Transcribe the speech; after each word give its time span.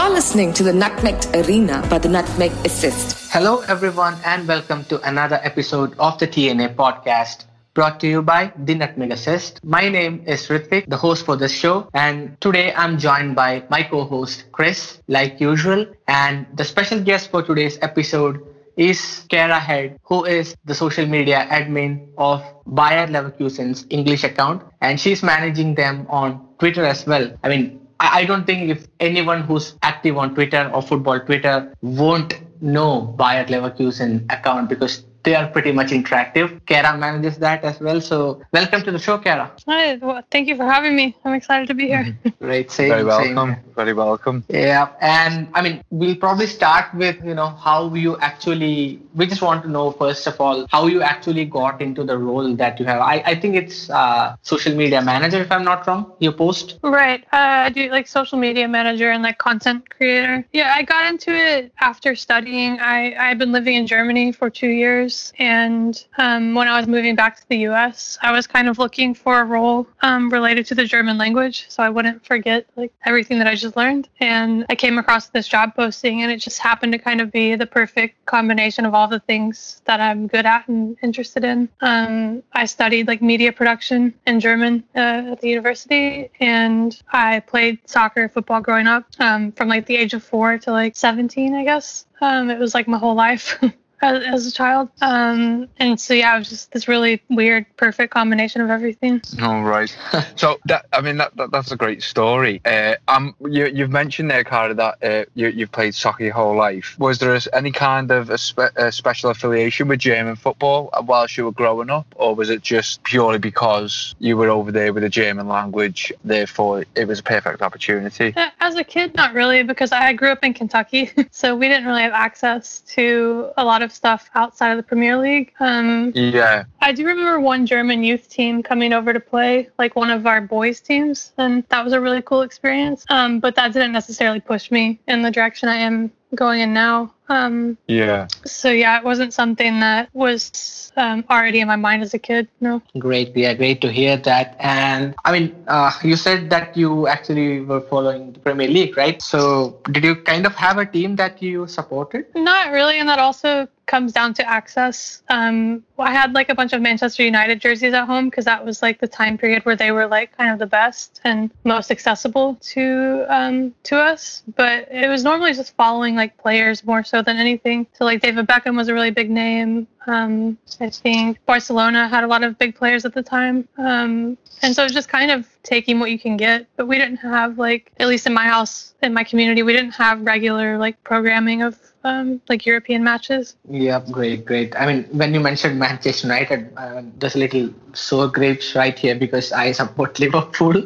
You're 0.00 0.08
listening 0.08 0.54
to 0.54 0.62
the 0.62 0.72
Nutmeg 0.72 1.14
Arena 1.34 1.86
by 1.90 1.98
the 1.98 2.08
Nutmeg 2.08 2.52
Assist. 2.64 3.30
Hello, 3.30 3.60
everyone, 3.68 4.16
and 4.24 4.48
welcome 4.48 4.82
to 4.86 4.98
another 5.06 5.38
episode 5.42 5.94
of 5.98 6.18
the 6.18 6.26
TNA 6.26 6.74
podcast 6.74 7.44
brought 7.74 8.00
to 8.00 8.08
you 8.08 8.22
by 8.22 8.50
the 8.56 8.74
Nutmeg 8.74 9.12
Assist. 9.12 9.62
My 9.62 9.90
name 9.90 10.22
is 10.26 10.48
Rithwik, 10.48 10.86
the 10.88 10.96
host 10.96 11.26
for 11.26 11.36
this 11.36 11.52
show, 11.52 11.90
and 11.92 12.40
today 12.40 12.72
I'm 12.72 12.96
joined 12.96 13.36
by 13.36 13.64
my 13.68 13.82
co-host 13.82 14.46
Chris, 14.52 15.02
like 15.06 15.38
usual, 15.38 15.84
and 16.08 16.46
the 16.54 16.64
special 16.64 17.02
guest 17.02 17.30
for 17.30 17.42
today's 17.42 17.78
episode 17.82 18.40
is 18.78 19.26
Kara 19.28 19.60
Head, 19.60 19.98
who 20.04 20.24
is 20.24 20.56
the 20.64 20.74
social 20.74 21.04
media 21.04 21.46
admin 21.50 22.08
of 22.16 22.42
Bayer 22.64 23.06
Leverkusen's 23.06 23.84
English 23.90 24.24
account, 24.24 24.62
and 24.80 24.98
she's 24.98 25.22
managing 25.22 25.74
them 25.74 26.06
on 26.08 26.48
Twitter 26.58 26.86
as 26.86 27.06
well. 27.06 27.36
I 27.44 27.50
mean, 27.50 27.80
I 28.00 28.24
don't 28.24 28.46
think 28.46 28.70
if 28.70 28.88
anyone 28.98 29.42
who's 29.42 29.74
active 29.82 30.16
on 30.16 30.34
Twitter 30.34 30.70
or 30.72 30.80
football 30.80 31.20
Twitter 31.20 31.74
won't 31.82 32.34
know 32.62 33.02
Bayer 33.18 33.44
Leverkusen 33.44 34.24
account 34.32 34.70
because 34.70 35.04
they 35.22 35.34
are 35.34 35.48
pretty 35.48 35.72
much 35.72 35.88
interactive. 35.88 36.64
Kara 36.66 36.96
manages 36.96 37.38
that 37.38 37.64
as 37.64 37.80
well. 37.80 38.00
So 38.00 38.42
welcome 38.52 38.82
to 38.82 38.90
the 38.90 38.98
show, 38.98 39.18
Kara. 39.18 39.50
Hi, 39.66 39.96
well, 39.96 40.22
thank 40.30 40.48
you 40.48 40.56
for 40.56 40.64
having 40.64 40.96
me. 40.96 41.16
I'm 41.24 41.34
excited 41.34 41.68
to 41.68 41.74
be 41.74 41.86
here. 41.86 42.16
Great, 42.40 42.70
same, 42.70 42.90
Very 42.90 43.04
welcome. 43.04 43.54
same. 43.54 43.74
Very 43.74 43.92
welcome. 43.92 44.44
Yeah, 44.48 44.88
and 45.00 45.48
I 45.54 45.62
mean, 45.62 45.82
we'll 45.90 46.16
probably 46.16 46.46
start 46.46 46.94
with 46.94 47.16
you 47.24 47.34
know 47.34 47.48
how 47.48 47.92
you 47.94 48.18
actually. 48.18 49.00
We 49.14 49.26
just 49.26 49.42
want 49.42 49.62
to 49.64 49.68
know 49.68 49.90
first 49.92 50.26
of 50.26 50.40
all 50.40 50.66
how 50.70 50.86
you 50.86 51.02
actually 51.02 51.44
got 51.44 51.82
into 51.82 52.04
the 52.04 52.16
role 52.16 52.54
that 52.56 52.78
you 52.78 52.86
have. 52.86 53.00
I, 53.00 53.22
I 53.26 53.34
think 53.34 53.56
it's 53.56 53.90
uh, 53.90 54.36
social 54.42 54.74
media 54.74 55.02
manager, 55.02 55.38
if 55.38 55.50
I'm 55.52 55.64
not 55.64 55.86
wrong. 55.86 56.12
Your 56.18 56.32
post. 56.32 56.78
Right. 56.82 57.22
Uh, 57.32 57.66
I 57.66 57.70
do 57.70 57.90
like 57.90 58.06
social 58.06 58.38
media 58.38 58.68
manager 58.68 59.10
and 59.10 59.22
like 59.22 59.38
content 59.38 59.88
creator. 59.90 60.44
Yeah, 60.52 60.72
I 60.74 60.82
got 60.82 61.06
into 61.06 61.32
it 61.32 61.72
after 61.80 62.14
studying. 62.14 62.78
I 62.80 63.14
I've 63.16 63.38
been 63.38 63.52
living 63.52 63.74
in 63.74 63.86
Germany 63.86 64.32
for 64.32 64.50
two 64.50 64.68
years, 64.68 65.09
and 65.38 66.04
um, 66.18 66.54
when 66.54 66.68
I 66.68 66.78
was 66.78 66.86
moving 66.86 67.14
back 67.14 67.36
to 67.40 67.48
the 67.48 67.58
U.S., 67.58 68.18
I 68.22 68.32
was 68.32 68.46
kind 68.46 68.68
of 68.68 68.78
looking 68.78 69.14
for 69.14 69.40
a 69.40 69.44
role 69.44 69.86
um, 70.02 70.30
related 70.30 70.66
to 70.66 70.74
the 70.74 70.84
German 70.84 71.18
language, 71.18 71.66
so 71.68 71.82
I 71.82 71.88
wouldn't 71.88 72.24
forget 72.24 72.66
like 72.76 72.92
everything 73.04 73.38
that 73.38 73.46
I 73.46 73.54
just 73.54 73.76
learned. 73.76 74.08
And 74.20 74.66
I 74.70 74.74
came 74.74 74.98
across 74.98 75.28
this 75.28 75.48
job 75.48 75.74
posting, 75.74 76.22
and 76.22 76.30
it 76.30 76.38
just 76.38 76.58
happened 76.58 76.92
to 76.92 76.98
kind 76.98 77.20
of 77.20 77.32
be 77.32 77.56
the 77.56 77.66
perfect 77.66 78.24
combination 78.26 78.86
of 78.86 78.94
all 78.94 79.08
the 79.08 79.20
things 79.20 79.82
that 79.84 80.00
I'm 80.00 80.26
good 80.26 80.46
at 80.46 80.68
and 80.68 80.96
interested 81.02 81.44
in. 81.44 81.68
Um, 81.80 82.42
I 82.52 82.66
studied 82.66 83.08
like 83.08 83.22
media 83.22 83.52
production 83.52 84.14
in 84.26 84.40
German 84.40 84.84
uh, 84.94 85.32
at 85.32 85.40
the 85.40 85.48
university, 85.48 86.30
and 86.40 87.00
I 87.12 87.40
played 87.40 87.78
soccer, 87.86 88.28
football 88.28 88.60
growing 88.60 88.86
up 88.86 89.04
um, 89.18 89.52
from 89.52 89.68
like 89.68 89.86
the 89.86 89.96
age 89.96 90.14
of 90.14 90.22
four 90.22 90.58
to 90.58 90.70
like 90.70 90.96
17, 90.96 91.54
I 91.54 91.64
guess. 91.64 92.06
Um, 92.20 92.50
it 92.50 92.58
was 92.58 92.74
like 92.74 92.86
my 92.86 92.98
whole 92.98 93.14
life. 93.14 93.58
As, 94.02 94.22
as 94.24 94.46
a 94.46 94.52
child, 94.52 94.88
um, 95.02 95.68
and 95.78 96.00
so 96.00 96.14
yeah, 96.14 96.34
it 96.34 96.38
was 96.38 96.48
just 96.48 96.72
this 96.72 96.88
really 96.88 97.22
weird, 97.28 97.66
perfect 97.76 98.12
combination 98.12 98.62
of 98.62 98.70
everything. 98.70 99.20
All 99.42 99.62
right. 99.62 99.94
so 100.36 100.58
that 100.66 100.86
I 100.92 101.00
mean 101.00 101.18
that, 101.18 101.36
that 101.36 101.50
that's 101.50 101.70
a 101.70 101.76
great 101.76 102.02
story. 102.02 102.60
Uh, 102.64 102.96
um, 103.08 103.34
you 103.40 103.66
you've 103.66 103.90
mentioned 103.90 104.30
there, 104.30 104.44
Kara, 104.44 104.74
that 104.74 105.04
uh, 105.04 105.24
you 105.34 105.48
you've 105.48 105.72
played 105.72 105.94
soccer 105.94 106.24
your 106.24 106.32
whole 106.32 106.56
life. 106.56 106.96
Was 106.98 107.18
there 107.18 107.34
a, 107.34 107.40
any 107.52 107.72
kind 107.72 108.10
of 108.10 108.30
a, 108.30 108.38
spe- 108.38 108.76
a 108.76 108.90
special 108.90 109.30
affiliation 109.30 109.88
with 109.88 110.00
German 110.00 110.36
football 110.36 110.90
whilst 111.02 111.36
you 111.36 111.44
were 111.44 111.52
growing 111.52 111.90
up, 111.90 112.06
or 112.16 112.34
was 112.34 112.50
it 112.50 112.62
just 112.62 113.02
purely 113.02 113.38
because 113.38 114.14
you 114.18 114.36
were 114.36 114.48
over 114.48 114.72
there 114.72 114.92
with 114.92 115.02
the 115.02 115.08
German 115.08 115.48
language, 115.48 116.12
therefore 116.24 116.84
it 116.94 117.06
was 117.06 117.20
a 117.20 117.22
perfect 117.22 117.62
opportunity? 117.62 118.32
Uh, 118.36 118.48
As 118.60 118.76
a 118.76 118.84
kid, 118.84 119.14
not 119.14 119.34
really, 119.34 119.62
because 119.62 119.92
I 119.92 120.12
grew 120.12 120.30
up 120.30 120.44
in 120.44 120.54
Kentucky, 120.54 121.10
so 121.30 121.56
we 121.56 121.68
didn't 121.68 121.86
really 121.86 122.02
have 122.02 122.12
access 122.12 122.80
to 122.80 123.50
a 123.56 123.64
lot 123.64 123.82
of 123.82 123.89
stuff 123.92 124.30
outside 124.34 124.70
of 124.70 124.76
the 124.76 124.82
Premier 124.82 125.16
League. 125.16 125.52
Um, 125.60 126.12
Yeah. 126.14 126.64
I 126.80 126.92
do 126.92 127.06
remember 127.06 127.40
one 127.40 127.66
German 127.66 128.02
youth 128.04 128.28
team 128.28 128.62
coming 128.62 128.92
over 128.92 129.12
to 129.12 129.20
play, 129.20 129.68
like 129.78 129.96
one 129.96 130.10
of 130.10 130.26
our 130.26 130.40
boys' 130.40 130.80
teams, 130.80 131.32
and 131.38 131.64
that 131.68 131.84
was 131.84 131.92
a 131.92 132.00
really 132.00 132.22
cool 132.22 132.42
experience. 132.42 133.04
Um, 133.10 133.40
but 133.40 133.54
that 133.56 133.72
didn't 133.72 133.92
necessarily 133.92 134.40
push 134.40 134.70
me 134.70 134.98
in 135.08 135.22
the 135.22 135.30
direction 135.30 135.68
I 135.68 135.76
am 135.76 136.10
going 136.34 136.60
in 136.60 136.72
now. 136.72 137.12
Um, 137.28 137.76
Yeah. 137.86 138.26
so 138.44 138.70
yeah, 138.70 138.98
it 138.98 139.04
wasn't 139.04 139.32
something 139.32 139.80
that 139.80 140.08
was 140.12 140.92
um, 140.96 141.24
already 141.30 141.60
in 141.60 141.68
my 141.68 141.76
mind 141.76 142.02
as 142.02 142.14
a 142.14 142.18
kid. 142.18 142.48
No. 142.60 142.82
Great, 142.98 143.36
yeah, 143.36 143.54
great 143.54 143.80
to 143.82 143.90
hear 143.90 144.16
that. 144.16 144.56
And 144.58 145.14
I 145.24 145.32
mean, 145.32 145.54
uh, 145.68 145.92
you 146.02 146.16
said 146.16 146.50
that 146.50 146.76
you 146.76 147.06
actually 147.06 147.60
were 147.60 147.80
following 147.80 148.32
the 148.32 148.40
Premier 148.40 148.68
League, 148.68 148.96
right? 148.96 149.20
So 149.22 149.78
did 149.92 150.04
you 150.04 150.16
kind 150.16 150.44
of 150.46 150.54
have 150.56 150.78
a 150.78 150.86
team 150.86 151.16
that 151.16 151.40
you 151.42 151.66
supported? 151.68 152.26
Not 152.34 152.72
really, 152.72 152.98
and 152.98 153.08
that 153.08 153.18
also 153.20 153.68
comes 153.90 154.12
down 154.12 154.32
to 154.32 154.48
access. 154.48 155.22
Um, 155.28 155.82
I 155.98 156.12
had 156.12 156.32
like 156.32 156.48
a 156.48 156.54
bunch 156.54 156.72
of 156.72 156.80
Manchester 156.80 157.24
United 157.24 157.60
jerseys 157.60 157.92
at 157.92 158.06
home 158.06 158.30
because 158.30 158.44
that 158.44 158.64
was 158.64 158.82
like 158.82 159.00
the 159.00 159.08
time 159.08 159.36
period 159.36 159.64
where 159.64 159.74
they 159.74 159.90
were 159.90 160.06
like 160.06 160.34
kind 160.36 160.52
of 160.52 160.60
the 160.60 160.66
best 160.66 161.20
and 161.24 161.50
most 161.64 161.90
accessible 161.90 162.54
to 162.72 163.26
um, 163.28 163.74
to 163.82 163.98
us. 163.98 164.44
But 164.54 164.88
it 164.92 165.08
was 165.08 165.24
normally 165.24 165.54
just 165.54 165.74
following 165.74 166.14
like 166.14 166.38
players 166.38 166.84
more 166.84 167.02
so 167.02 167.20
than 167.20 167.36
anything. 167.36 167.88
So 167.92 168.04
like 168.04 168.20
David 168.22 168.46
Beckham 168.46 168.76
was 168.76 168.86
a 168.86 168.94
really 168.94 169.10
big 169.10 169.28
name. 169.28 169.88
Um, 170.06 170.56
I 170.80 170.88
think 170.88 171.44
Barcelona 171.44 172.08
had 172.08 172.22
a 172.22 172.28
lot 172.28 172.44
of 172.44 172.56
big 172.58 172.76
players 172.76 173.04
at 173.04 173.12
the 173.12 173.24
time. 173.24 173.68
Um, 173.76 174.38
and 174.62 174.74
so 174.74 174.84
it's 174.84 174.94
just 174.94 175.08
kind 175.08 175.30
of 175.30 175.48
taking 175.62 175.98
what 175.98 176.10
you 176.10 176.18
can 176.18 176.36
get. 176.36 176.66
But 176.76 176.86
we 176.86 176.96
didn't 176.96 177.16
have 177.16 177.58
like, 177.58 177.92
at 177.98 178.06
least 178.06 178.26
in 178.26 178.34
my 178.34 178.44
house, 178.44 178.94
in 179.02 179.12
my 179.12 179.24
community, 179.24 179.62
we 179.62 179.72
didn't 179.72 179.92
have 179.92 180.20
regular 180.22 180.78
like 180.78 181.02
programming 181.02 181.62
of 181.62 181.78
um, 182.04 182.40
like 182.48 182.66
European 182.66 183.02
matches. 183.04 183.56
Yeah, 183.68 184.00
great, 184.10 184.44
great. 184.44 184.74
I 184.76 184.86
mean, 184.86 185.04
when 185.12 185.34
you 185.34 185.40
mentioned 185.40 185.78
Manchester 185.78 186.26
United, 186.26 186.72
uh, 186.76 187.02
there's 187.18 187.34
a 187.34 187.38
little 187.38 187.70
sour 187.92 188.28
grapes 188.28 188.74
right 188.74 188.98
here 188.98 189.14
because 189.14 189.52
I 189.52 189.72
support 189.72 190.18
Liverpool. 190.20 190.82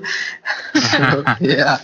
So, 0.74 1.24
yeah. 1.40 1.78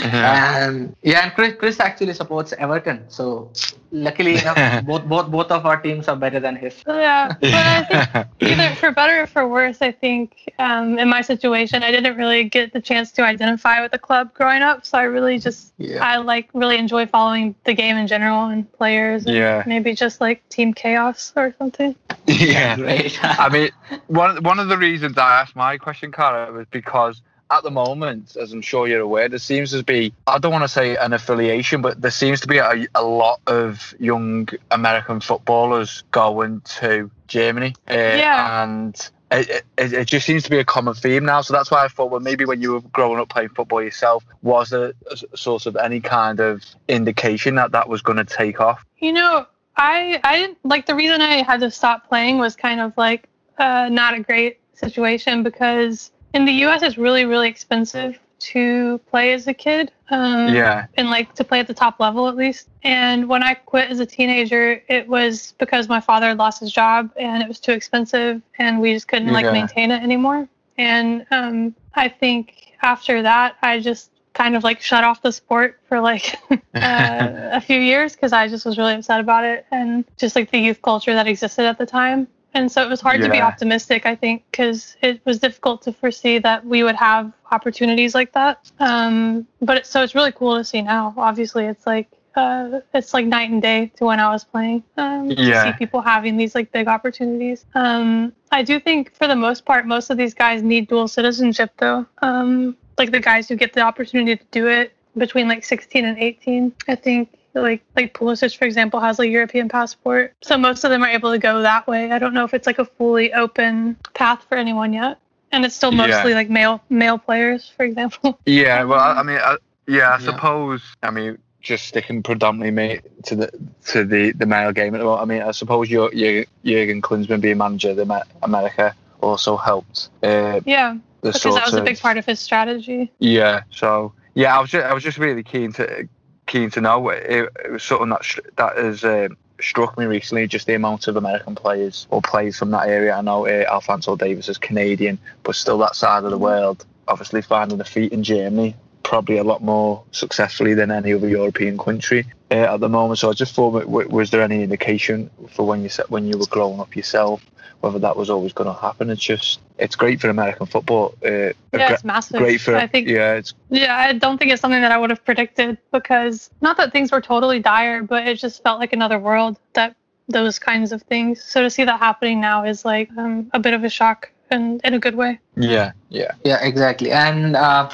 Yeah. 0.00 0.66
And 0.68 0.94
yeah, 1.02 1.24
and 1.24 1.34
Chris, 1.34 1.54
Chris 1.58 1.80
actually 1.80 2.14
supports 2.14 2.52
Everton. 2.52 3.04
So 3.08 3.50
luckily 3.90 4.38
enough, 4.38 4.84
both 4.86 5.04
both 5.06 5.30
both 5.30 5.50
of 5.50 5.66
our 5.66 5.80
teams 5.80 6.08
are 6.08 6.16
better 6.16 6.38
than 6.40 6.56
his. 6.56 6.82
Yeah, 6.86 7.32
but 7.40 7.66
I 7.66 7.82
think 7.84 8.06
either 8.40 8.74
for 8.76 8.92
better 8.92 9.22
or 9.22 9.26
for 9.26 9.48
worse, 9.48 9.82
I 9.82 9.90
think 9.90 10.52
um, 10.58 10.98
in 10.98 11.08
my 11.08 11.22
situation, 11.22 11.82
I 11.82 11.90
didn't 11.90 12.16
really 12.16 12.44
get 12.44 12.72
the 12.72 12.80
chance 12.80 13.10
to 13.12 13.22
identify 13.22 13.80
with 13.82 13.92
the 13.92 13.98
club 13.98 14.32
growing 14.34 14.62
up. 14.62 14.84
So 14.86 14.98
I 14.98 15.04
really 15.04 15.38
just, 15.38 15.72
Yeah. 15.78 16.04
I 16.04 16.16
like 16.18 16.48
really 16.54 16.78
enjoy 16.78 17.06
following 17.06 17.54
the 17.64 17.74
game 17.74 17.96
in 17.96 18.06
general 18.06 18.46
and 18.46 18.63
players. 18.72 19.24
Yeah. 19.26 19.62
Maybe 19.66 19.94
just 19.94 20.20
like 20.20 20.48
team 20.48 20.74
chaos 20.74 21.32
or 21.36 21.54
something. 21.58 21.94
Yeah. 22.26 22.76
Great. 22.76 23.18
I 23.22 23.50
mean, 23.50 23.68
one 24.06 24.42
one 24.42 24.58
of 24.58 24.68
the 24.68 24.78
reasons 24.78 25.18
I 25.18 25.42
asked 25.42 25.54
my 25.54 25.76
question, 25.76 26.10
Kara, 26.10 26.50
was 26.50 26.66
because 26.70 27.20
at 27.50 27.62
the 27.62 27.70
moment, 27.70 28.34
as 28.36 28.50
I'm 28.52 28.62
sure 28.62 28.88
you're 28.88 29.02
aware, 29.02 29.28
there 29.28 29.38
seems 29.38 29.72
to 29.72 29.82
be 29.82 30.14
I 30.26 30.38
don't 30.38 30.50
want 30.50 30.64
to 30.64 30.68
say 30.68 30.96
an 30.96 31.12
affiliation, 31.12 31.82
but 31.82 32.00
there 32.00 32.10
seems 32.10 32.40
to 32.40 32.46
be 32.48 32.56
a, 32.58 32.86
a 32.94 33.04
lot 33.04 33.40
of 33.46 33.94
young 34.00 34.48
American 34.70 35.20
footballers 35.20 36.02
going 36.12 36.62
to 36.80 37.10
Germany. 37.28 37.74
Uh, 37.86 37.92
Yeah. 37.92 38.62
And 38.64 39.10
it, 39.38 39.64
it, 39.78 39.92
it 39.92 40.04
just 40.06 40.26
seems 40.26 40.42
to 40.44 40.50
be 40.50 40.58
a 40.58 40.64
common 40.64 40.94
theme 40.94 41.24
now. 41.24 41.40
So 41.40 41.52
that's 41.54 41.70
why 41.70 41.84
I 41.84 41.88
thought, 41.88 42.10
well, 42.10 42.20
maybe 42.20 42.44
when 42.44 42.60
you 42.60 42.72
were 42.72 42.80
growing 42.80 43.20
up 43.20 43.28
playing 43.28 43.50
football 43.50 43.82
yourself, 43.82 44.24
was 44.42 44.70
there 44.70 44.92
a 45.08 45.12
s- 45.12 45.24
sort 45.34 45.66
of 45.66 45.76
any 45.76 46.00
kind 46.00 46.40
of 46.40 46.64
indication 46.88 47.54
that 47.56 47.72
that 47.72 47.88
was 47.88 48.02
going 48.02 48.18
to 48.18 48.24
take 48.24 48.60
off? 48.60 48.84
You 48.98 49.12
know, 49.12 49.46
I 49.76 50.20
I 50.24 50.38
didn't 50.38 50.58
like 50.64 50.86
the 50.86 50.94
reason 50.94 51.20
I 51.20 51.42
had 51.42 51.60
to 51.60 51.70
stop 51.70 52.08
playing 52.08 52.38
was 52.38 52.56
kind 52.56 52.80
of 52.80 52.92
like 52.96 53.28
uh, 53.58 53.88
not 53.90 54.14
a 54.14 54.20
great 54.20 54.60
situation 54.74 55.42
because 55.42 56.10
in 56.32 56.44
the 56.44 56.52
U.S. 56.52 56.82
it's 56.82 56.98
really 56.98 57.24
really 57.24 57.48
expensive 57.48 58.18
to 58.52 58.98
play 59.10 59.32
as 59.32 59.46
a 59.46 59.54
kid. 59.54 59.90
Um, 60.10 60.54
Yeah. 60.54 60.86
and 60.96 61.10
like 61.10 61.34
to 61.34 61.44
play 61.44 61.60
at 61.60 61.66
the 61.66 61.74
top 61.74 61.98
level 61.98 62.28
at 62.28 62.36
least. 62.36 62.68
And 62.82 63.28
when 63.28 63.42
I 63.42 63.54
quit 63.54 63.90
as 63.90 64.00
a 64.00 64.06
teenager, 64.06 64.82
it 64.88 65.08
was 65.08 65.54
because 65.58 65.88
my 65.88 66.00
father 66.00 66.28
had 66.28 66.38
lost 66.38 66.60
his 66.60 66.70
job 66.72 67.10
and 67.16 67.42
it 67.42 67.48
was 67.48 67.58
too 67.58 67.72
expensive 67.72 68.42
and 68.58 68.80
we 68.80 68.92
just 68.92 69.08
couldn't 69.08 69.32
like 69.32 69.44
Yeah. 69.44 69.52
maintain 69.52 69.90
it 69.90 70.02
anymore. 70.02 70.48
And 70.78 71.26
um, 71.30 71.74
I 71.94 72.08
think 72.08 72.74
after 72.82 73.22
that, 73.22 73.56
I 73.62 73.80
just 73.80 74.10
kind 74.34 74.56
of 74.56 74.64
like 74.64 74.80
shut 74.80 75.04
off 75.04 75.22
the 75.22 75.32
sport 75.32 75.80
for 75.88 76.00
like 76.00 76.36
uh, 76.50 76.56
a 76.74 77.60
few 77.60 77.78
years 77.80 78.14
because 78.14 78.32
I 78.32 78.48
just 78.48 78.66
was 78.66 78.76
really 78.78 78.94
upset 78.94 79.20
about 79.20 79.44
it 79.44 79.64
and 79.70 80.04
just 80.16 80.36
like 80.36 80.50
the 80.50 80.58
youth 80.58 80.82
culture 80.82 81.14
that 81.14 81.26
existed 81.26 81.64
at 81.64 81.78
the 81.78 81.86
time. 81.86 82.26
And 82.54 82.70
so 82.70 82.82
it 82.82 82.88
was 82.88 83.00
hard 83.00 83.20
to 83.22 83.28
be 83.28 83.40
optimistic, 83.40 84.06
I 84.06 84.14
think, 84.14 84.44
because 84.50 84.96
it 85.02 85.20
was 85.26 85.40
difficult 85.40 85.82
to 85.82 85.92
foresee 85.92 86.38
that 86.38 86.64
we 86.64 86.84
would 86.84 86.94
have 86.94 87.32
opportunities 87.50 88.14
like 88.14 88.32
that. 88.32 88.70
Um, 88.78 89.46
but 89.60 89.78
it, 89.78 89.86
so 89.86 90.02
it's 90.02 90.14
really 90.14 90.32
cool 90.32 90.56
to 90.56 90.64
see 90.64 90.80
now. 90.80 91.12
Obviously, 91.16 91.64
it's 91.66 91.86
like 91.86 92.08
uh, 92.36 92.80
it's 92.92 93.14
like 93.14 93.26
night 93.26 93.50
and 93.50 93.62
day 93.62 93.92
to 93.96 94.04
when 94.04 94.18
I 94.20 94.30
was 94.30 94.44
playing. 94.44 94.82
Um, 94.96 95.28
To 95.30 95.42
Yeah. 95.42 95.64
see 95.64 95.72
people 95.78 96.00
having 96.00 96.36
these 96.36 96.54
like 96.54 96.70
big 96.72 96.88
opportunities. 96.88 97.64
Um, 97.74 98.32
I 98.50 98.62
do 98.62 98.80
think 98.80 99.14
for 99.14 99.26
the 99.28 99.36
most 99.36 99.64
part, 99.64 99.86
most 99.86 100.10
of 100.10 100.16
these 100.16 100.34
guys 100.34 100.62
need 100.62 100.88
dual 100.88 101.08
citizenship 101.08 101.72
though. 101.78 102.06
Um, 102.22 102.76
like 102.98 103.10
the 103.10 103.20
guys 103.20 103.48
who 103.48 103.56
get 103.56 103.72
the 103.72 103.80
opportunity 103.80 104.36
to 104.36 104.44
do 104.50 104.68
it 104.68 104.92
between 105.16 105.48
like 105.48 105.64
16 105.64 106.04
and 106.04 106.18
18. 106.18 106.72
I 106.88 106.94
think 106.94 107.30
like 107.62 107.82
like 107.96 108.14
Pulisic, 108.14 108.56
for 108.56 108.64
example, 108.64 109.00
has 109.00 109.18
a 109.20 109.26
European 109.28 109.68
passport, 109.68 110.32
so 110.42 110.56
most 110.58 110.84
of 110.84 110.90
them 110.90 111.02
are 111.02 111.08
able 111.08 111.30
to 111.32 111.38
go 111.38 111.62
that 111.62 111.86
way. 111.86 112.10
I 112.12 112.18
don't 112.18 112.34
know 112.34 112.44
if 112.44 112.54
it's 112.54 112.66
like 112.66 112.78
a 112.78 112.84
fully 112.84 113.32
open 113.32 113.96
path 114.14 114.44
for 114.48 114.56
anyone 114.56 114.92
yet, 114.92 115.18
and 115.52 115.64
it's 115.64 115.74
still 115.76 115.92
mostly 115.92 116.30
Yeah. 116.30 116.36
like 116.36 116.50
male 116.50 116.82
male 116.88 117.18
players, 117.18 117.70
for 117.76 117.84
example. 117.84 118.38
Yeah, 118.46 118.84
well, 118.84 119.00
I, 119.00 119.20
I 119.20 119.22
mean, 119.22 119.38
I, 119.38 119.56
yeah, 119.86 120.08
I 120.10 120.18
Yeah. 120.18 120.18
suppose. 120.18 120.82
I 121.02 121.10
mean, 121.10 121.38
just 121.60 121.86
sticking 121.86 122.22
predominantly 122.22 122.70
mate, 122.72 123.02
to 123.24 123.36
the 123.36 123.50
to 123.86 124.04
the, 124.04 124.32
the 124.32 124.46
male 124.46 124.72
game 124.72 124.94
at 124.94 124.98
the 124.98 125.04
moment. 125.04 125.22
I 125.22 125.24
mean, 125.24 125.42
I 125.42 125.50
suppose 125.52 125.90
your 125.90 126.12
your 126.12 126.44
Jurgen 126.64 127.00
Klinsmann 127.02 127.40
being 127.40 127.58
manager 127.58 127.90
of 127.90 127.96
the 127.96 128.24
America 128.42 128.94
also 129.20 129.56
helped. 129.56 130.10
Uh, 130.22 130.60
Yeah, 130.66 130.96
because 131.22 131.42
that 131.54 131.64
was 131.64 131.74
a 131.74 131.82
big 131.82 131.98
part 131.98 132.18
of 132.18 132.26
his 132.26 132.38
strategy. 132.40 133.10
Yeah. 133.18 133.62
So 133.70 134.12
yeah, 134.34 134.56
I 134.56 134.60
was 134.60 134.70
just, 134.70 134.84
I 134.84 134.92
was 134.92 135.02
just 135.02 135.16
really 135.16 135.42
keen 135.42 135.72
to 135.74 136.06
keen 136.46 136.70
to 136.70 136.80
know. 136.80 137.08
It, 137.10 137.50
it 137.64 137.72
was 137.72 137.82
something 137.82 138.10
that 138.10 138.24
sh- 138.24 138.40
that 138.56 138.76
has 138.76 139.04
um, 139.04 139.36
struck 139.60 139.98
me 139.98 140.06
recently. 140.06 140.46
Just 140.46 140.66
the 140.66 140.74
amount 140.74 141.08
of 141.08 141.16
American 141.16 141.54
players 141.54 142.06
or 142.10 142.22
players 142.22 142.58
from 142.58 142.70
that 142.72 142.88
area. 142.88 143.14
I 143.14 143.20
know 143.20 143.46
uh, 143.46 143.64
Alphonso 143.70 144.16
Davies 144.16 144.48
is 144.48 144.58
Canadian, 144.58 145.18
but 145.42 145.56
still 145.56 145.78
that 145.78 145.96
side 145.96 146.24
of 146.24 146.30
the 146.30 146.38
world. 146.38 146.84
Obviously, 147.06 147.42
finding 147.42 147.80
a 147.80 147.84
feet 147.84 148.12
in 148.12 148.22
Germany 148.22 148.76
probably 149.14 149.38
a 149.38 149.44
lot 149.44 149.62
more 149.62 150.02
successfully 150.10 150.74
than 150.74 150.90
any 150.90 151.12
other 151.12 151.28
European 151.28 151.78
country 151.78 152.26
uh, 152.50 152.74
at 152.74 152.80
the 152.80 152.88
moment. 152.88 153.16
So 153.20 153.30
I 153.30 153.32
just 153.32 153.54
thought, 153.54 153.70
w- 153.84 154.08
was 154.08 154.32
there 154.32 154.42
any 154.42 154.60
indication 154.64 155.30
for 155.54 155.64
when 155.64 155.84
you 155.84 155.90
when 156.08 156.26
you 156.26 156.36
were 156.36 156.46
growing 156.46 156.80
up 156.80 156.96
yourself? 156.96 157.40
Whether 157.78 158.00
that 158.00 158.16
was 158.16 158.28
always 158.28 158.52
going 158.52 158.66
to 158.74 158.80
happen, 158.86 159.10
it's 159.10 159.22
just 159.22 159.60
it's 159.78 159.94
great 159.94 160.20
for 160.20 160.30
American 160.30 160.66
football. 160.66 161.14
Uh, 161.24 161.52
Yeah, 161.80 161.92
it's 161.92 162.02
massive. 162.02 162.38
great 162.38 162.60
for 162.60 162.74
I 162.74 162.88
think 162.88 163.06
yeah, 163.06 163.34
it's 163.34 163.54
Yeah, 163.70 163.94
I 163.96 164.14
don't 164.14 164.36
think 164.36 164.50
it's 164.50 164.60
something 164.60 164.82
that 164.82 164.90
I 164.90 164.98
would 164.98 165.10
have 165.10 165.24
predicted 165.24 165.78
because 165.92 166.50
not 166.60 166.76
that 166.78 166.90
things 166.90 167.12
were 167.12 167.20
totally 167.20 167.60
dire, 167.60 168.02
but 168.02 168.26
it 168.26 168.36
just 168.46 168.64
felt 168.64 168.80
like 168.80 168.92
another 168.92 169.20
world 169.20 169.60
that 169.74 169.94
those 170.26 170.58
kinds 170.58 170.90
of 170.90 171.02
things. 171.02 171.34
So 171.52 171.62
to 171.62 171.70
see 171.70 171.84
that 171.84 172.00
happening 172.00 172.40
now 172.40 172.64
is 172.64 172.84
like 172.84 173.10
um, 173.16 173.48
a 173.52 173.60
bit 173.60 173.74
of 173.74 173.84
a 173.84 173.88
shock 173.88 174.30
and 174.54 174.80
in 174.84 174.94
a 174.94 174.98
good 174.98 175.14
way. 175.16 175.40
Yeah, 175.56 175.92
yeah. 176.10 176.32
Yeah, 176.44 176.58
exactly. 176.62 177.10
And 177.12 177.56
uh, 177.56 177.88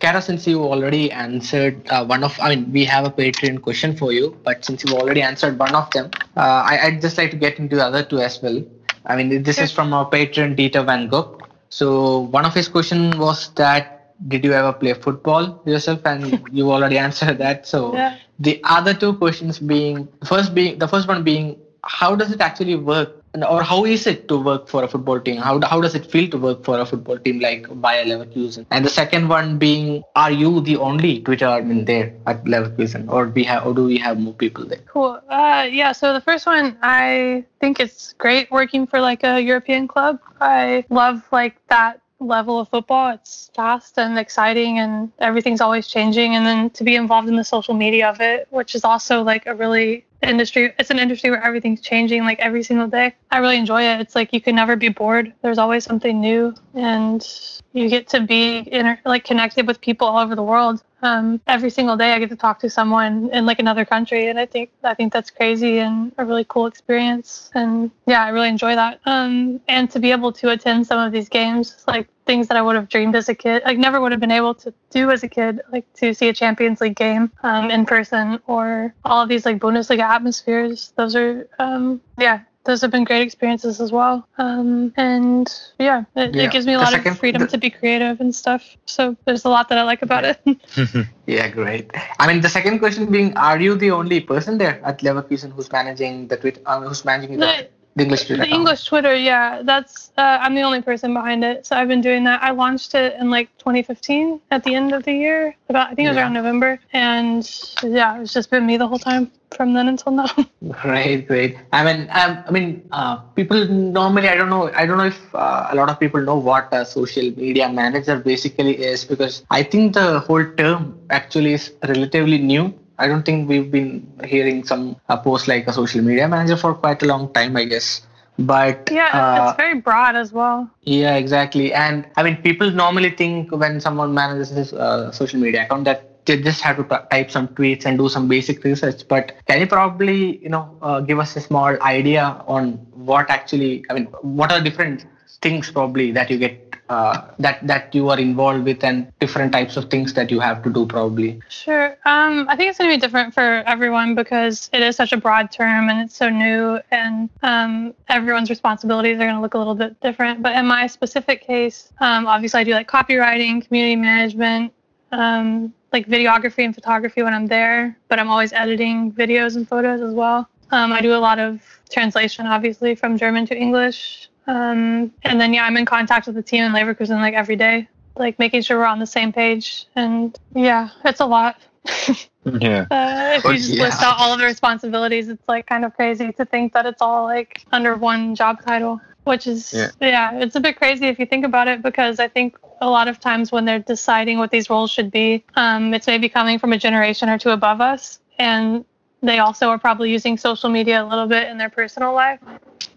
Kara, 0.00 0.20
since 0.22 0.46
you 0.46 0.62
already 0.62 1.10
answered 1.12 1.86
uh, 1.90 2.04
one 2.04 2.24
of, 2.24 2.38
I 2.40 2.54
mean, 2.56 2.72
we 2.72 2.84
have 2.84 3.04
a 3.06 3.10
Patreon 3.10 3.62
question 3.62 3.96
for 3.96 4.12
you, 4.12 4.36
but 4.44 4.64
since 4.64 4.84
you 4.84 4.96
already 4.96 5.22
answered 5.22 5.58
one 5.58 5.74
of 5.74 5.90
them, 5.90 6.10
uh, 6.36 6.40
I, 6.70 6.78
I'd 6.84 7.00
just 7.00 7.16
like 7.18 7.30
to 7.30 7.36
get 7.36 7.58
into 7.58 7.76
the 7.76 7.84
other 7.84 8.02
two 8.02 8.18
as 8.20 8.42
well. 8.42 8.62
I 9.06 9.16
mean, 9.16 9.42
this 9.42 9.58
is 9.58 9.70
from 9.72 9.92
our 9.92 10.08
patron, 10.08 10.56
Dieter 10.56 10.84
Van 10.84 11.08
Gogh. 11.08 11.38
So 11.68 12.20
one 12.20 12.44
of 12.44 12.54
his 12.54 12.68
question 12.68 13.18
was 13.18 13.48
that, 13.54 13.92
did 14.28 14.44
you 14.44 14.52
ever 14.52 14.72
play 14.72 14.94
football 14.94 15.62
yourself? 15.66 16.00
And 16.06 16.48
you 16.52 16.70
already 16.72 16.98
answered 17.06 17.38
that. 17.38 17.66
So 17.66 17.94
Yeah. 17.94 18.16
the 18.38 18.60
other 18.64 18.94
two 18.94 19.14
questions 19.14 19.58
being, 19.58 20.08
first 20.24 20.54
being, 20.54 20.78
the 20.78 20.88
first 20.88 21.06
one 21.08 21.22
being, 21.22 21.56
how 21.84 22.14
does 22.16 22.32
it 22.32 22.40
actually 22.40 22.74
work 22.76 23.08
and- 23.10 23.25
or 23.44 23.62
how 23.62 23.84
is 23.84 24.06
it 24.06 24.28
to 24.28 24.38
work 24.40 24.68
for 24.68 24.84
a 24.84 24.88
football 24.88 25.20
team 25.20 25.36
how, 25.36 25.60
how 25.62 25.80
does 25.80 25.94
it 25.94 26.06
feel 26.06 26.28
to 26.30 26.38
work 26.38 26.64
for 26.64 26.78
a 26.78 26.86
football 26.86 27.18
team 27.18 27.40
like 27.40 27.68
Bayer 27.80 28.04
Leverkusen 28.04 28.66
and 28.70 28.84
the 28.84 28.90
second 28.90 29.28
one 29.28 29.58
being 29.58 30.02
are 30.14 30.30
you 30.30 30.60
the 30.60 30.76
only 30.76 31.20
Twitter 31.20 31.46
admin 31.46 31.86
there 31.86 32.14
at 32.26 32.44
Leverkusen 32.44 33.08
or 33.08 33.28
we 33.28 33.44
have 33.44 33.66
or 33.66 33.74
do 33.74 33.84
we 33.84 33.98
have 33.98 34.18
more 34.18 34.34
people 34.34 34.64
there 34.64 34.80
Cool. 34.96 35.20
Uh, 35.28 35.68
yeah. 35.70 35.92
So 35.92 36.14
the 36.14 36.22
first 36.22 36.46
one, 36.46 36.78
I 36.80 37.44
think 37.60 37.80
it's 37.80 38.14
great 38.14 38.50
working 38.50 38.86
for 38.86 38.98
like 38.98 39.24
a 39.24 39.38
European 39.38 39.86
club. 39.86 40.20
I 40.40 40.86
love 40.88 41.22
like 41.32 41.56
that 41.68 42.00
level 42.18 42.58
of 42.58 42.70
football. 42.70 43.10
It's 43.10 43.50
fast 43.54 43.98
and 43.98 44.18
exciting, 44.18 44.78
and 44.78 45.12
everything's 45.18 45.60
always 45.60 45.86
changing. 45.86 46.34
And 46.34 46.46
then 46.46 46.70
to 46.70 46.82
be 46.82 46.96
involved 46.96 47.28
in 47.28 47.36
the 47.36 47.44
social 47.44 47.74
media 47.74 48.08
of 48.08 48.22
it, 48.22 48.48
which 48.48 48.74
is 48.74 48.84
also 48.84 49.22
like 49.22 49.44
a 49.44 49.54
really 49.54 50.05
industry. 50.22 50.72
It's 50.78 50.90
an 50.90 50.98
industry 50.98 51.30
where 51.30 51.42
everything's 51.42 51.80
changing 51.80 52.24
like 52.24 52.38
every 52.40 52.62
single 52.62 52.88
day. 52.88 53.14
I 53.30 53.38
really 53.38 53.56
enjoy 53.56 53.82
it. 53.82 54.00
It's 54.00 54.14
like 54.14 54.32
you 54.32 54.40
can 54.40 54.54
never 54.54 54.76
be 54.76 54.88
bored. 54.88 55.32
There's 55.42 55.58
always 55.58 55.84
something 55.84 56.20
new, 56.20 56.54
and 56.74 57.26
you 57.72 57.88
get 57.88 58.08
to 58.08 58.20
be 58.20 58.68
inter- 58.72 59.00
like 59.04 59.24
connected 59.24 59.66
with 59.66 59.80
people 59.80 60.06
all 60.06 60.18
over 60.18 60.34
the 60.34 60.42
world. 60.42 60.82
Um, 61.06 61.40
every 61.46 61.70
single 61.70 61.96
day, 61.96 62.12
I 62.12 62.18
get 62.18 62.30
to 62.30 62.36
talk 62.36 62.58
to 62.60 62.68
someone 62.68 63.30
in 63.32 63.46
like 63.46 63.60
another 63.60 63.84
country, 63.84 64.28
and 64.28 64.40
I 64.40 64.46
think 64.46 64.70
I 64.82 64.94
think 64.94 65.12
that's 65.12 65.30
crazy 65.30 65.78
and 65.78 66.10
a 66.18 66.24
really 66.24 66.44
cool 66.48 66.66
experience. 66.66 67.48
And 67.54 67.92
yeah, 68.06 68.24
I 68.24 68.30
really 68.30 68.48
enjoy 68.48 68.74
that. 68.74 69.00
Um, 69.06 69.60
and 69.68 69.88
to 69.92 70.00
be 70.00 70.10
able 70.10 70.32
to 70.32 70.50
attend 70.50 70.88
some 70.88 70.98
of 70.98 71.12
these 71.12 71.28
games, 71.28 71.84
like 71.86 72.08
things 72.24 72.48
that 72.48 72.56
I 72.56 72.62
would 72.62 72.74
have 72.74 72.88
dreamed 72.88 73.14
as 73.14 73.28
a 73.28 73.36
kid, 73.36 73.62
like 73.64 73.78
never 73.78 74.00
would 74.00 74.10
have 74.10 74.20
been 74.20 74.32
able 74.32 74.54
to 74.56 74.74
do 74.90 75.12
as 75.12 75.22
a 75.22 75.28
kid, 75.28 75.60
like 75.70 75.86
to 75.94 76.12
see 76.12 76.28
a 76.28 76.32
Champions 76.32 76.80
League 76.80 76.96
game 76.96 77.30
um, 77.44 77.70
in 77.70 77.86
person 77.86 78.40
or 78.48 78.92
all 79.04 79.22
of 79.22 79.28
these 79.28 79.46
like 79.46 79.58
Bundesliga 79.58 80.02
atmospheres. 80.02 80.92
Those 80.96 81.14
are 81.14 81.48
um, 81.60 82.00
yeah. 82.18 82.40
Those 82.66 82.80
have 82.82 82.90
been 82.90 83.04
great 83.04 83.22
experiences 83.22 83.80
as 83.80 83.92
well. 83.92 84.26
Um, 84.38 84.92
and 84.96 85.46
yeah, 85.78 86.02
it, 86.16 86.34
Yeah. 86.34 86.42
it 86.44 86.50
gives 86.52 86.66
me 86.66 86.74
a 86.74 86.78
The 86.78 86.84
lot 86.84 86.92
second- 86.92 87.12
of 87.12 87.18
freedom 87.18 87.42
the- 87.42 87.48
to 87.48 87.58
be 87.58 87.70
creative 87.70 88.20
and 88.20 88.34
stuff. 88.34 88.62
So 88.86 89.16
there's 89.24 89.44
a 89.44 89.48
lot 89.48 89.68
that 89.70 89.78
I 89.78 89.84
like 89.92 90.02
about 90.02 90.24
it. 90.24 90.38
yeah 91.26 91.48
great 91.48 91.90
I 92.20 92.26
mean 92.28 92.40
the 92.40 92.48
second 92.48 92.78
question 92.78 93.06
being 93.10 93.36
are 93.36 93.58
you 93.60 93.74
the 93.74 93.90
only 93.90 94.20
person 94.20 94.58
there 94.58 94.80
at 94.84 95.00
Leverkusen 95.00 95.50
who's 95.52 95.70
managing 95.72 96.28
the 96.28 96.36
Twitter 96.36 96.60
uh, 96.66 96.80
who's 96.80 97.04
managing 97.04 97.38
the, 97.40 97.68
The- 97.96 98.02
English 98.04 98.26
Twitter 98.26 98.44
The? 98.44 98.50
English 98.54 98.84
Twitter, 98.84 99.14
yeah, 99.14 99.62
that's 99.64 100.12
uh, 100.18 100.38
I'm 100.42 100.54
the 100.54 100.62
only 100.62 100.82
person 100.82 101.14
behind 101.14 101.42
it. 101.44 101.66
So 101.66 101.76
I've 101.76 101.88
been 101.88 102.02
doing 102.02 102.24
that. 102.24 102.42
I 102.42 102.50
launched 102.50 102.94
it 102.94 103.16
in 103.18 103.30
like 103.30 103.48
2015 103.58 104.40
at 104.50 104.62
the 104.64 104.74
end 104.74 104.92
of 104.92 105.02
the 105.04 105.12
year, 105.12 105.56
about 105.70 105.90
I 105.90 105.94
think 105.94 106.06
it 106.06 106.10
was 106.10 106.16
Yeah. 106.16 106.22
around 106.24 106.34
November, 106.34 106.78
and 106.92 107.42
yeah, 107.82 108.20
it's 108.20 108.32
just 108.34 108.50
been 108.50 108.66
me 108.66 108.76
the 108.76 108.86
whole 108.86 108.98
time 108.98 109.30
from 109.56 109.72
then 109.72 109.88
until 109.88 110.12
now. 110.12 110.28
Great, 110.82 111.26
great. 111.28 111.56
I 111.72 111.84
mean, 111.84 112.08
um, 112.10 112.44
I 112.46 112.50
mean, 112.50 112.86
uh, 112.92 113.16
people 113.38 113.64
normally, 113.68 114.28
I 114.28 114.34
don't 114.34 114.50
know, 114.50 114.70
I 114.74 114.84
don't 114.84 114.98
know 114.98 115.06
if 115.06 115.34
uh, 115.34 115.68
a 115.70 115.74
lot 115.74 115.88
of 115.88 115.98
people 115.98 116.20
know 116.20 116.36
what 116.36 116.68
a 116.72 116.84
social 116.84 117.30
media 117.36 117.68
manager 117.70 118.16
basically 118.18 118.76
is 118.76 119.04
because 119.04 119.44
I 119.50 119.62
think 119.62 119.94
the 119.94 120.20
whole 120.20 120.44
term 120.56 120.98
actually 121.10 121.54
is 121.54 121.72
relatively 121.86 122.38
new. 122.38 122.74
I 122.98 123.08
don't 123.08 123.24
think 123.24 123.48
we've 123.48 123.70
been 123.70 124.06
hearing 124.24 124.64
some 124.64 124.96
uh, 125.08 125.16
post 125.16 125.48
like 125.48 125.66
a 125.66 125.72
social 125.72 126.02
media 126.02 126.28
manager 126.28 126.56
for 126.56 126.74
quite 126.74 127.02
a 127.02 127.06
long 127.06 127.32
time, 127.32 127.56
I 127.56 127.64
guess. 127.64 128.02
But 128.38 128.90
yeah, 128.92 129.08
uh, 129.12 129.48
it's 129.48 129.56
very 129.56 129.80
broad 129.80 130.14
as 130.14 130.32
well. 130.32 130.68
yeah, 130.82 131.14
exactly. 131.16 131.72
And 131.72 132.06
I 132.16 132.22
mean, 132.22 132.36
people 132.42 132.70
normally 132.70 133.10
think 133.10 133.50
when 133.50 133.80
someone 133.80 134.12
manages 134.14 134.50
his 134.50 134.72
uh, 134.72 135.10
social 135.10 135.40
media 135.40 135.64
account 135.64 135.84
that 135.84 136.24
they 136.26 136.40
just 136.42 136.60
have 136.60 136.76
to 136.76 136.82
t- 136.84 137.04
type 137.10 137.30
some 137.30 137.48
tweets 137.48 137.86
and 137.86 137.96
do 137.96 138.08
some 138.08 138.28
basic 138.28 138.62
research. 138.64 139.06
But 139.08 139.36
can 139.46 139.60
you 139.60 139.66
probably, 139.66 140.38
you 140.38 140.48
know, 140.48 140.76
uh, 140.82 141.00
give 141.00 141.18
us 141.18 141.36
a 141.36 141.40
small 141.40 141.80
idea 141.82 142.42
on 142.46 142.72
what 142.92 143.30
actually, 143.30 143.84
I 143.88 143.94
mean, 143.94 144.06
what 144.22 144.52
are 144.52 144.60
different 144.60 145.06
things 145.40 145.70
probably 145.70 146.12
that 146.12 146.30
you 146.30 146.38
get 146.38 146.65
uh, 146.88 147.22
that 147.38 147.66
that 147.66 147.94
you 147.94 148.08
are 148.08 148.18
involved 148.18 148.64
with 148.64 148.84
and 148.84 149.12
different 149.18 149.52
types 149.52 149.76
of 149.76 149.90
things 149.90 150.14
that 150.14 150.30
you 150.30 150.40
have 150.40 150.62
to 150.62 150.70
do 150.70 150.86
probably. 150.86 151.40
Sure. 151.48 151.96
Um, 152.04 152.46
I 152.48 152.56
think 152.56 152.70
it's 152.70 152.78
going 152.78 152.90
to 152.90 152.96
be 152.96 153.00
different 153.00 153.34
for 153.34 153.62
everyone 153.66 154.14
because 154.14 154.70
it 154.72 154.82
is 154.82 154.96
such 154.96 155.12
a 155.12 155.16
broad 155.16 155.50
term 155.50 155.88
and 155.88 156.00
it's 156.00 156.16
so 156.16 156.28
new, 156.28 156.78
and 156.90 157.28
um, 157.42 157.94
everyone's 158.08 158.50
responsibilities 158.50 159.16
are 159.16 159.24
going 159.24 159.34
to 159.34 159.40
look 159.40 159.54
a 159.54 159.58
little 159.58 159.74
bit 159.74 159.98
different. 160.00 160.42
But 160.42 160.56
in 160.56 160.66
my 160.66 160.86
specific 160.86 161.46
case, 161.46 161.92
um, 162.00 162.26
obviously 162.26 162.60
I 162.60 162.64
do 162.64 162.72
like 162.72 162.88
copywriting, 162.88 163.66
community 163.66 163.96
management, 163.96 164.72
um, 165.12 165.72
like 165.92 166.06
videography 166.08 166.64
and 166.64 166.74
photography 166.74 167.22
when 167.22 167.32
I'm 167.34 167.46
there, 167.46 167.96
but 168.08 168.18
I'm 168.18 168.28
always 168.28 168.52
editing 168.52 169.12
videos 169.12 169.56
and 169.56 169.66
photos 169.68 170.00
as 170.00 170.12
well. 170.12 170.48
Um, 170.72 170.92
I 170.92 171.00
do 171.00 171.14
a 171.14 171.18
lot 171.18 171.38
of 171.38 171.62
translation, 171.90 172.46
obviously, 172.46 172.94
from 172.94 173.16
German 173.16 173.46
to 173.46 173.56
English. 173.56 174.28
Um, 174.46 175.12
and 175.22 175.40
then, 175.40 175.52
yeah, 175.54 175.64
I'm 175.64 175.76
in 175.76 175.84
contact 175.84 176.26
with 176.26 176.36
the 176.36 176.42
team 176.42 176.64
in 176.64 176.72
Leverkusen 176.72 177.16
like 177.16 177.34
every 177.34 177.56
day, 177.56 177.88
like 178.16 178.38
making 178.38 178.62
sure 178.62 178.78
we're 178.78 178.86
on 178.86 179.00
the 179.00 179.06
same 179.06 179.32
page. 179.32 179.86
And 179.96 180.38
yeah, 180.54 180.90
it's 181.04 181.20
a 181.20 181.26
lot. 181.26 181.58
Yeah. 182.60 182.86
Uh, 182.90 183.32
if 183.38 183.44
you 183.44 183.54
just 183.54 183.70
yeah. 183.70 183.82
list 183.82 184.02
out 184.02 184.16
all 184.18 184.32
of 184.32 184.38
the 184.38 184.44
responsibilities, 184.44 185.28
it's 185.28 185.42
like 185.48 185.66
kind 185.66 185.84
of 185.84 185.94
crazy 185.94 186.32
to 186.32 186.44
think 186.44 186.72
that 186.74 186.86
it's 186.86 187.02
all 187.02 187.24
like 187.24 187.64
under 187.72 187.96
one 187.96 188.34
job 188.34 188.64
title, 188.64 189.00
which 189.24 189.46
is, 189.46 189.72
Yeah. 189.72 189.90
yeah, 190.00 190.38
it's 190.38 190.54
a 190.54 190.60
bit 190.60 190.76
crazy 190.76 191.06
if 191.06 191.18
you 191.18 191.26
think 191.26 191.44
about 191.44 191.66
it 191.66 191.82
because 191.82 192.20
I 192.20 192.28
think 192.28 192.56
a 192.80 192.88
lot 192.88 193.08
of 193.08 193.18
times 193.18 193.50
when 193.50 193.64
they're 193.64 193.80
deciding 193.80 194.38
what 194.38 194.50
these 194.50 194.70
roles 194.70 194.90
should 194.90 195.10
be, 195.10 195.44
um, 195.56 195.92
it's 195.92 196.06
maybe 196.06 196.28
coming 196.28 196.58
from 196.58 196.72
a 196.72 196.78
generation 196.78 197.28
or 197.28 197.38
two 197.38 197.50
above 197.50 197.80
us. 197.80 198.20
And 198.38 198.84
they 199.22 199.40
also 199.40 199.68
are 199.68 199.78
probably 199.78 200.12
using 200.12 200.36
social 200.38 200.70
media 200.70 201.02
a 201.02 201.06
little 201.06 201.26
bit 201.26 201.48
in 201.48 201.58
their 201.58 201.70
personal 201.70 202.12
life. 202.12 202.38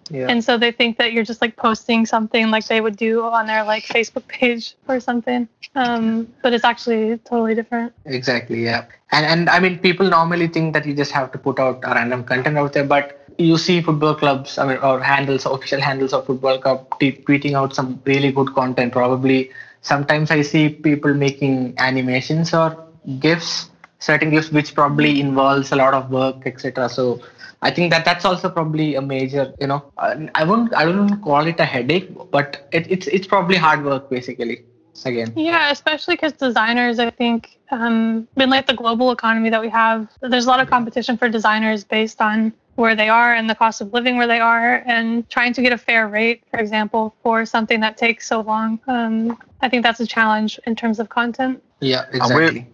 Yeah. 0.10 0.28
And 0.28 0.44
so 0.44 0.58
they 0.58 0.72
think 0.72 0.98
that 0.98 1.14
you're 1.14 1.24
just 1.24 1.42
like 1.42 1.56
posting 1.56 2.06
something 2.06 2.50
like 2.50 2.66
they 2.68 2.82
would 2.82 2.98
do 2.98 3.24
on 3.24 3.48
their 3.48 3.64
like 3.64 3.86
Facebook 3.86 4.28
page 4.28 4.76
or 4.88 5.00
something. 5.00 5.48
Um, 5.76 6.28
but 6.42 6.54
it's 6.54 6.64
actually 6.64 7.18
totally 7.20 7.56
different. 7.56 7.94
Exactly, 8.06 8.64
yeah. 8.64 8.86
And 9.12 9.26
and 9.26 9.50
I 9.50 9.60
mean, 9.60 9.80
people 9.80 10.10
normally 10.10 10.48
think 10.48 10.74
that 10.74 10.86
you 10.86 10.94
just 10.94 11.12
have 11.12 11.32
to 11.34 11.38
put 11.38 11.60
out 11.60 11.80
a 11.84 11.94
random 11.94 12.24
content 12.24 12.58
out 12.58 12.74
there, 12.74 12.86
but 12.86 13.16
you 13.38 13.58
see 13.58 13.82
football 13.82 14.16
clubs, 14.16 14.58
I 14.58 14.68
mean, 14.68 14.78
or 14.78 15.00
handles, 15.00 15.46
official 15.46 15.80
handles 15.80 16.12
of 16.14 16.26
football 16.26 16.60
club, 16.60 17.00
t- 17.00 17.24
tweeting 17.28 17.54
out 17.54 17.76
some 17.76 18.02
really 18.06 18.32
good 18.32 18.54
content. 18.54 18.92
Probably 18.92 19.52
sometimes 19.82 20.32
I 20.32 20.42
see 20.42 20.70
people 20.70 21.14
making 21.14 21.76
animations 21.78 22.54
or 22.54 22.86
gifs 23.20 23.70
certain 24.00 24.30
gifts 24.30 24.52
which 24.52 24.74
probably 24.74 25.20
involves 25.20 25.72
a 25.72 25.76
lot 25.76 25.94
of 25.94 26.10
work, 26.10 26.42
etc. 26.46 26.90
So 26.90 27.22
I 27.62 27.72
think 27.72 27.92
that 27.92 28.06
that's 28.06 28.24
also 28.24 28.50
probably 28.50 28.96
a 28.96 29.02
major, 29.02 29.54
you 29.60 29.68
know, 29.68 29.92
I 29.98 30.44
won't 30.44 30.74
I 30.74 30.86
wouldn't 30.86 31.22
call 31.22 31.46
it 31.46 31.60
a 31.60 31.66
headache, 31.66 32.10
but 32.32 32.68
it, 32.72 32.90
it's 32.90 33.08
it's 33.08 33.28
probably 33.28 33.58
hard 33.58 33.84
work 33.84 34.10
basically. 34.10 34.66
Again. 35.06 35.32
Yeah, 35.38 35.72
especially 35.72 36.16
because 36.16 36.34
designers, 36.34 37.00
I 37.00 37.10
think, 37.10 37.58
um, 37.72 38.28
in 38.36 38.50
like 38.50 38.68
the 38.68 38.74
global 38.74 39.12
economy 39.12 39.50
that 39.50 39.62
we 39.62 39.70
have, 39.70 40.10
there's 40.20 40.46
a 40.46 40.50
lot 40.50 40.60
of 40.60 40.70
competition 40.70 41.16
for 41.16 41.30
designers 41.30 41.86
based 41.86 42.20
on 42.20 42.52
where 42.80 42.96
they 42.96 43.10
are 43.10 43.34
and 43.34 43.50
the 43.50 43.56
cost 43.56 43.82
of 43.82 43.92
living 43.94 44.16
where 44.16 44.26
they 44.26 44.40
are 44.40 44.82
and 44.86 45.30
trying 45.30 45.52
to 45.52 45.62
get 45.62 45.74
a 45.74 45.78
fair 45.78 46.08
rate 46.08 46.42
for 46.50 46.62
example 46.62 47.14
for 47.22 47.46
something 47.46 47.82
that 47.82 47.98
takes 47.98 48.26
so 48.26 48.40
long 48.40 48.80
um, 48.88 49.38
i 49.62 49.68
think 49.68 49.84
that's 49.84 50.00
a 50.00 50.08
challenge 50.08 50.58
in 50.66 50.78
terms 50.78 50.98
of 50.98 51.10
content 51.10 51.62
yeah 51.82 52.06
exactly 52.14 52.66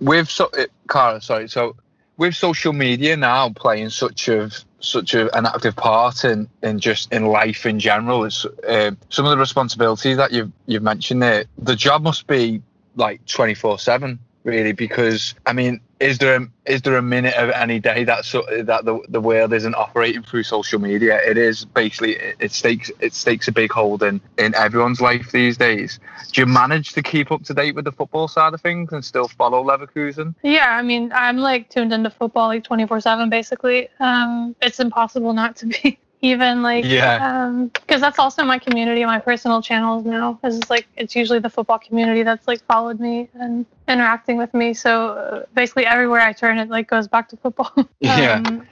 with 0.00 0.28
so 0.28 0.50
Kara, 0.88 1.20
sorry 1.20 1.48
so 1.48 1.76
with 2.16 2.34
social 2.34 2.72
media 2.72 3.16
now 3.16 3.48
playing 3.50 3.90
such 3.90 4.28
of 4.28 4.64
such 4.80 5.14
a, 5.14 5.34
an 5.36 5.46
active 5.46 5.76
part 5.76 6.24
in, 6.24 6.48
in 6.62 6.78
just 6.78 7.12
in 7.12 7.26
life 7.26 7.66
in 7.66 7.78
general 7.78 8.24
it's 8.24 8.44
uh, 8.44 8.90
some 9.08 9.24
of 9.24 9.30
the 9.30 9.38
responsibilities 9.38 10.16
that 10.16 10.32
you've 10.32 10.52
you've 10.66 10.82
mentioned 10.82 11.22
there 11.22 11.44
the 11.58 11.76
job 11.76 12.02
must 12.02 12.26
be 12.26 12.62
like 12.96 13.24
24 13.26 13.78
7 13.78 14.18
really 14.44 14.72
because 14.72 15.34
i 15.46 15.52
mean 15.52 15.80
is 16.02 16.18
there 16.18 16.36
a, 16.36 16.48
is 16.66 16.82
there 16.82 16.96
a 16.96 17.02
minute 17.02 17.34
of 17.34 17.50
any 17.50 17.78
day 17.78 18.02
that 18.04 18.24
so, 18.24 18.44
that 18.64 18.84
the, 18.84 19.00
the 19.08 19.20
world 19.20 19.52
isn't 19.52 19.74
operating 19.74 20.22
through 20.22 20.42
social 20.42 20.80
media? 20.80 21.20
It 21.24 21.38
is 21.38 21.64
basically 21.64 22.16
it, 22.16 22.36
it 22.40 22.52
stakes 22.52 22.90
it 22.98 23.14
stakes 23.14 23.46
a 23.48 23.52
big 23.52 23.72
hold 23.72 24.02
in 24.02 24.20
in 24.36 24.54
everyone's 24.54 25.00
life 25.00 25.30
these 25.30 25.56
days. 25.56 26.00
Do 26.32 26.40
you 26.40 26.46
manage 26.46 26.92
to 26.94 27.02
keep 27.02 27.30
up 27.30 27.44
to 27.44 27.54
date 27.54 27.74
with 27.76 27.84
the 27.84 27.92
football 27.92 28.26
side 28.26 28.52
of 28.52 28.60
things 28.60 28.92
and 28.92 29.04
still 29.04 29.28
follow 29.28 29.62
leverkusen? 29.62 30.34
Yeah 30.42 30.76
i 30.76 30.82
mean 30.82 31.12
i'm 31.14 31.38
like 31.38 31.68
tuned 31.70 31.92
into 31.92 32.10
football 32.10 32.48
like 32.48 32.64
24 32.64 33.00
7 33.00 33.30
basically. 33.30 33.88
Um 34.00 34.56
it's 34.60 34.80
impossible 34.80 35.32
not 35.32 35.56
to 35.56 35.66
be 35.66 35.98
even 36.22 36.62
like 36.62 36.84
yeah. 36.84 37.18
um 37.20 37.66
because 37.66 38.00
that's 38.00 38.18
also 38.18 38.44
my 38.44 38.58
community 38.58 39.04
my 39.04 39.18
personal 39.18 39.60
channels 39.60 40.04
now 40.04 40.38
is 40.44 40.70
like 40.70 40.86
it's 40.96 41.14
usually 41.16 41.40
the 41.40 41.50
football 41.50 41.78
community 41.78 42.22
that's 42.22 42.46
like 42.46 42.64
followed 42.64 43.00
me 43.00 43.28
and 43.34 43.66
interacting 43.88 44.38
with 44.38 44.54
me. 44.54 44.72
So 44.72 45.08
uh, 45.08 45.44
basically 45.52 45.84
everywhere 45.84 46.20
i 46.20 46.32
turn 46.32 46.58
it 46.58 46.68
like 46.70 46.88
goes 46.88 47.08
back 47.08 47.28
to 47.30 47.36
football. 47.36 47.72
Yeah. 48.00 48.42
Um, 48.46 48.66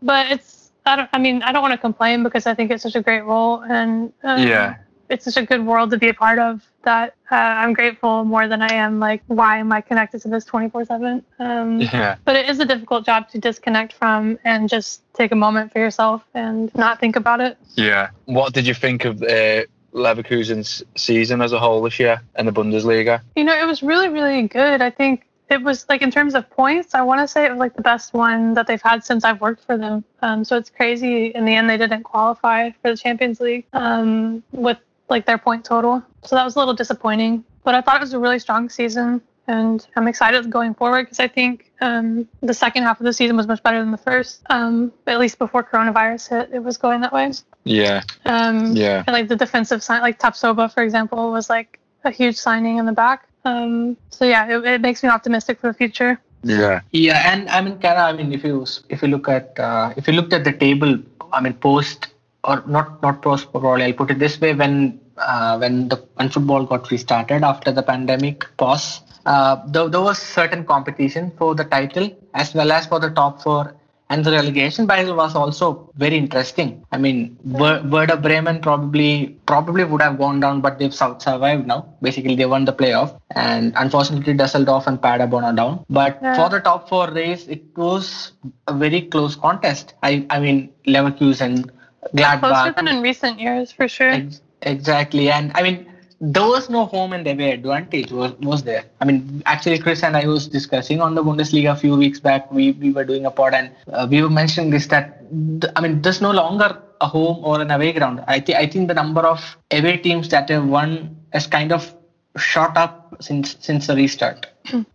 but 0.00 0.30
it's 0.30 0.72
i 0.86 0.96
don't 0.96 1.10
i 1.12 1.18
mean 1.18 1.42
i 1.42 1.52
don't 1.52 1.62
want 1.62 1.72
to 1.72 1.78
complain 1.78 2.22
because 2.22 2.46
i 2.46 2.54
think 2.54 2.70
it's 2.70 2.82
such 2.82 2.96
a 2.96 3.02
great 3.02 3.24
role 3.24 3.62
and 3.62 4.12
um, 4.24 4.42
yeah 4.42 4.76
it's 5.12 5.24
such 5.24 5.36
a 5.36 5.46
good 5.46 5.64
world 5.64 5.90
to 5.90 5.98
be 5.98 6.08
a 6.08 6.14
part 6.14 6.38
of 6.38 6.62
that 6.84 7.14
uh, 7.30 7.34
I'm 7.34 7.72
grateful 7.72 8.24
more 8.24 8.48
than 8.48 8.62
I 8.62 8.72
am 8.72 8.98
like 8.98 9.22
why 9.26 9.58
am 9.58 9.70
I 9.72 9.80
connected 9.80 10.22
to 10.22 10.28
this 10.28 10.44
24 10.44 10.84
seven. 10.86 11.24
Um, 11.38 11.80
yeah. 11.80 12.16
But 12.24 12.36
it 12.36 12.48
is 12.48 12.58
a 12.60 12.64
difficult 12.64 13.06
job 13.06 13.28
to 13.30 13.38
disconnect 13.38 13.92
from 13.92 14.38
and 14.44 14.68
just 14.68 15.02
take 15.14 15.32
a 15.32 15.36
moment 15.36 15.72
for 15.72 15.78
yourself 15.78 16.22
and 16.34 16.74
not 16.74 17.00
think 17.00 17.16
about 17.16 17.40
it. 17.40 17.58
Yeah. 17.74 18.10
What 18.24 18.52
did 18.52 18.66
you 18.66 18.74
think 18.74 19.04
of 19.04 19.22
uh, 19.22 19.62
Leverkusen's 19.92 20.82
season 20.96 21.42
as 21.42 21.52
a 21.52 21.58
whole 21.58 21.82
this 21.82 21.98
year 21.98 22.20
in 22.38 22.46
the 22.46 22.52
Bundesliga? 22.52 23.20
You 23.36 23.44
know, 23.44 23.54
it 23.54 23.66
was 23.66 23.82
really 23.82 24.08
really 24.08 24.48
good. 24.48 24.82
I 24.82 24.90
think 24.90 25.26
it 25.50 25.62
was 25.62 25.86
like 25.88 26.02
in 26.02 26.10
terms 26.10 26.34
of 26.34 26.48
points, 26.50 26.94
I 26.94 27.02
want 27.02 27.20
to 27.20 27.28
say 27.28 27.44
it 27.44 27.50
was 27.50 27.58
like 27.58 27.76
the 27.76 27.82
best 27.82 28.14
one 28.14 28.54
that 28.54 28.66
they've 28.66 28.80
had 28.80 29.04
since 29.04 29.22
I've 29.22 29.40
worked 29.40 29.64
for 29.64 29.76
them. 29.76 30.04
Um, 30.22 30.44
so 30.44 30.56
it's 30.56 30.70
crazy. 30.70 31.26
In 31.26 31.44
the 31.44 31.54
end, 31.54 31.68
they 31.68 31.76
didn't 31.76 32.04
qualify 32.04 32.70
for 32.70 32.90
the 32.90 32.96
Champions 32.96 33.38
League 33.38 33.66
um, 33.74 34.42
with 34.52 34.78
like 35.12 35.26
their 35.26 35.38
point 35.38 35.64
total. 35.64 36.02
So 36.24 36.34
that 36.36 36.44
was 36.44 36.56
a 36.56 36.58
little 36.58 36.74
disappointing. 36.74 37.44
But 37.64 37.74
I 37.76 37.80
thought 37.80 37.96
it 37.96 38.00
was 38.00 38.12
a 38.12 38.18
really 38.18 38.40
strong 38.40 38.68
season, 38.68 39.22
and 39.46 39.86
I'm 39.94 40.08
excited 40.08 40.50
going 40.50 40.74
forward 40.74 41.04
because 41.04 41.20
I 41.20 41.28
think 41.28 41.70
um, 41.80 42.28
the 42.40 42.54
second 42.54 42.82
half 42.82 42.98
of 42.98 43.06
the 43.06 43.12
season 43.12 43.36
was 43.36 43.46
much 43.46 43.62
better 43.62 43.78
than 43.78 43.92
the 43.92 43.98
first. 43.98 44.42
Um, 44.50 44.92
at 45.06 45.20
least 45.20 45.38
before 45.38 45.62
coronavirus 45.62 46.28
hit, 46.30 46.50
it 46.52 46.62
was 46.64 46.76
going 46.76 47.00
that 47.02 47.12
way. 47.12 47.30
Yeah. 47.64 48.02
Um, 48.24 48.74
Yeah. 48.74 49.04
And 49.06 49.14
like 49.14 49.28
the 49.28 49.36
defensive 49.36 49.82
sign, 49.82 50.00
like 50.00 50.18
Tapsoba, 50.18 50.72
for 50.72 50.82
example, 50.82 51.30
was 51.30 51.48
like 51.48 51.78
a 52.04 52.10
huge 52.10 52.36
signing 52.36 52.78
in 52.78 52.86
the 52.86 52.92
back. 52.92 53.28
Um, 53.44 53.96
so 54.10 54.24
yeah, 54.24 54.58
it, 54.58 54.64
it 54.64 54.80
makes 54.80 55.02
me 55.02 55.08
optimistic 55.08 55.60
for 55.60 55.68
the 55.68 55.74
future. 55.74 56.20
Yeah. 56.44 56.80
Yeah, 56.90 57.32
and 57.32 57.48
I 57.48 57.60
mean, 57.60 57.78
Kara, 57.78 58.02
I 58.10 58.12
mean, 58.12 58.32
if 58.32 58.42
you 58.42 58.66
if 58.88 59.02
you 59.02 59.08
look 59.08 59.28
at 59.28 59.58
uh, 59.58 59.94
if 59.96 60.08
you 60.08 60.14
looked 60.14 60.32
at 60.32 60.42
the 60.42 60.52
table, 60.52 60.98
I 61.32 61.40
mean, 61.40 61.54
post 61.54 62.08
or 62.44 62.62
not 62.66 63.00
not 63.02 63.22
post 63.22 63.52
probably 63.52 63.84
I'll 63.84 63.92
put 63.92 64.10
it 64.10 64.18
this 64.18 64.40
way 64.40 64.52
when 64.54 65.00
uh, 65.26 65.56
when 65.58 65.88
the 65.88 65.96
when 66.14 66.28
football 66.28 66.64
got 66.64 66.90
restarted 66.90 67.42
after 67.42 67.72
the 67.72 67.82
pandemic 67.82 68.44
pause, 68.56 69.00
uh, 69.26 69.56
there, 69.66 69.88
there 69.88 70.00
was 70.00 70.18
certain 70.18 70.64
competition 70.64 71.32
for 71.38 71.54
the 71.54 71.64
title 71.64 72.10
as 72.34 72.54
well 72.54 72.72
as 72.72 72.86
for 72.86 73.00
the 73.00 73.10
top 73.10 73.42
four. 73.42 73.76
And 74.10 74.22
the 74.26 74.30
relegation 74.32 74.84
battle 74.84 75.16
was 75.16 75.34
also 75.34 75.90
very 75.96 76.18
interesting. 76.18 76.84
I 76.92 76.98
mean, 76.98 77.38
Wer- 77.44 77.82
Werder 77.82 78.16
Bremen 78.16 78.60
probably 78.60 79.38
probably 79.46 79.84
would 79.84 80.02
have 80.02 80.18
gone 80.18 80.38
down, 80.38 80.60
but 80.60 80.78
they've 80.78 80.92
survived 80.94 81.66
now. 81.66 81.94
Basically, 82.02 82.34
they 82.34 82.44
won 82.44 82.66
the 82.66 82.74
playoff, 82.74 83.18
and 83.34 83.72
unfortunately, 83.74 84.34
Dusseldorf 84.34 84.86
and 84.86 85.00
Paderborn 85.00 85.44
are 85.44 85.54
down. 85.54 85.86
But 85.88 86.18
Yeah. 86.22 86.34
for 86.34 86.50
the 86.50 86.60
top 86.60 86.90
four 86.90 87.10
race, 87.10 87.46
it 87.48 87.62
was 87.74 88.32
a 88.68 88.74
very 88.74 89.00
close 89.00 89.34
contest. 89.34 89.94
I 90.02 90.26
I 90.28 90.40
mean, 90.40 90.68
Leverkusen, 90.86 91.70
Gladbach, 92.14 92.40
Closer 92.40 92.72
than 92.72 92.88
in 92.88 93.00
recent 93.02 93.40
years, 93.40 93.72
for 93.72 93.88
sure. 93.88 94.10
Ex- 94.10 94.42
exactly. 94.62 95.30
And 95.30 95.52
I 95.54 95.62
mean, 95.62 95.88
there 96.20 96.46
was 96.46 96.70
no 96.70 96.86
home 96.86 97.12
and 97.12 97.26
away 97.26 97.50
advantage 97.50 98.12
was, 98.12 98.32
was 98.40 98.62
there. 98.62 98.84
I 99.00 99.04
mean, 99.04 99.42
actually, 99.46 99.78
Chris 99.78 100.02
and 100.04 100.16
I 100.16 100.26
was 100.26 100.46
discussing 100.46 101.00
on 101.00 101.14
the 101.14 101.22
Bundesliga 101.22 101.72
a 101.72 101.76
few 101.76 101.96
weeks 101.96 102.20
back. 102.20 102.50
We, 102.52 102.72
we 102.72 102.92
were 102.92 103.04
doing 103.04 103.26
a 103.26 103.30
pod 103.30 103.54
and 103.54 103.70
uh, 103.92 104.06
we 104.08 104.22
were 104.22 104.30
mentioning 104.30 104.70
this 104.70 104.86
that, 104.86 105.20
th- 105.60 105.72
I 105.74 105.80
mean, 105.80 106.00
there's 106.02 106.20
no 106.20 106.30
longer 106.30 106.80
a 107.00 107.08
home 107.08 107.44
or 107.44 107.60
an 107.60 107.70
away 107.72 107.92
ground. 107.92 108.22
I, 108.28 108.38
th- 108.38 108.56
I 108.56 108.66
think 108.68 108.86
the 108.88 108.94
number 108.94 109.22
of 109.22 109.56
away 109.72 109.96
teams 109.96 110.28
that 110.28 110.48
have 110.48 110.64
won 110.66 111.16
has 111.32 111.48
kind 111.48 111.72
of 111.72 111.92
shot 112.36 112.76
up 112.76 113.16
since 113.20 113.56
since 113.60 113.86
the 113.86 113.94
restart. 113.94 114.46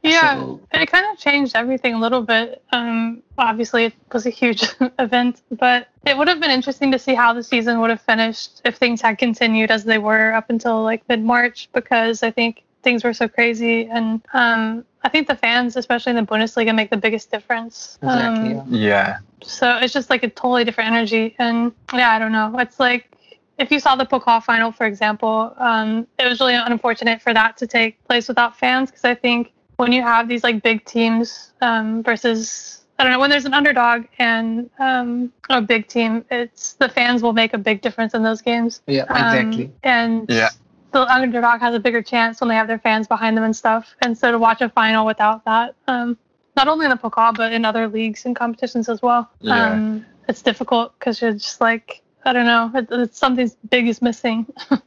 Yeah, 0.02 0.36
So- 0.40 0.62
it 0.74 0.90
kind 0.92 1.06
of 1.12 1.18
changed 1.20 1.56
everything 1.56 1.94
a 1.94 2.00
little 2.00 2.22
bit. 2.22 2.64
Um, 2.72 3.22
obviously, 3.38 3.86
it 3.86 3.94
was 4.14 4.26
a 4.26 4.30
huge 4.30 4.64
event, 5.00 5.42
but 5.52 5.88
it 6.06 6.18
would 6.18 6.28
have 6.28 6.40
been 6.40 6.52
interesting 6.52 6.92
to 6.94 7.00
see 7.00 7.14
how 7.16 7.34
the 7.34 7.44
season 7.44 7.80
would 7.82 7.90
have 7.90 8.02
finished 8.02 8.62
if 8.66 8.78
things 8.78 9.02
had 9.02 9.18
continued 9.18 9.70
as 9.72 9.84
they 9.84 9.98
were 9.98 10.34
up 10.34 10.50
until 10.50 10.84
like 10.84 11.08
mid 11.10 11.22
March, 11.24 11.70
because 11.74 12.24
I 12.24 12.32
think 12.32 12.64
things 12.84 13.04
were 13.04 13.14
so 13.14 13.28
crazy, 13.28 13.88
and 13.88 14.22
um, 14.34 14.86
I 15.04 15.10
think 15.10 15.28
the 15.28 15.36
fans, 15.36 15.76
especially 15.76 16.12
in 16.12 16.16
the 16.16 16.22
Bundesliga, 16.32 16.74
make 16.74 16.90
the 16.90 16.98
biggest 16.98 17.30
difference. 17.32 17.98
Exactly. 18.02 18.56
Um, 18.56 18.66
yeah. 18.70 18.80
Yeah. 18.80 19.18
so 19.42 19.78
it's 19.78 19.94
just 19.94 20.10
like 20.10 20.24
a 20.24 20.30
totally 20.30 20.64
different 20.64 20.92
energy. 20.92 21.36
And 21.40 21.72
yeah, 21.94 22.12
I 22.12 22.20
don't 22.20 22.32
know. 22.32 22.56
It's 22.60 22.80
like 22.80 23.12
if 23.58 23.72
you 23.72 23.80
saw 23.80 23.96
the 23.96 24.06
Pokal 24.06 24.44
final, 24.44 24.72
for 24.72 24.86
example, 24.86 25.54
um, 25.58 26.08
it 26.20 26.28
was 26.28 26.40
really 26.40 26.56
unfortunate 26.56 27.22
for 27.22 27.34
that 27.34 27.58
to 27.58 27.68
take 27.68 28.04
place 28.06 28.28
without 28.28 28.58
fans 28.58 28.90
because 28.90 29.04
I 29.04 29.16
think 29.16 29.54
when 29.78 29.92
you 29.92 30.02
have 30.02 30.28
these 30.28 30.44
like 30.44 30.62
big 30.64 30.86
teams 30.86 31.54
um, 31.62 32.04
versus 32.04 32.86
I 33.00 33.04
don't 33.04 33.12
know 33.12 33.20
when 33.20 33.30
there's 33.30 33.46
an 33.46 33.54
underdog 33.54 34.06
and 34.18 34.70
um, 34.80 35.32
a 35.50 35.62
big 35.62 35.88
team, 35.88 36.26
it's 36.32 36.74
the 36.74 36.90
fans 36.90 37.22
will 37.22 37.34
make 37.34 37.54
a 37.54 37.58
big 37.58 37.82
difference 37.82 38.14
in 38.14 38.24
those 38.24 38.42
games. 38.42 38.82
Yeah, 38.88 39.04
Um, 39.04 39.26
exactly. 39.26 39.72
and 39.84 40.28
Yeah. 40.30 40.50
the 40.92 41.02
underdog 41.02 41.60
has 41.60 41.76
a 41.76 41.80
bigger 41.80 42.02
chance 42.02 42.42
when 42.42 42.48
they 42.50 42.56
have 42.56 42.68
their 42.68 42.80
fans 42.80 43.08
behind 43.08 43.38
them 43.38 43.44
and 43.44 43.56
stuff. 43.56 43.96
And 44.02 44.18
so 44.18 44.32
to 44.32 44.40
watch 44.40 44.62
a 44.62 44.70
final 44.70 45.06
without 45.06 45.46
that, 45.46 45.76
um, 45.88 46.18
not 46.56 46.68
only 46.68 46.86
in 46.86 46.90
the 46.90 46.98
Pokal 46.98 47.36
but 47.36 47.54
in 47.54 47.66
other 47.66 47.88
leagues 47.88 48.26
and 48.26 48.36
competitions 48.36 48.90
as 48.90 49.02
well, 49.02 49.30
Yeah. 49.42 49.74
um, 49.74 50.06
it's 50.28 50.42
difficult 50.42 50.98
because 50.98 51.22
you're 51.22 51.34
just 51.34 51.62
like 51.62 52.02
I 52.26 52.34
don't 52.34 52.46
know, 52.46 52.72
it, 52.74 52.88
it's 52.92 53.18
something 53.18 53.50
big 53.70 53.88
is 53.88 54.02
missing. 54.02 54.46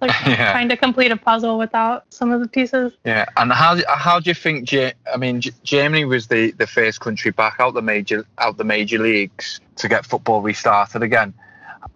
like 0.00 0.10
Yeah. 0.26 0.52
trying 0.52 0.68
to 0.70 0.76
complete 0.76 1.12
a 1.12 1.16
puzzle 1.16 1.58
without 1.58 2.04
some 2.12 2.32
of 2.32 2.40
the 2.40 2.48
pieces. 2.48 2.92
Yeah, 3.04 3.26
and 3.36 3.52
how 3.52 3.78
how 3.88 4.20
do 4.20 4.30
you 4.30 4.34
think? 4.34 4.72
I 4.72 5.16
mean, 5.18 5.40
G- 5.40 5.52
Germany 5.62 6.04
was 6.04 6.26
the, 6.28 6.52
the 6.52 6.66
first 6.66 7.00
country 7.00 7.30
back 7.30 7.56
out 7.58 7.74
the 7.74 7.82
major 7.82 8.24
out 8.38 8.56
the 8.56 8.64
major 8.64 8.98
leagues 8.98 9.60
to 9.76 9.88
get 9.88 10.06
football 10.06 10.42
restarted 10.42 11.02
again. 11.02 11.34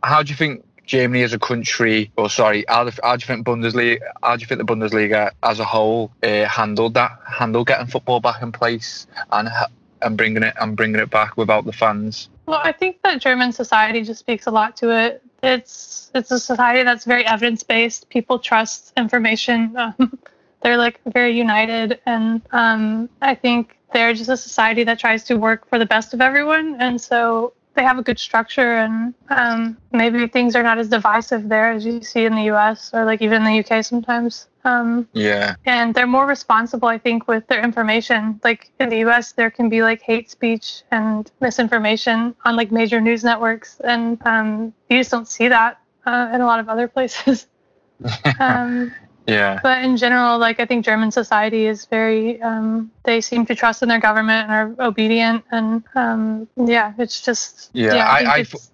How 0.02 0.22
do 0.22 0.30
you 0.30 0.36
think 0.36 0.64
Germany 0.86 1.22
as 1.22 1.32
a 1.32 1.38
country, 1.38 2.12
or 2.16 2.28
sorry, 2.28 2.64
how 2.68 2.84
do, 2.84 2.90
how 3.02 3.16
do 3.16 3.22
you 3.22 3.26
think 3.26 3.46
Bundesliga? 3.46 4.00
How 4.22 4.36
do 4.36 4.42
you 4.42 4.46
think 4.46 4.58
the 4.58 4.66
Bundesliga 4.66 5.30
as 5.42 5.58
a 5.60 5.64
whole 5.64 6.10
uh, 6.22 6.44
handled 6.44 6.94
that? 6.94 7.12
Handled 7.26 7.66
getting 7.66 7.86
football 7.86 8.20
back 8.20 8.42
in 8.42 8.52
place 8.52 9.06
and 9.32 9.48
and 10.02 10.16
bringing 10.16 10.42
it 10.42 10.54
and 10.60 10.76
bringing 10.76 11.00
it 11.00 11.10
back 11.10 11.36
without 11.36 11.64
the 11.64 11.72
fans. 11.72 12.28
Well, 12.46 12.60
I 12.62 12.72
think 12.72 13.00
that 13.02 13.20
German 13.20 13.52
society 13.52 14.02
just 14.02 14.20
speaks 14.20 14.46
a 14.46 14.50
lot 14.50 14.76
to 14.76 14.90
it. 14.90 15.22
It's 15.42 16.10
it's 16.14 16.30
a 16.30 16.38
society 16.38 16.82
that's 16.82 17.04
very 17.04 17.26
evidence 17.26 17.62
based. 17.62 18.08
People 18.08 18.38
trust 18.38 18.92
information. 18.96 19.76
Um, 19.98 20.18
they're 20.62 20.78
like 20.78 20.98
very 21.04 21.36
united, 21.36 22.00
and 22.06 22.40
um, 22.52 23.10
I 23.20 23.34
think 23.34 23.76
they're 23.92 24.14
just 24.14 24.30
a 24.30 24.36
society 24.36 24.82
that 24.84 24.98
tries 24.98 25.22
to 25.24 25.36
work 25.36 25.68
for 25.68 25.78
the 25.78 25.84
best 25.84 26.14
of 26.14 26.22
everyone. 26.22 26.76
And 26.80 26.98
so 26.98 27.52
they 27.74 27.82
have 27.82 27.98
a 27.98 28.02
good 28.02 28.18
structure 28.18 28.76
and 28.76 29.14
um, 29.28 29.76
maybe 29.92 30.26
things 30.28 30.54
are 30.56 30.62
not 30.62 30.78
as 30.78 30.88
divisive 30.88 31.48
there 31.48 31.70
as 31.70 31.84
you 31.84 32.02
see 32.02 32.24
in 32.24 32.34
the 32.34 32.44
US 32.52 32.92
or 32.94 33.04
like 33.04 33.20
even 33.20 33.44
in 33.44 33.52
the 33.52 33.64
UK 33.64 33.84
sometimes. 33.84 34.48
Um, 34.64 35.08
Yeah. 35.12 35.56
and 35.66 35.94
they're 35.94 36.06
more 36.06 36.26
responsible, 36.26 36.88
I 36.88 36.98
think, 36.98 37.28
with 37.28 37.46
their 37.48 37.62
information. 37.62 38.40
Like 38.42 38.70
in 38.80 38.88
the 38.88 38.98
US, 39.06 39.32
there 39.32 39.50
can 39.50 39.68
be 39.68 39.82
like 39.82 40.00
hate 40.00 40.30
speech 40.30 40.82
and 40.90 41.30
misinformation 41.40 42.34
on 42.44 42.56
like 42.56 42.72
major 42.72 43.00
news 43.00 43.24
networks, 43.24 43.80
and 43.80 44.18
um, 44.24 44.72
you 44.88 44.98
just 44.98 45.10
don't 45.10 45.28
see 45.28 45.48
that 45.48 45.78
uh, 46.06 46.30
in 46.32 46.40
a 46.40 46.46
lot 46.46 46.60
of 46.60 46.68
other 46.68 46.88
places. 46.96 47.46
um, 48.40 48.92
Yeah. 49.26 49.60
but 49.62 49.82
in 49.82 49.96
general, 49.96 50.38
like 50.38 50.60
I 50.60 50.66
think 50.66 50.84
German 50.84 51.10
society 51.10 51.66
is 51.66 51.86
very, 51.86 52.42
um, 52.42 52.90
they 53.04 53.20
seem 53.20 53.46
to 53.46 53.54
trust 53.54 53.82
in 53.82 53.88
their 53.88 54.00
government 54.00 54.50
and 54.50 54.78
are 54.78 54.86
obedient, 54.86 55.44
and 55.50 55.82
um, 55.94 56.48
yeah, 56.56 56.92
it's 56.98 57.22
just 57.22 57.70
Yeah, 57.72 58.06
I- 58.06 58.44
think 58.44 58.62
I 58.62 58.64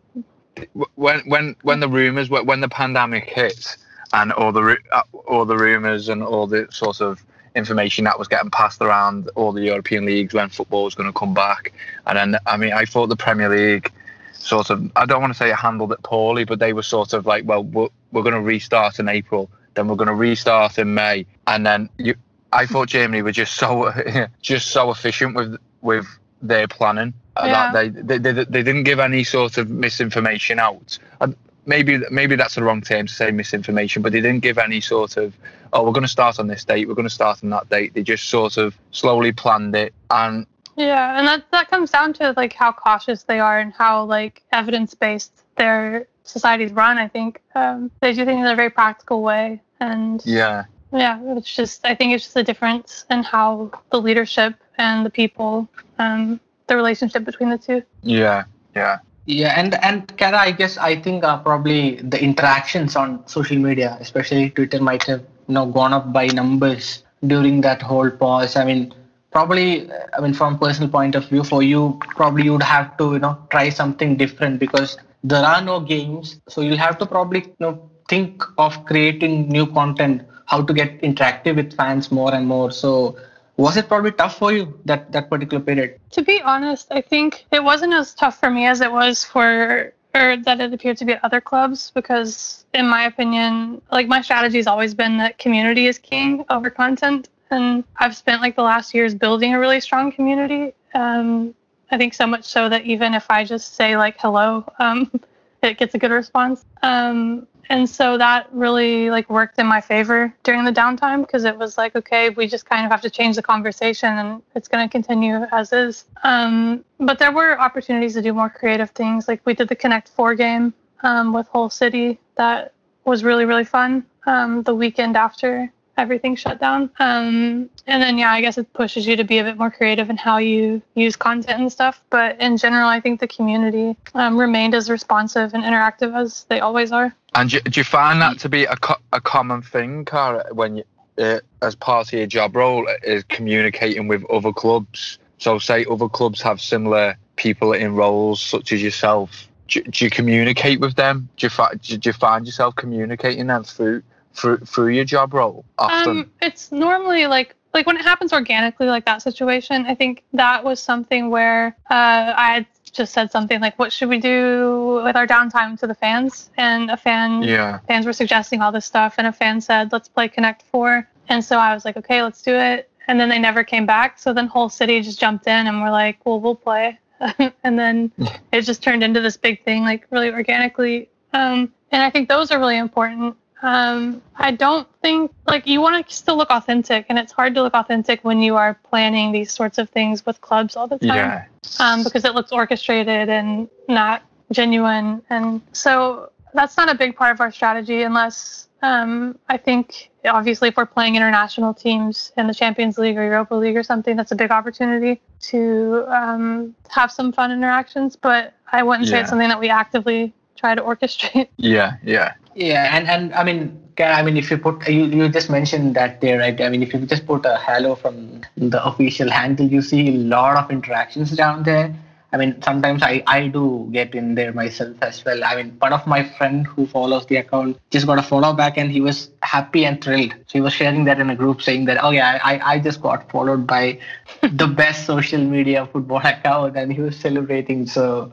when 0.94 1.20
when 1.20 1.56
when 1.62 1.80
the 1.80 1.88
rumors 1.88 2.28
when 2.30 2.60
the 2.60 2.68
pandemic 2.68 3.24
hit 3.24 3.76
and 4.12 4.32
all 4.32 4.52
the 4.52 4.76
uh, 4.92 5.02
all 5.26 5.44
the 5.44 5.56
rumors 5.56 6.08
and 6.08 6.22
all 6.22 6.46
the 6.46 6.66
sort 6.70 7.00
of 7.00 7.24
information 7.56 8.04
that 8.04 8.18
was 8.18 8.28
getting 8.28 8.50
passed 8.50 8.80
around 8.80 9.28
all 9.34 9.52
the 9.52 9.62
European 9.62 10.04
leagues 10.04 10.34
when 10.34 10.48
football 10.48 10.84
was 10.84 10.94
going 10.94 11.08
to 11.08 11.18
come 11.18 11.34
back 11.34 11.72
and 12.06 12.16
then 12.16 12.40
I 12.46 12.56
mean 12.56 12.72
I 12.72 12.84
thought 12.84 13.08
the 13.08 13.16
Premier 13.16 13.48
League 13.48 13.90
sort 14.32 14.70
of 14.70 14.90
I 14.96 15.04
don't 15.06 15.20
want 15.20 15.32
to 15.32 15.36
say 15.36 15.50
it 15.50 15.56
handled 15.56 15.92
it 15.92 16.02
poorly 16.02 16.44
but 16.44 16.58
they 16.58 16.72
were 16.72 16.82
sort 16.82 17.12
of 17.12 17.26
like 17.26 17.44
well 17.44 17.64
we're, 17.64 17.88
we're 18.12 18.22
going 18.22 18.34
to 18.34 18.40
restart 18.40 18.98
in 18.98 19.08
April 19.08 19.50
then 19.74 19.88
we're 19.88 19.96
going 19.96 20.08
to 20.08 20.14
restart 20.14 20.78
in 20.78 20.94
May 20.94 21.26
and 21.46 21.64
then 21.64 21.88
you 21.98 22.14
I 22.52 22.66
thought 22.66 22.88
Germany 22.88 23.22
were 23.22 23.32
just 23.32 23.54
so 23.54 23.92
just 24.42 24.68
so 24.68 24.90
efficient 24.90 25.34
with 25.36 25.56
with 25.82 26.06
their 26.42 26.66
planning 26.66 27.12
uh, 27.36 27.44
Yeah. 27.46 27.70
that 27.72 27.94
they, 27.94 28.02
they, 28.02 28.18
they 28.18 28.44
they 28.44 28.62
didn't 28.62 28.84
give 28.84 28.98
any 28.98 29.24
sort 29.24 29.58
of 29.58 29.68
misinformation 29.70 30.58
out. 30.58 30.98
And 31.20 31.36
maybe 31.66 32.00
maybe 32.10 32.34
that's 32.36 32.54
the 32.56 32.62
wrong 32.64 32.80
term 32.80 33.06
to 33.06 33.12
say 33.14 33.30
misinformation, 33.30 34.02
but 34.02 34.12
they 34.12 34.20
didn't 34.20 34.40
give 34.40 34.58
any 34.58 34.80
sort 34.80 35.16
of 35.16 35.34
oh 35.72 35.84
we're 35.84 35.92
going 35.92 36.02
to 36.02 36.08
start 36.08 36.38
on 36.40 36.48
this 36.48 36.64
date, 36.64 36.88
we're 36.88 36.94
going 36.94 37.08
to 37.08 37.14
start 37.14 37.42
on 37.44 37.50
that 37.50 37.68
date. 37.68 37.94
They 37.94 38.02
just 38.02 38.28
sort 38.28 38.56
of 38.56 38.76
slowly 38.90 39.32
planned 39.32 39.76
it, 39.76 39.94
and 40.10 40.46
Yeah, 40.76 41.18
and 41.18 41.28
that 41.28 41.44
that 41.52 41.70
comes 41.70 41.90
down 41.90 42.14
to 42.14 42.34
like 42.36 42.52
how 42.52 42.72
cautious 42.72 43.22
they 43.24 43.38
are 43.38 43.60
and 43.60 43.72
how 43.72 44.04
like 44.04 44.42
evidence 44.50 44.94
based 44.94 45.32
their 45.56 46.06
societies 46.24 46.72
run. 46.72 46.98
I 46.98 47.08
think 47.08 47.40
um, 47.54 47.90
they 48.00 48.12
do 48.12 48.24
things 48.24 48.40
in 48.40 48.46
a 48.46 48.56
very 48.56 48.70
practical 48.70 49.22
way, 49.22 49.60
and 49.80 50.24
yeah, 50.24 50.64
yeah, 50.92 51.18
it's 51.36 51.54
just 51.54 51.84
I 51.84 51.94
think 51.94 52.12
it's 52.14 52.24
just 52.24 52.36
a 52.36 52.42
difference 52.44 53.04
in 53.10 53.22
how 53.22 53.70
the 53.90 54.00
leadership 54.00 54.54
and 54.78 55.04
the 55.04 55.10
people, 55.10 55.68
um, 55.98 56.40
the 56.66 56.76
relationship 56.76 57.24
between 57.24 57.50
the 57.50 57.58
two. 57.58 57.82
yeah, 58.02 58.44
yeah, 58.74 58.98
Yeah, 59.26 59.54
and 59.58 59.74
and 59.84 60.16
Kara, 60.16 60.38
I 60.38 60.50
guess 60.52 60.76
I 60.78 60.96
think 60.96 61.24
uh, 61.24 61.38
probably 61.38 61.96
the 61.96 62.20
interactions 62.22 62.96
on 62.96 63.26
social 63.26 63.58
media, 63.58 63.96
especially 64.00 64.50
Twitter, 64.50 64.80
might 64.80 65.04
have 65.04 65.20
you 65.48 65.54
know 65.54 65.66
gone 65.66 65.92
up 65.92 66.12
by 66.12 66.26
numbers 66.26 67.04
during 67.26 67.60
that 67.62 67.82
whole 67.82 68.10
pause. 68.10 68.56
I 68.56 68.64
mean, 68.64 68.92
probably, 69.30 69.90
I 70.16 70.20
mean, 70.20 70.32
from 70.34 70.58
personal 70.58 70.88
point 70.88 71.14
of 71.14 71.28
view, 71.28 71.44
for 71.44 71.62
you, 71.62 71.98
probably 72.16 72.44
you'd 72.44 72.62
have 72.62 72.96
to 72.98 73.12
you 73.14 73.18
know 73.20 73.38
try 73.50 73.68
something 73.68 74.16
different 74.16 74.58
because 74.58 74.96
there 75.22 75.44
are 75.44 75.60
no 75.60 75.80
games, 75.80 76.40
so 76.48 76.60
you'll 76.60 76.78
have 76.78 76.98
to 76.98 77.06
probably 77.06 77.40
you 77.40 77.56
know 77.60 77.90
think 78.08 78.42
of 78.58 78.84
creating 78.84 79.48
new 79.48 79.66
content, 79.66 80.22
how 80.46 80.62
to 80.62 80.72
get 80.72 81.00
interactive 81.02 81.56
with 81.56 81.76
fans 81.76 82.10
more 82.10 82.34
and 82.34 82.46
more. 82.46 82.70
So. 82.70 83.16
Was 83.56 83.76
it 83.76 83.88
probably 83.88 84.12
tough 84.12 84.38
for 84.38 84.54
you 84.54 84.80
that 84.86 85.12
that 85.12 85.28
particular 85.28 85.62
period? 85.62 86.00
To 86.12 86.22
be 86.22 86.40
honest, 86.40 86.86
I 86.90 87.02
think 87.02 87.44
it 87.52 87.62
wasn't 87.62 87.92
as 87.92 88.14
tough 88.14 88.40
for 88.40 88.48
me 88.48 88.64
as 88.64 88.80
it 88.80 88.90
was 88.90 89.22
for 89.22 89.92
or 90.14 90.36
that 90.36 90.60
it 90.60 90.72
appeared 90.72 90.96
to 90.98 91.04
be 91.04 91.12
at 91.12 91.24
other 91.24 91.40
clubs 91.40 91.90
because 91.94 92.64
in 92.74 92.86
my 92.88 93.04
opinion, 93.04 93.82
like 93.92 94.08
my 94.08 94.22
strategy 94.22 94.56
has 94.56 94.66
always 94.66 94.94
been 94.94 95.18
that 95.18 95.38
community 95.38 95.86
is 95.86 95.98
king 95.98 96.44
over 96.50 96.70
content 96.70 97.28
and 97.50 97.84
I've 97.96 98.16
spent 98.16 98.40
like 98.40 98.56
the 98.56 98.62
last 98.62 98.94
years 98.94 99.14
building 99.14 99.54
a 99.54 99.58
really 99.58 99.80
strong 99.80 100.12
community. 100.12 100.72
Um, 100.94 101.54
I 101.90 101.98
think 101.98 102.14
so 102.14 102.26
much 102.26 102.44
so 102.44 102.68
that 102.68 102.84
even 102.84 103.14
if 103.14 103.26
I 103.30 103.44
just 103.44 103.74
say 103.74 103.96
like 103.96 104.16
hello, 104.18 104.64
um, 104.78 105.10
it 105.62 105.78
gets 105.78 105.94
a 105.94 105.98
good 105.98 106.10
response. 106.10 106.64
Um, 106.82 107.46
and 107.68 107.88
so 107.88 108.18
that 108.18 108.48
really 108.52 109.10
like 109.10 109.30
worked 109.30 109.58
in 109.58 109.66
my 109.66 109.80
favor 109.80 110.34
during 110.42 110.64
the 110.64 110.72
downtime 110.72 111.20
because 111.20 111.44
it 111.44 111.56
was 111.56 111.78
like 111.78 111.94
okay 111.94 112.28
we 112.30 112.48
just 112.48 112.66
kind 112.66 112.84
of 112.84 112.90
have 112.90 113.00
to 113.00 113.10
change 113.10 113.36
the 113.36 113.42
conversation 113.42 114.18
and 114.18 114.42
it's 114.56 114.66
going 114.66 114.86
to 114.86 114.90
continue 114.90 115.46
as 115.52 115.72
is. 115.72 116.04
Um, 116.24 116.84
but 116.98 117.18
there 117.18 117.32
were 117.32 117.60
opportunities 117.60 118.14
to 118.14 118.22
do 118.22 118.32
more 118.32 118.50
creative 118.50 118.90
things. 118.90 119.28
Like 119.28 119.40
we 119.44 119.54
did 119.54 119.68
the 119.68 119.76
connect 119.76 120.08
four 120.08 120.34
game 120.34 120.74
um, 121.02 121.32
with 121.32 121.46
Hull 121.48 121.70
City 121.70 122.18
that 122.36 122.72
was 123.04 123.24
really 123.24 123.44
really 123.44 123.64
fun 123.64 124.04
um, 124.26 124.62
the 124.64 124.74
weekend 124.74 125.16
after 125.16 125.72
everything 126.00 126.34
shut 126.34 126.58
down 126.60 126.90
um, 126.98 127.68
and 127.86 128.02
then 128.02 128.18
yeah 128.18 128.32
i 128.32 128.40
guess 128.40 128.58
it 128.58 128.72
pushes 128.72 129.06
you 129.06 129.16
to 129.16 129.24
be 129.24 129.38
a 129.38 129.44
bit 129.44 129.56
more 129.56 129.70
creative 129.70 130.10
in 130.10 130.16
how 130.16 130.38
you 130.38 130.80
use 130.94 131.14
content 131.16 131.60
and 131.60 131.70
stuff 131.70 132.02
but 132.10 132.40
in 132.40 132.56
general 132.56 132.88
i 132.88 133.00
think 133.00 133.20
the 133.20 133.28
community 133.28 133.96
um, 134.14 134.38
remained 134.38 134.74
as 134.74 134.88
responsive 134.90 135.54
and 135.54 135.62
interactive 135.62 136.14
as 136.16 136.44
they 136.48 136.60
always 136.60 136.90
are 136.90 137.14
And 137.34 137.50
do, 137.50 137.60
do 137.60 137.80
you 137.80 137.84
find 137.84 138.20
that 138.22 138.38
to 138.40 138.48
be 138.48 138.64
a, 138.64 138.76
co- 138.76 139.00
a 139.12 139.20
common 139.20 139.62
thing, 139.62 140.04
Kara, 140.04 140.44
when 140.52 140.76
you, 140.76 140.84
uh, 141.18 141.40
as 141.62 141.74
part 141.76 142.08
of 142.08 142.12
your 142.12 142.26
job 142.26 142.56
role, 142.56 142.88
is 143.02 143.24
communicating 143.24 144.08
with 144.08 144.24
other 144.30 144.52
clubs? 144.52 145.18
So, 145.38 145.58
say 145.58 145.86
other 145.90 146.08
clubs 146.08 146.42
have 146.42 146.60
similar 146.60 147.16
people 147.36 147.72
in 147.72 147.94
roles 147.94 148.42
such 148.42 148.72
as 148.72 148.82
yourself. 148.82 149.46
Do, 149.68 149.82
do 149.82 150.04
you 150.04 150.10
communicate 150.10 150.80
with 150.80 150.96
them? 150.96 151.28
Do 151.36 151.46
you, 151.46 151.50
fi- 151.50 151.74
do 151.74 151.98
you 152.02 152.12
find 152.12 152.46
yourself 152.46 152.74
communicating 152.74 153.46
them 153.46 153.64
through 153.64 154.02
through 154.34 154.58
through 154.58 154.88
your 154.88 155.04
job 155.04 155.34
role 155.34 155.64
often? 155.78 156.18
Um, 156.18 156.30
it's 156.40 156.72
normally 156.72 157.26
like 157.26 157.54
like 157.72 157.86
when 157.86 157.96
it 157.96 158.02
happens 158.02 158.32
organically, 158.32 158.86
like 158.86 159.04
that 159.04 159.22
situation. 159.22 159.86
I 159.86 159.94
think 159.94 160.24
that 160.32 160.64
was 160.64 160.80
something 160.80 161.30
where 161.30 161.76
uh, 161.90 162.34
I 162.36 162.54
had 162.54 162.66
just 162.92 163.12
said 163.12 163.30
something 163.30 163.60
like, 163.60 163.78
"What 163.78 163.92
should 163.92 164.08
we 164.08 164.18
do 164.18 165.00
with 165.04 165.16
our 165.16 165.26
downtime?" 165.26 165.78
to 165.80 165.86
the 165.86 165.94
fans, 165.94 166.50
and 166.56 166.90
a 166.90 166.96
fan 166.96 167.42
yeah, 167.42 167.78
fans 167.86 168.06
were 168.06 168.12
suggesting 168.12 168.60
all 168.60 168.72
this 168.72 168.86
stuff, 168.86 169.14
and 169.18 169.26
a 169.26 169.32
fan 169.32 169.60
said, 169.60 169.92
"Let's 169.92 170.08
play 170.08 170.28
Connect 170.28 170.62
4. 170.62 171.06
And 171.28 171.44
so 171.44 171.58
I 171.58 171.74
was 171.74 171.84
like, 171.84 171.96
"Okay, 171.96 172.22
let's 172.22 172.42
do 172.42 172.54
it." 172.54 172.90
And 173.06 173.18
then 173.20 173.28
they 173.28 173.38
never 173.38 173.64
came 173.64 173.86
back. 173.86 174.18
So 174.18 174.32
then 174.32 174.46
Hull 174.46 174.68
City 174.68 175.00
just 175.00 175.20
jumped 175.20 175.46
in, 175.46 175.66
and 175.66 175.80
we're 175.80 175.90
like, 175.90 176.24
"Well, 176.24 176.40
we'll 176.40 176.56
play." 176.56 176.98
and 177.64 177.78
then 177.78 178.10
it 178.52 178.62
just 178.62 178.82
turned 178.82 179.04
into 179.04 179.20
this 179.20 179.36
big 179.36 179.62
thing, 179.64 179.82
like 179.82 180.06
really 180.10 180.32
organically. 180.32 181.08
Um, 181.32 181.72
and 181.92 182.02
I 182.02 182.10
think 182.10 182.28
those 182.28 182.50
are 182.50 182.58
really 182.58 182.78
important. 182.78 183.36
Um, 183.62 184.22
I 184.36 184.52
don't 184.52 184.88
think 185.02 185.32
like 185.46 185.66
you 185.66 185.80
want 185.80 186.06
to 186.06 186.14
still 186.14 186.36
look 186.36 186.50
authentic, 186.50 187.06
and 187.08 187.18
it's 187.18 187.32
hard 187.32 187.54
to 187.54 187.62
look 187.62 187.74
authentic 187.74 188.24
when 188.24 188.40
you 188.40 188.56
are 188.56 188.74
planning 188.74 189.32
these 189.32 189.52
sorts 189.52 189.78
of 189.78 189.90
things 189.90 190.24
with 190.24 190.40
clubs 190.40 190.76
all 190.76 190.88
the 190.88 190.98
time 190.98 191.16
yeah, 191.16 191.44
um, 191.78 192.02
because 192.02 192.24
it 192.24 192.34
looks 192.34 192.52
orchestrated 192.52 193.28
and 193.28 193.68
not 193.88 194.22
genuine. 194.52 195.22
And 195.30 195.60
so 195.72 196.30
that's 196.54 196.76
not 196.76 196.90
a 196.90 196.94
big 196.94 197.16
part 197.16 197.32
of 197.32 197.40
our 197.40 197.52
strategy 197.52 198.02
unless 198.02 198.68
um, 198.82 199.38
I 199.48 199.56
think 199.56 200.10
obviously 200.24 200.68
if 200.68 200.76
we're 200.76 200.86
playing 200.86 201.16
international 201.16 201.74
teams 201.74 202.32
in 202.36 202.46
the 202.46 202.54
Champions 202.54 202.98
League 202.98 203.16
or 203.16 203.24
Europa 203.24 203.54
League 203.54 203.76
or 203.76 203.82
something, 203.82 204.16
that's 204.16 204.32
a 204.32 204.36
big 204.36 204.50
opportunity 204.50 205.20
to 205.40 206.04
um, 206.08 206.74
have 206.88 207.12
some 207.12 207.32
fun 207.32 207.52
interactions. 207.52 208.16
But 208.16 208.54
I 208.72 208.82
wouldn't 208.82 209.08
say 209.08 209.20
it's 209.20 209.30
something 209.30 209.48
that 209.48 209.60
we 209.60 209.68
actively 209.68 210.32
try 210.56 210.74
to 210.74 210.82
orchestrate. 210.82 211.48
yeah, 211.56 211.96
yeah, 212.02 212.34
Yeah, 212.54 212.96
and, 212.96 213.06
and 213.08 213.34
I 213.34 213.44
mean, 213.44 213.80
I 213.98 214.22
mean, 214.22 214.36
if 214.36 214.50
you 214.50 214.58
put 214.58 214.88
you, 214.88 215.04
you 215.04 215.28
just 215.28 215.50
mentioned 215.50 215.94
that 215.94 216.20
there, 216.20 216.38
right? 216.38 216.58
I 216.60 216.68
mean, 216.68 216.82
if 216.82 216.92
you 216.92 217.00
just 217.00 217.26
put 217.26 217.44
a 217.44 217.56
hello 217.58 217.94
from 217.94 218.42
the 218.56 218.84
official 218.84 219.30
handle, 219.30 219.66
you 219.66 219.82
see 219.82 220.08
a 220.08 220.12
lot 220.12 220.56
of 220.56 220.70
interactions 220.70 221.30
down 221.36 221.62
there. 221.62 221.94
I 222.32 222.36
mean, 222.36 222.62
sometimes 222.62 223.02
I, 223.02 223.22
I 223.26 223.48
do 223.48 223.88
get 223.92 224.14
in 224.14 224.36
there 224.36 224.52
myself 224.52 224.96
as 225.02 225.24
well. 225.24 225.42
I 225.44 225.56
mean, 225.56 225.74
one 225.80 225.92
of 225.92 226.06
my 226.06 226.22
friend 226.22 226.64
who 226.64 226.86
follows 226.86 227.26
the 227.26 227.36
account 227.36 227.76
just 227.90 228.06
got 228.06 228.18
a 228.18 228.22
follow 228.22 228.52
back 228.52 228.78
and 228.78 228.90
he 228.90 229.00
was 229.00 229.30
happy 229.42 229.84
and 229.84 230.02
thrilled. 230.02 230.32
So 230.46 230.52
he 230.52 230.60
was 230.60 230.72
sharing 230.72 231.04
that 231.04 231.18
in 231.20 231.28
a 231.28 231.34
group 231.34 231.60
saying 231.60 231.86
that, 231.86 232.02
oh 232.02 232.10
yeah, 232.10 232.38
I, 232.44 232.74
I 232.74 232.78
just 232.78 233.02
got 233.02 233.28
followed 233.32 233.66
by 233.66 233.98
the 234.42 234.68
best 234.68 235.06
social 235.06 235.42
media 235.44 235.86
football 235.92 236.18
account 236.24 236.76
and 236.76 236.92
he 236.92 237.00
was 237.00 237.16
celebrating. 237.18 237.86
So 237.86 238.32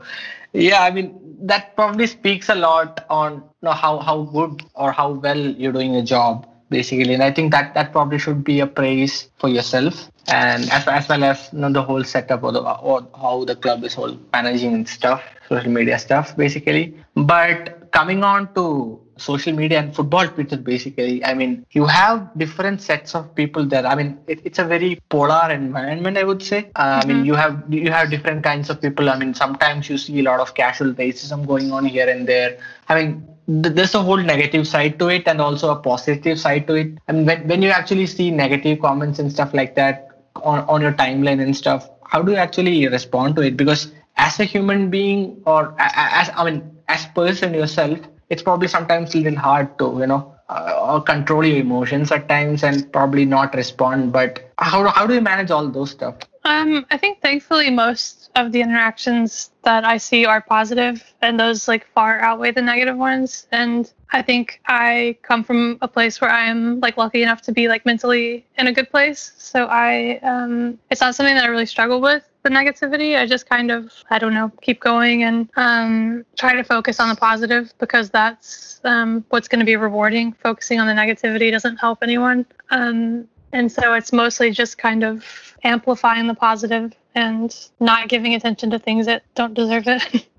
yeah, 0.58 0.82
I 0.82 0.92
mean, 0.92 1.20
that 1.42 1.76
probably 1.76 2.08
speaks 2.08 2.50
a 2.50 2.56
lot 2.56 3.06
on 3.10 3.36
you 3.36 3.42
know, 3.62 3.72
how, 3.72 4.00
how 4.00 4.24
good 4.24 4.64
or 4.74 4.92
how 4.92 5.12
well 5.12 5.38
you're 5.38 5.72
doing 5.72 5.96
a 5.96 6.04
job 6.04 6.48
basically. 6.70 7.14
And 7.14 7.24
i 7.24 7.32
think 7.32 7.52
that 7.52 7.74
that 7.76 7.92
probably 7.92 8.20
should 8.20 8.44
be 8.44 8.60
a 8.60 8.68
praise 8.68 9.30
for 9.38 9.48
yourself 9.48 10.10
and 10.28 10.70
as, 10.72 10.88
as 10.88 11.08
well 11.08 11.24
as 11.24 11.50
you 11.54 11.60
know, 11.60 11.72
the 11.72 11.82
whole 11.82 12.04
setup 12.04 12.44
or, 12.44 12.52
the, 12.52 12.60
or 12.60 13.08
how 13.16 13.46
the 13.46 13.56
club 13.56 13.84
is 13.84 13.94
whole 13.94 14.18
managing 14.34 14.74
and 14.74 14.88
stuff 14.88 15.24
social 15.48 15.72
media 15.72 15.98
stuff 15.98 16.36
basically. 16.36 16.94
But 17.16 17.92
coming 17.92 18.24
on 18.24 18.54
to 18.56 19.00
social 19.18 19.54
media 19.54 19.80
and 19.80 19.96
football 19.96 20.28
Twitter 20.28 20.58
basically. 20.58 21.24
I 21.24 21.34
mean, 21.34 21.66
you 21.72 21.86
have 21.86 22.30
different 22.38 22.82
sets 22.82 23.16
of 23.16 23.34
people 23.36 23.66
there. 23.66 23.86
I 23.86 23.96
mean, 23.96 24.20
it, 24.28 24.42
it's 24.44 24.60
a 24.60 24.64
very 24.66 25.00
polar 25.10 25.52
environment, 25.52 26.18
I 26.18 26.24
would 26.24 26.42
say. 26.44 26.72
Uh, 26.76 27.02
I 27.04 27.06
mean, 27.06 27.26
you 27.26 27.36
have 27.36 27.64
you 27.74 27.92
have 27.92 28.10
different 28.10 28.44
kinds 28.44 28.70
of 28.70 28.82
people. 28.82 29.10
I 29.10 29.18
mean, 29.18 29.34
sometimes 29.34 29.90
you 29.90 29.98
see 29.98 30.20
a 30.20 30.24
lot 30.24 30.40
of 30.40 30.54
casual 30.54 30.94
racism 30.94 31.46
going 31.48 31.72
on 31.72 31.86
here 31.86 32.10
and 32.10 32.28
there. 32.28 32.60
I 32.90 32.96
mean, 32.96 33.28
there's 33.48 33.96
a 33.96 34.02
whole 34.02 34.18
negative 34.18 34.68
side 34.68 35.00
to 35.00 35.08
it 35.08 35.28
and 35.28 35.40
also 35.40 35.72
a 35.72 35.76
positive 35.76 36.40
side 36.40 36.68
to 36.68 36.76
it. 36.76 36.98
I 37.08 37.14
mean, 37.14 37.26
when, 37.26 37.48
when 37.48 37.62
you 37.62 37.70
actually 37.70 38.08
see 38.08 38.30
negative 38.30 38.82
comments 38.82 39.20
and 39.20 39.32
stuff 39.32 39.54
like 39.54 39.76
that 39.76 40.10
on, 40.36 40.60
on 40.68 40.82
your 40.82 40.94
timeline 40.94 41.42
and 41.42 41.56
stuff, 41.56 41.90
how 42.04 42.22
do 42.22 42.34
you 42.34 42.38
actually 42.38 42.88
respond 42.88 43.36
to 43.38 43.42
it? 43.42 43.56
Because 43.56 43.92
as 44.18 44.40
a 44.40 44.44
human 44.44 44.90
being 44.90 45.42
or 45.46 45.74
as 45.80 46.30
I 46.36 46.44
mean, 46.44 46.78
as 46.88 47.06
person 47.08 47.54
yourself, 47.54 48.00
it's 48.30 48.42
probably 48.42 48.68
sometimes 48.68 49.16
a 49.16 49.20
little 49.20 49.40
hard 49.40 49.78
to, 49.80 49.98
you 50.00 50.08
know, 50.08 50.34
uh, 50.50 51.00
control 51.02 51.46
your 51.46 51.58
emotions 51.58 52.12
at 52.12 52.28
times 52.30 52.64
and 52.64 52.92
probably 52.92 53.26
not 53.26 53.54
respond. 53.56 54.12
But 54.14 54.52
how, 54.58 54.88
how 54.90 55.06
do 55.08 55.14
you 55.14 55.22
manage 55.22 55.52
all 55.52 55.68
those 55.70 55.92
stuff? 55.92 56.16
Um, 56.44 56.86
I 56.90 56.98
think 56.98 57.22
thankfully 57.22 57.70
most 57.70 58.17
of 58.38 58.52
the 58.52 58.62
interactions 58.62 59.50
that 59.64 59.84
I 59.84 59.98
see 59.98 60.26
are 60.26 60.42
positive, 60.42 61.04
and 61.22 61.40
those 61.40 61.68
like 61.68 61.88
far 61.94 62.20
outweigh 62.20 62.52
the 62.52 62.62
negative 62.62 62.96
ones. 62.96 63.48
And 63.52 63.92
I 64.12 64.22
think 64.22 64.62
I 64.68 65.18
come 65.24 65.44
from 65.44 65.80
a 65.82 65.88
place 65.88 66.22
where 66.22 66.30
I 66.30 66.46
am 66.46 66.80
like 66.80 66.98
lucky 66.98 67.24
enough 67.24 67.42
to 67.44 67.52
be 67.52 67.68
like 67.68 67.86
mentally 67.86 68.46
in 68.58 68.68
a 68.68 68.72
good 68.72 68.90
place. 68.92 69.34
So 69.38 69.66
I, 69.66 70.20
um, 70.22 70.78
it's 70.92 71.02
not 71.02 71.16
something 71.16 71.36
that 71.36 71.44
I 71.44 71.48
really 71.48 71.66
struggle 71.66 72.00
with 72.00 72.24
the 72.44 72.50
negativity. 72.50 73.18
I 73.18 73.26
just 73.26 73.50
kind 73.50 73.72
of, 73.72 73.92
I 74.12 74.20
don't 74.20 74.36
know, 74.36 74.52
keep 74.62 74.80
going 74.80 75.24
and 75.24 75.50
um, 75.58 76.26
try 76.38 76.54
to 76.54 76.64
focus 76.64 77.00
on 77.00 77.10
the 77.10 77.16
positive 77.16 77.74
because 77.80 78.12
that's 78.12 78.80
um, 78.84 79.26
what's 79.30 79.48
going 79.48 79.60
to 79.60 79.66
be 79.66 79.76
rewarding. 79.76 80.34
Focusing 80.34 80.80
on 80.80 80.86
the 80.86 80.94
negativity 80.94 81.52
doesn't 81.52 81.78
help 81.78 82.04
anyone. 82.04 82.46
Um, 82.70 83.28
and 83.52 83.72
so 83.72 83.94
it's 83.94 84.14
mostly 84.14 84.52
just 84.52 84.78
kind 84.78 85.04
of 85.04 85.26
amplifying 85.64 86.28
the 86.28 86.36
positive 86.36 86.94
and 87.18 87.70
not 87.80 88.08
giving 88.10 88.36
attention 88.36 88.70
to 88.70 88.80
things 88.80 89.08
that 89.08 89.24
don't 89.36 89.54
deserve 89.54 89.88
it. 89.88 90.28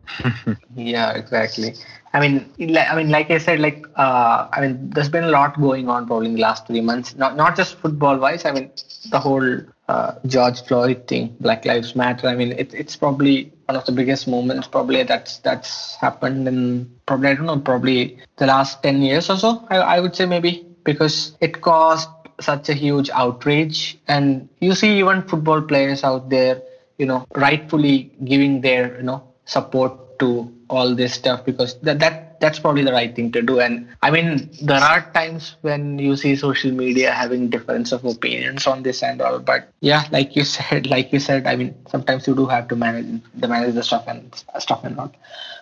Yeah, 0.74 1.12
exactly. 1.12 1.74
I 2.14 2.20
mean, 2.20 2.50
I 2.58 2.96
mean, 2.96 3.10
like 3.10 3.30
I 3.30 3.36
said, 3.38 3.60
like, 3.60 3.84
uh, 3.96 4.48
I 4.50 4.60
mean, 4.62 4.88
there's 4.90 5.10
been 5.10 5.24
a 5.24 5.28
lot 5.28 5.60
going 5.60 5.88
on 5.90 6.06
probably 6.06 6.28
in 6.28 6.34
the 6.34 6.40
last 6.40 6.66
three 6.66 6.80
months. 6.80 7.14
Not 7.14 7.36
not 7.36 7.56
just 7.56 7.76
football 7.78 8.16
wise. 8.16 8.46
I 8.46 8.52
mean, 8.52 8.70
the 9.10 9.18
whole 9.18 9.60
uh, 9.88 10.14
George 10.26 10.62
Floyd 10.62 11.06
thing, 11.06 11.36
Black 11.40 11.66
Lives 11.66 11.94
Matter. 11.94 12.28
I 12.28 12.34
mean, 12.34 12.52
it, 12.52 12.72
it's 12.72 12.96
probably 12.96 13.52
one 13.66 13.76
of 13.76 13.84
the 13.84 13.92
biggest 13.92 14.26
moments 14.26 14.66
probably 14.68 15.02
that's 15.02 15.38
that's 15.38 15.96
happened 15.96 16.48
in 16.48 16.90
probably 17.04 17.28
I 17.28 17.34
don't 17.34 17.46
know 17.46 17.58
probably 17.58 18.18
the 18.38 18.46
last 18.46 18.82
ten 18.82 19.02
years 19.02 19.28
or 19.28 19.36
so. 19.36 19.66
I, 19.68 19.76
I 19.76 20.00
would 20.00 20.16
say 20.16 20.24
maybe 20.24 20.64
because 20.84 21.36
it 21.40 21.60
caused 21.60 22.08
such 22.40 22.68
a 22.68 22.74
huge 22.74 23.10
outrage, 23.10 23.98
and 24.08 24.48
you 24.60 24.74
see 24.74 24.98
even 24.98 25.22
football 25.22 25.60
players 25.60 26.04
out 26.04 26.30
there, 26.30 26.62
you 26.98 27.06
know, 27.06 27.26
rightfully 27.34 28.12
giving 28.24 28.60
their 28.60 28.96
you 28.98 29.04
know 29.04 29.22
support 29.44 30.18
to 30.18 30.52
all 30.68 30.94
this 30.94 31.14
stuff 31.14 31.44
because 31.44 31.78
that 31.80 31.98
that 31.98 32.40
that's 32.40 32.58
probably 32.58 32.84
the 32.84 32.92
right 32.92 33.16
thing 33.16 33.32
to 33.32 33.42
do 33.42 33.58
and 33.60 33.88
i 34.02 34.10
mean 34.10 34.48
there 34.62 34.80
are 34.80 35.10
times 35.12 35.56
when 35.62 35.98
you 35.98 36.14
see 36.16 36.36
social 36.36 36.70
media 36.70 37.10
having 37.10 37.48
difference 37.48 37.90
of 37.90 38.04
opinions 38.04 38.66
on 38.66 38.82
this 38.82 39.02
and 39.02 39.20
all 39.20 39.38
but 39.38 39.72
yeah 39.80 40.04
like 40.10 40.36
you 40.36 40.44
said 40.56 40.86
like 40.86 41.12
you 41.12 41.18
said 41.18 41.46
i 41.46 41.56
mean 41.56 41.74
sometimes 41.88 42.26
you 42.26 42.34
do 42.34 42.46
have 42.46 42.68
to 42.68 42.76
manage 42.76 43.22
the 43.34 43.48
manage 43.48 43.74
the 43.74 43.82
stuff 43.82 44.04
and 44.06 44.44
stuff 44.58 44.84
and 44.84 44.98
all 44.98 45.12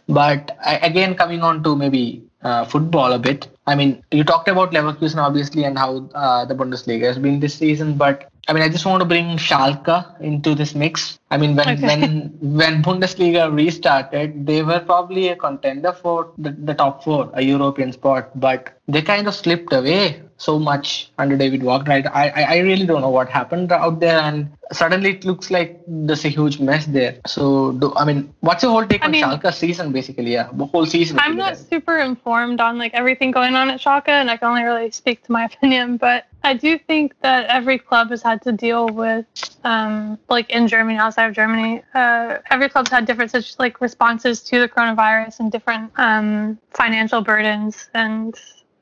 but 0.08 0.56
I, 0.64 0.76
again 0.78 1.14
coming 1.14 1.42
on 1.42 1.62
to 1.62 1.76
maybe 1.76 2.22
uh, 2.42 2.64
football 2.64 3.12
a 3.12 3.18
bit 3.18 3.48
i 3.66 3.74
mean 3.74 4.02
you 4.10 4.24
talked 4.24 4.48
about 4.48 4.72
leverkusen 4.72 5.18
obviously 5.18 5.64
and 5.64 5.78
how 5.78 6.08
uh, 6.14 6.44
the 6.44 6.54
bundesliga 6.54 7.04
has 7.04 7.18
been 7.18 7.40
this 7.40 7.54
season 7.54 7.96
but 7.96 8.30
I 8.48 8.52
mean, 8.52 8.62
I 8.62 8.68
just 8.68 8.86
want 8.86 9.00
to 9.00 9.04
bring 9.04 9.36
Schalke 9.38 10.20
into 10.20 10.54
this 10.54 10.74
mix. 10.74 11.18
I 11.30 11.36
mean, 11.38 11.56
when 11.56 11.68
Okay. 11.70 11.86
when 11.86 12.02
when 12.40 12.82
Bundesliga 12.82 13.52
restarted, 13.52 14.46
they 14.46 14.62
were 14.62 14.78
probably 14.80 15.28
a 15.28 15.36
contender 15.36 15.92
for 15.92 16.30
the, 16.38 16.50
the 16.50 16.74
top 16.74 17.02
four, 17.02 17.30
a 17.34 17.42
European 17.42 17.92
spot, 17.92 18.30
but 18.38 18.72
they 18.86 19.02
kind 19.02 19.26
of 19.26 19.34
slipped 19.34 19.72
away 19.72 20.22
so 20.38 20.58
much 20.58 21.10
under 21.18 21.36
David 21.36 21.62
Wagner. 21.64 22.08
I, 22.14 22.28
I 22.28 22.42
I 22.54 22.58
really 22.58 22.86
don't 22.86 23.00
know 23.00 23.10
what 23.10 23.28
happened 23.28 23.72
out 23.72 23.98
there, 23.98 24.20
and 24.20 24.50
suddenly 24.70 25.10
it 25.16 25.24
looks 25.24 25.50
like 25.50 25.80
there's 25.88 26.24
a 26.24 26.28
huge 26.28 26.60
mess 26.60 26.86
there. 26.86 27.16
So, 27.26 27.72
do, 27.72 27.92
I 27.96 28.04
mean, 28.04 28.32
what's 28.40 28.62
your 28.62 28.70
whole 28.70 28.86
take 28.86 29.02
I 29.02 29.06
on 29.06 29.10
mean- 29.12 29.24
Schalke's 29.24 29.56
season, 29.58 29.90
basically? 29.92 30.32
Yeah, 30.32 30.48
the 30.52 30.66
whole 30.66 30.86
season. 30.86 31.18
I'm 31.18 31.36
not 31.36 31.56
super 31.56 31.98
informed 31.98 32.60
on 32.60 32.78
like 32.78 32.94
everything 32.94 33.32
going 33.32 33.56
on 33.56 33.68
at 33.70 33.80
Schalke, 33.80 34.10
and 34.10 34.30
I 34.30 34.36
can 34.36 34.46
only 34.48 34.62
really 34.62 34.90
speak 34.92 35.24
to 35.24 35.32
my 35.32 35.44
opinion. 35.50 35.96
But 35.96 36.26
I 36.44 36.54
do 36.54 36.78
think 36.78 37.14
that 37.22 37.46
every 37.46 37.78
club 37.78 38.10
has 38.10 38.22
had 38.22 38.42
to 38.42 38.52
deal 38.52 38.86
with, 38.88 39.26
um, 39.64 40.16
like 40.28 40.50
in 40.50 40.68
Germany, 40.68 40.98
outside 41.16 41.28
of 41.28 41.34
Germany, 41.34 41.82
uh, 41.94 42.38
every 42.50 42.68
club's 42.68 42.90
had 42.90 43.06
different 43.06 43.30
such 43.30 43.58
like 43.58 43.80
responses 43.80 44.42
to 44.42 44.60
the 44.60 44.68
coronavirus 44.68 45.40
and 45.40 45.50
different 45.50 45.90
um, 45.96 46.58
financial 46.70 47.22
burdens 47.22 47.88
and. 47.94 48.34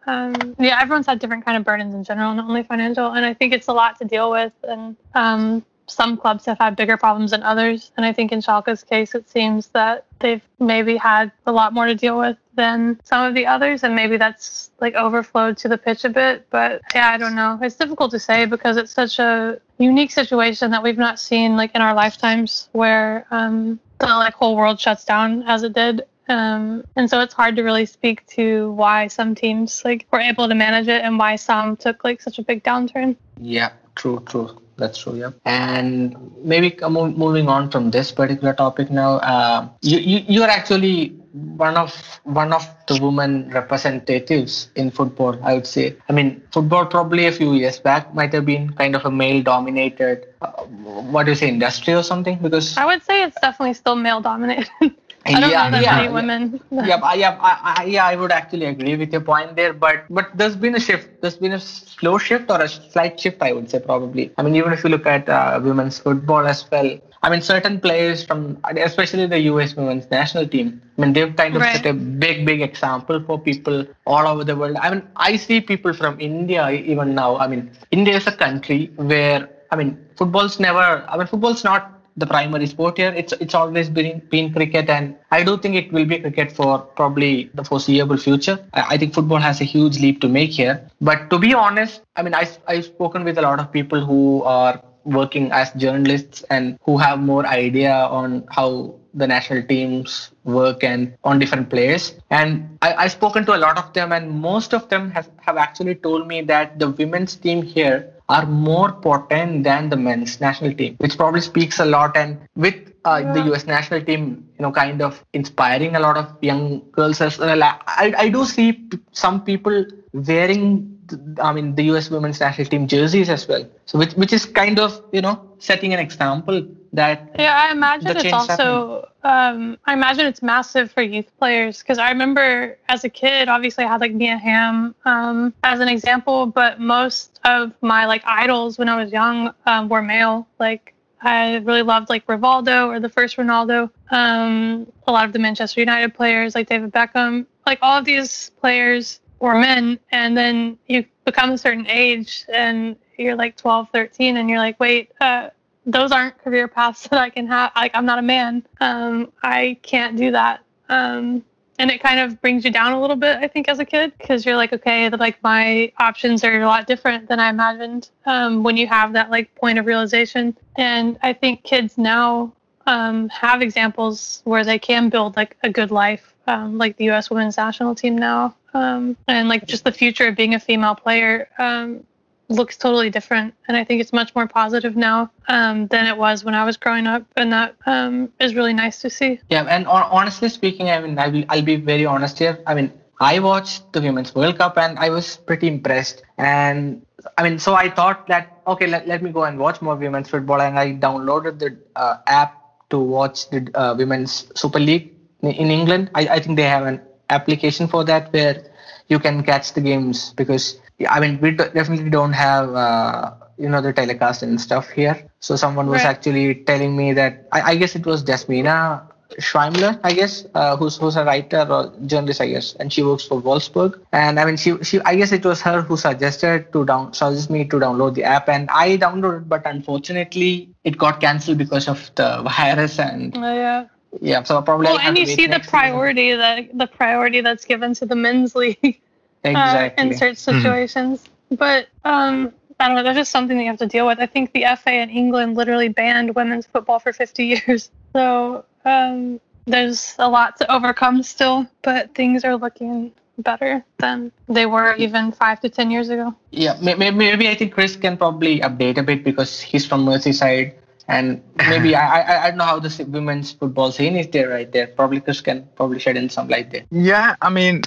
Um, 0.07 0.35
yeah, 0.59 0.83
everyone's 0.83 1.07
had 1.07 1.18
different 1.18 1.47
kind 1.47 1.57
of 1.57 1.64
burdens 1.64 1.94
in 1.94 2.05
general, 2.05 2.35
not 2.35 2.47
only 2.47 2.62
financial, 2.62 3.12
and 3.12 3.25
I 3.25 3.33
think 3.33 3.55
it's 3.55 3.68
a 3.68 3.73
lot 3.73 3.99
to 4.01 4.05
deal 4.05 4.31
with. 4.31 4.53
And 4.62 4.97
um, 5.14 5.64
some 5.87 6.18
clubs 6.18 6.44
have 6.44 6.59
had 6.59 6.77
bigger 6.77 6.99
problems 6.99 7.31
than 7.31 7.42
others. 7.42 7.90
And 7.97 8.05
I 8.05 8.12
think 8.12 8.31
in 8.31 8.42
Schalke's 8.42 8.85
case, 8.85 9.14
it 9.14 9.31
seems 9.31 9.68
that 9.68 10.05
they've 10.18 10.42
maybe 10.59 10.99
had 10.99 11.33
a 11.47 11.53
lot 11.53 11.73
more 11.73 11.87
to 11.87 11.94
deal 11.94 12.18
with 12.18 12.37
than 12.55 13.01
some 13.03 13.25
of 13.27 13.35
the 13.35 13.47
others. 13.47 13.83
And 13.83 13.97
maybe 13.97 14.18
that's 14.18 14.73
like 14.79 14.94
overflowed 14.94 15.57
to 15.59 15.68
the 15.68 15.79
pitch 15.79 16.05
a 16.05 16.11
bit. 16.11 16.49
But 16.51 16.83
yeah, 16.94 17.09
I 17.09 17.16
don't 17.16 17.35
know. 17.35 17.59
It's 17.62 17.77
difficult 17.77 18.11
to 18.11 18.18
say 18.18 18.44
because 18.44 18.77
it's 18.77 18.92
such 18.92 19.18
a 19.18 19.59
unique 19.79 20.11
situation 20.11 20.71
that 20.71 20.83
we've 20.83 20.99
not 20.99 21.19
seen 21.19 21.57
like 21.57 21.75
in 21.75 21.83
our 21.83 21.95
lifetimes 21.95 22.69
where 22.73 23.27
um, 23.31 23.79
the 23.99 24.07
like 24.07 24.35
whole 24.35 24.57
world 24.57 24.81
shuts 24.81 25.05
down 25.05 25.43
as 25.43 25.63
it 25.63 25.73
did. 25.73 26.03
Um, 26.29 26.85
and 26.97 27.09
so 27.11 27.21
it's 27.21 27.35
hard 27.35 27.57
to 27.57 27.63
really 27.63 27.85
speak 27.85 28.27
to 28.29 28.73
why 28.73 29.09
some 29.09 29.35
teams 29.35 29.85
like 29.85 30.07
were 30.11 30.21
able 30.21 30.49
to 30.49 30.55
manage 30.55 30.89
it 30.89 31.03
and 31.03 31.19
why 31.19 31.37
some 31.37 31.77
took 31.77 32.03
like 32.05 32.23
such 32.23 32.39
a 32.39 32.43
big 32.43 32.63
downturn. 32.65 33.17
Yeah, 33.39 33.73
true, 33.95 34.23
true. 34.27 34.61
That's 34.77 34.99
true. 34.99 35.17
Yeah. 35.17 35.31
And 35.45 36.17
maybe 36.43 36.77
mo- 36.81 37.11
moving 37.11 37.49
on 37.49 37.71
from 37.71 37.91
this 37.91 38.11
particular 38.11 38.55
topic 38.55 38.91
now, 38.91 39.17
uh, 39.19 39.69
you, 39.83 39.99
you 39.99 40.25
you 40.27 40.43
are 40.43 40.49
actually 40.49 41.15
one 41.35 41.77
of 41.77 41.92
one 42.23 42.53
of 42.53 42.68
the 42.87 42.97
women 43.03 43.51
representatives 43.51 44.68
in 44.77 44.90
football. 44.90 45.37
I 45.42 45.55
would 45.55 45.66
say. 45.66 45.97
I 46.09 46.12
mean, 46.12 46.40
football 46.53 46.87
probably 46.87 47.27
a 47.27 47.33
few 47.33 47.55
years 47.55 47.81
back 47.81 48.14
might 48.14 48.33
have 48.33 48.47
been 48.47 48.73
kind 48.75 48.94
of 48.94 49.05
a 49.05 49.11
male-dominated, 49.11 50.27
uh, 50.40 50.51
what 50.62 51.25
do 51.25 51.33
you 51.33 51.37
say, 51.37 51.49
industry 51.49 51.94
or 51.94 52.05
something? 52.05 52.38
Because 52.38 52.77
I 52.77 52.87
would 52.87 53.03
say 53.03 53.25
it's 53.25 53.40
definitely 53.40 53.75
still 53.75 53.97
male 53.97 54.20
dominated. 54.20 54.70
I 55.27 55.41
don't 55.41 55.51
Yeah, 55.51 55.65
know 55.65 55.71
that 55.71 55.83
yeah, 55.83 55.97
many 55.97 56.09
women. 56.13 56.61
yeah, 56.71 56.97
I- 57.03 57.15
yeah, 57.15 57.39
I, 57.41 57.75
I, 57.79 57.85
yeah, 57.85 58.07
I 58.07 58.17
would 58.17 58.31
actually 58.33 58.67
agree 58.67 58.97
with 58.97 59.13
your 59.13 59.21
point 59.23 59.57
there, 59.57 59.73
but 59.73 60.05
but 60.11 60.29
there's 60.37 60.57
been 60.57 60.75
a 60.75 60.81
shift. 60.81 61.09
There's 61.21 61.37
been 61.37 61.53
a 61.53 61.61
slow 61.61 62.19
shift 62.19 62.51
or 62.51 62.61
a 62.61 62.69
slight 62.69 63.19
shift, 63.19 63.41
I 63.43 63.53
would 63.53 63.71
say 63.71 63.81
probably. 63.81 64.33
I 64.37 64.43
mean, 64.43 64.55
even 64.57 64.73
if 64.73 64.85
you 64.85 64.91
look 64.91 65.07
at 65.07 65.29
uh, 65.29 65.61
women's 65.63 65.99
football 65.99 66.47
as 66.47 66.65
well, 66.71 66.99
I 67.23 67.31
mean, 67.31 67.41
certain 67.41 67.81
players 67.81 68.23
from, 68.25 68.59
especially 68.77 69.27
the 69.27 69.39
U.S. 69.53 69.75
women's 69.77 70.11
national 70.11 70.47
team, 70.47 70.83
I 70.99 71.01
mean, 71.03 71.13
they've 71.15 71.35
kind 71.35 71.57
of 71.57 71.63
Right. 71.63 71.73
set 71.73 71.87
a 71.87 71.95
big, 71.95 72.45
big 72.45 72.61
example 72.61 73.23
for 73.25 73.39
people 73.39 73.87
all 74.07 74.27
over 74.27 74.45
the 74.45 74.57
world. 74.57 74.77
I 74.81 74.91
mean, 74.91 75.03
I 75.17 75.37
see 75.37 75.61
people 75.61 75.93
from 75.95 76.21
India 76.21 76.71
even 76.71 77.15
now. 77.15 77.37
I 77.37 77.47
mean, 77.47 77.71
India 77.91 78.17
is 78.17 78.27
a 78.27 78.33
country 78.33 78.93
where, 78.97 79.49
I 79.71 79.77
mean, 79.77 79.99
football's 80.17 80.61
never, 80.61 81.05
I 81.09 81.17
mean, 81.17 81.27
football's 81.27 81.65
not 81.65 82.04
the 82.16 82.27
primary 82.27 82.66
sport 82.66 82.98
here. 82.98 83.12
It's 83.12 83.33
it's 83.35 83.55
always 83.55 83.88
been 83.90 84.22
been 84.31 84.53
cricket, 84.53 84.88
and 84.88 85.16
I 85.31 85.42
do 85.42 85.57
think 85.59 85.74
it 85.74 85.92
will 85.92 86.05
be 86.05 86.18
cricket 86.18 86.53
for 86.53 86.79
probably 86.79 87.50
the 87.55 87.64
foreseeable 87.64 88.16
future. 88.16 88.59
I, 88.72 88.94
I 88.94 88.98
think 88.98 89.14
football 89.14 89.38
has 89.38 89.61
a 89.61 89.64
huge 89.64 90.00
leap 90.00 90.20
to 90.20 90.29
make 90.29 90.50
here. 90.50 90.88
But 91.00 91.31
to 91.31 91.38
be 91.38 91.55
honest, 91.55 92.03
I 92.16 92.22
mean, 92.22 92.35
I 92.35 92.48
I've 92.66 92.85
spoken 92.85 93.24
with 93.24 93.38
a 93.38 93.42
lot 93.42 93.59
of 93.61 93.72
people 93.72 94.05
who 94.05 94.42
are 94.44 94.81
working 95.05 95.53
as 95.53 95.72
journalists 95.72 96.44
and 96.50 96.79
who 96.83 96.96
have 96.96 97.18
more 97.18 97.46
idea 97.46 97.92
on 97.92 98.44
how 98.50 98.94
the 99.12 99.27
national 99.27 99.62
teams 99.62 100.31
work 100.44 100.83
and 100.83 101.16
on 101.22 101.38
different 101.38 101.70
players. 101.70 102.14
And 102.31 102.79
I, 102.83 102.94
I've 102.94 103.12
spoken 103.12 103.46
to 103.46 103.55
a 103.55 103.59
lot 103.59 103.79
of 103.79 103.92
them, 103.92 104.12
and 104.12 104.31
most 104.31 104.74
of 104.74 104.88
them 104.88 105.11
have, 105.11 105.31
have 105.40 105.57
actually 105.57 105.94
told 105.94 106.27
me 106.27 106.42
that 106.42 106.79
the 106.79 106.90
women's 106.90 107.37
team 107.37 107.62
here 107.62 108.13
are 108.29 108.47
more 108.47 108.93
potent 108.93 109.65
than 109.65 109.91
the 109.91 109.97
men's 109.97 110.41
national 110.41 110.73
team, 110.75 110.97
which 110.99 111.17
probably 111.17 111.41
speaks 111.41 111.79
a 111.79 111.85
lot. 111.85 112.17
And 112.17 112.39
with 112.57 112.75
uh, 113.05 113.33
the 113.35 113.53
US 113.53 113.67
national 113.67 114.03
team, 114.03 114.49
you 114.59 114.63
know, 114.63 114.73
kind 114.73 115.03
of 115.03 115.25
inspiring 115.33 115.95
a 115.95 116.01
lot 116.01 116.17
of 116.17 116.33
young 116.41 116.83
girls 116.93 117.21
as 117.21 117.39
well. 117.39 117.63
I, 117.63 118.15
I 118.17 118.29
do 118.31 118.45
see 118.45 118.73
p- 118.73 118.99
some 119.13 119.45
people 119.45 119.85
wearing, 120.13 120.99
I 121.43 121.53
mean, 121.53 121.75
the 121.75 121.85
US 121.95 122.09
women's 122.09 122.41
national 122.41 122.69
team 122.69 122.87
jerseys 122.87 123.29
as 123.29 123.47
well. 123.47 123.69
So, 123.85 123.99
which, 123.99 124.15
which 124.15 124.33
is 124.33 124.47
kind 124.47 124.79
of, 124.79 125.03
you 125.13 125.21
know, 125.21 125.41
setting 125.59 125.93
an 125.93 126.01
example 126.01 126.67
that 126.95 127.35
Yeah, 127.39 127.55
I 127.57 127.73
imagine 127.73 128.17
it's 128.17 128.33
also 128.33 129.09
um, 129.23 129.79
I 129.87 129.93
imagine 129.93 130.27
it's 130.27 130.43
massive 130.43 130.91
for 130.93 131.03
youth 131.03 131.31
players 131.39 131.79
because 131.79 131.99
I 131.99 132.11
remember 132.11 132.79
as 132.89 133.05
a 133.05 133.09
kid, 133.09 133.49
obviously 133.49 133.85
I 133.85 133.89
had 133.89 134.01
like 134.01 134.13
Mia 134.13 134.37
Hamm 134.37 134.95
um, 135.05 135.55
as 135.65 135.81
an 135.81 135.89
example, 135.89 136.47
but 136.47 136.81
most 136.81 137.41
of 137.45 137.73
my 137.81 138.07
like 138.07 138.23
idols 138.27 138.79
when 138.79 138.89
I 138.89 139.03
was 139.03 139.13
young 139.13 139.53
um, 139.67 139.89
were 139.89 140.03
male. 140.03 140.47
Like 140.59 140.95
I 141.23 141.57
really 141.57 141.83
loved 141.83 142.11
like 142.11 142.27
Rivaldo 142.27 142.89
or 142.89 143.01
the 143.01 143.09
first 143.09 143.37
Ronaldo. 143.37 143.91
Um, 144.11 144.87
a 145.07 145.13
lot 145.13 145.25
of 145.25 145.33
the 145.33 145.39
Manchester 145.39 145.81
United 145.81 146.15
players 146.15 146.55
like 146.55 146.69
David 146.69 146.93
Beckham, 146.93 147.47
like 147.67 147.79
all 147.83 147.99
of 147.99 148.05
these 148.05 148.51
players 148.61 149.21
were 149.41 149.59
men, 149.59 149.99
and 150.13 150.37
then 150.37 150.79
you 150.87 151.05
become 151.25 151.51
a 151.51 151.59
certain 151.59 151.87
age 151.89 152.45
and 152.53 152.97
you're 153.19 153.37
like 153.37 153.57
12, 153.57 153.89
13, 153.93 154.37
and 154.37 154.49
you're 154.51 154.59
like, 154.59 154.79
wait. 154.79 155.13
Uh, 155.21 155.51
those 155.87 156.12
aren't 156.12 156.38
career 156.38 156.68
paths 156.68 157.09
that 157.09 157.20
I 157.20 157.31
can 157.31 157.47
have. 157.47 157.73
Like, 157.77 157.92
I'm 157.94 158.07
not 158.07 158.18
a 158.18 158.23
man. 158.23 158.64
Um, 158.81 159.33
I 159.42 159.79
can't 159.83 160.16
do 160.16 160.31
that. 160.33 160.61
Um, 160.88 161.44
and 161.79 161.90
it 161.90 162.01
kind 162.01 162.20
of 162.20 162.40
brings 162.40 162.64
you 162.64 162.70
down 162.70 162.92
a 162.92 163.01
little 163.01 163.16
bit, 163.16 163.38
I 163.38 163.49
think, 163.49 163.68
as 163.68 163.81
a 163.81 163.85
kid, 163.85 164.12
because 164.18 164.47
you're 164.47 164.57
like, 164.57 164.73
okay, 164.73 165.09
like 165.11 165.42
my 165.42 165.92
options 165.99 166.44
are 166.44 166.61
a 166.61 166.66
lot 166.66 166.87
different 166.87 167.29
than 167.29 167.40
I 167.40 167.49
imagined 167.49 168.11
um, 168.27 168.62
when 168.62 168.77
you 168.77 168.87
have 168.87 169.12
that 169.14 169.31
like 169.31 169.53
point 169.57 169.79
of 169.79 169.87
realization. 169.87 170.57
And 170.77 171.18
I 171.23 171.33
think 171.33 171.64
kids 171.64 171.99
now 171.99 172.53
um, 172.87 173.29
have 173.31 173.61
examples 173.61 174.40
where 174.44 174.64
they 174.64 174.79
can 174.79 175.09
build 175.09 175.37
like 175.37 175.57
a 175.64 175.70
good 175.70 175.90
life, 175.90 176.35
um, 176.47 176.79
like 176.79 176.97
the 176.97 177.05
U.S. 177.07 177.29
women's 177.29 177.57
national 177.57 177.94
team 177.97 178.16
now, 178.16 178.55
um, 178.73 179.16
and 179.27 179.49
like 179.49 179.66
just 179.66 179.85
the 179.85 179.92
future 179.92 180.29
of 180.29 180.37
being 180.37 180.55
a 180.55 180.61
female 180.61 180.94
player 180.94 181.49
um, 181.59 182.05
looks 182.49 182.77
totally 182.77 183.11
different 183.11 183.55
and 183.69 183.77
i 183.77 183.85
think 183.85 184.01
it's 184.01 184.13
much 184.13 184.35
more 184.35 184.47
positive 184.47 184.97
now 184.97 185.31
um, 185.49 185.87
than 185.89 186.07
it 186.07 186.17
was 186.17 186.45
when 186.45 186.55
i 186.55 186.65
was 186.65 186.77
growing 186.77 187.07
up 187.07 187.25
and 187.37 187.53
that 187.53 187.75
um, 187.87 188.31
is 188.41 188.55
really 188.55 188.73
nice 188.73 189.01
to 189.01 189.11
see. 189.11 189.41
Yeah 189.49 189.65
and 189.65 189.87
honestly 189.87 190.49
speaking 190.49 190.91
i 190.91 191.01
mean 191.01 191.19
I 191.19 191.29
will, 191.29 191.45
i'll 191.49 191.63
be 191.63 191.77
very 191.77 192.07
honest 192.07 192.39
here. 192.39 192.59
I 192.67 192.75
mean 192.75 192.93
i 193.21 193.39
watched 193.39 193.93
the 193.93 194.01
women's 194.01 194.35
world 194.35 194.59
cup 194.59 194.77
and 194.77 194.99
i 194.99 195.09
was 195.09 195.37
pretty 195.37 195.69
impressed. 195.69 196.23
And 196.39 197.05
i 197.39 197.43
mean 197.43 197.59
so 197.59 197.75
i 197.75 197.89
thought 197.89 198.27
that 198.29 198.61
okay 198.67 198.87
let, 198.87 199.09
let 199.09 199.23
me 199.23 199.31
go 199.31 199.45
and 199.45 199.59
watch 199.59 199.81
more 199.81 199.97
women's 199.97 200.29
football 200.29 200.61
and 200.61 200.79
i 200.79 200.93
downloaded 200.93 201.59
the 201.59 201.77
uh, 201.97 202.19
app 202.27 202.61
to 202.91 202.99
watch 202.99 203.49
the 203.51 203.71
uh, 203.75 203.95
women's 203.97 204.47
super 204.55 204.79
league 204.79 205.11
in 205.43 205.71
england. 205.71 206.11
I, 206.15 206.29
I 206.29 206.41
think 206.41 206.57
they 206.57 206.69
have 206.69 206.87
an 206.87 207.01
application 207.31 207.87
for 207.89 208.05
that 208.05 208.33
where 208.33 208.65
you 209.09 209.19
can 209.19 209.43
catch 209.43 209.73
the 209.73 209.81
games 209.81 210.33
because 210.33 210.81
I 211.09 211.21
mean, 211.21 211.41
we 211.41 211.51
definitely 211.51 212.11
don't 212.11 212.33
have 212.33 212.75
uh, 212.75 213.33
you 213.59 213.69
know 213.69 213.81
the 213.81 213.93
telecast 213.93 214.43
and 214.43 214.61
stuff 214.61 214.89
here. 214.91 215.29
So 215.41 215.57
someone 215.57 215.89
was 215.89 216.05
right. 216.05 216.11
actually 216.11 216.55
telling 216.67 216.97
me 216.97 217.13
that 217.15 217.49
I, 217.53 217.73
I 217.73 217.75
guess 217.77 217.97
it 217.97 218.07
was 218.07 218.23
Jasmina 218.23 219.03
Schweimler, 219.39 219.99
I 220.05 220.13
guess, 220.13 220.47
uh, 220.55 220.77
who's 220.77 220.97
who's 220.97 221.17
a 221.17 221.25
writer 221.25 221.67
or 221.69 221.93
journalist, 222.07 222.41
I 222.41 222.49
guess, 222.49 222.75
and 222.75 222.93
she 222.93 223.03
works 223.03 223.25
for 223.25 223.41
Wolfsburg. 223.41 224.01
And 224.13 224.39
I 224.39 224.45
mean, 224.45 224.57
she 224.57 224.77
she 224.83 225.01
I 225.01 225.17
guess 225.17 225.33
it 225.33 225.45
was 225.45 225.61
her 225.63 225.83
who 225.83 225.97
suggested 225.97 226.73
to 226.73 226.85
down 226.85 227.13
suggested 227.13 227.53
me 227.53 227.65
to 227.67 227.77
download 227.77 228.15
the 228.15 228.25
app, 228.25 228.49
and 228.49 228.69
I 228.71 228.97
downloaded, 228.97 229.49
but 229.49 229.67
unfortunately, 229.67 230.71
it 230.85 230.99
got 230.99 231.21
cancelled 231.21 231.59
because 231.59 231.89
of 231.89 232.11
the 232.15 232.43
virus 232.57 232.99
and. 232.99 233.37
Oh, 233.37 233.55
yeah. 233.55 233.87
Yeah, 234.21 234.45
so 234.45 234.63
probably. 234.63 234.87
Well, 234.87 235.01
and 235.01 235.19
you 235.19 235.27
see 235.27 235.49
the 235.49 235.59
priority 235.59 236.29
season. 236.29 236.39
that 236.39 236.79
the 236.79 236.87
priority 236.87 237.41
that's 237.41 237.65
given 237.65 237.95
to 237.95 238.07
the 238.07 238.15
men's 238.15 238.55
league. 238.63 239.01
Exactly. 239.45 240.05
uh, 240.05 240.07
in 240.07 240.17
certain 240.17 240.55
hmm. 240.55 240.61
situations. 240.63 241.21
Mm-hmm. 241.21 241.55
But 241.57 241.89
um, 242.05 242.53
I 242.81 242.89
don't 242.89 242.97
know. 242.97 243.03
That's 243.03 243.17
just 243.17 243.31
something 243.31 243.57
that 243.57 243.63
you 243.63 243.71
have 243.71 243.79
to 243.79 243.87
deal 243.87 244.07
with. 244.07 244.19
I 244.21 244.27
think 244.27 244.53
the 244.53 244.65
FA 244.83 244.93
in 244.93 245.11
England 245.11 245.57
literally 245.57 245.89
banned 245.89 246.35
women's 246.35 246.67
football 246.67 246.99
for 246.99 247.13
50 247.13 247.45
years. 247.67 247.91
So 248.13 248.65
um, 248.85 249.41
there's 249.67 250.15
a 250.19 250.29
lot 250.29 250.57
to 250.59 250.73
overcome 250.73 251.23
still, 251.23 251.67
but 251.83 252.15
things 252.15 252.45
are 252.45 252.57
looking 252.57 253.13
better 253.39 253.85
than 253.99 254.31
they 254.49 254.67
were 254.67 254.95
even 254.95 255.33
five 255.33 255.61
to 255.61 255.69
10 255.69 255.91
years 255.91 256.09
ago. 256.09 256.35
Yeah, 256.51 256.77
maybe, 256.81 257.11
maybe 257.11 257.49
I 257.49 257.55
think 257.55 257.73
Chris 257.73 257.97
can 257.97 258.17
probably 258.17 258.61
update 258.61 258.99
a 258.99 259.03
bit 259.03 259.25
because 259.25 259.61
he's 259.61 259.87
from 259.87 260.05
Merseyside. 260.05 260.75
And 261.09 261.43
maybe 261.57 261.95
I, 261.97 262.21
I 262.21 262.45
I 262.45 262.49
don't 262.51 262.59
know 262.59 262.65
how 262.65 262.79
the 262.79 263.05
women's 263.05 263.53
football 263.53 263.93
scene 263.93 264.17
is 264.17 264.29
there 264.29 264.49
right 264.49 264.71
there. 264.71 264.87
Probably 264.87 265.21
Chris 265.21 265.41
can 265.43 265.69
probably 265.77 265.99
shed 265.99 266.17
in 266.17 266.31
some 266.31 266.49
light 266.49 266.71
there. 266.71 266.85
Yeah, 266.91 267.37
I 267.43 267.51
mean, 267.51 267.83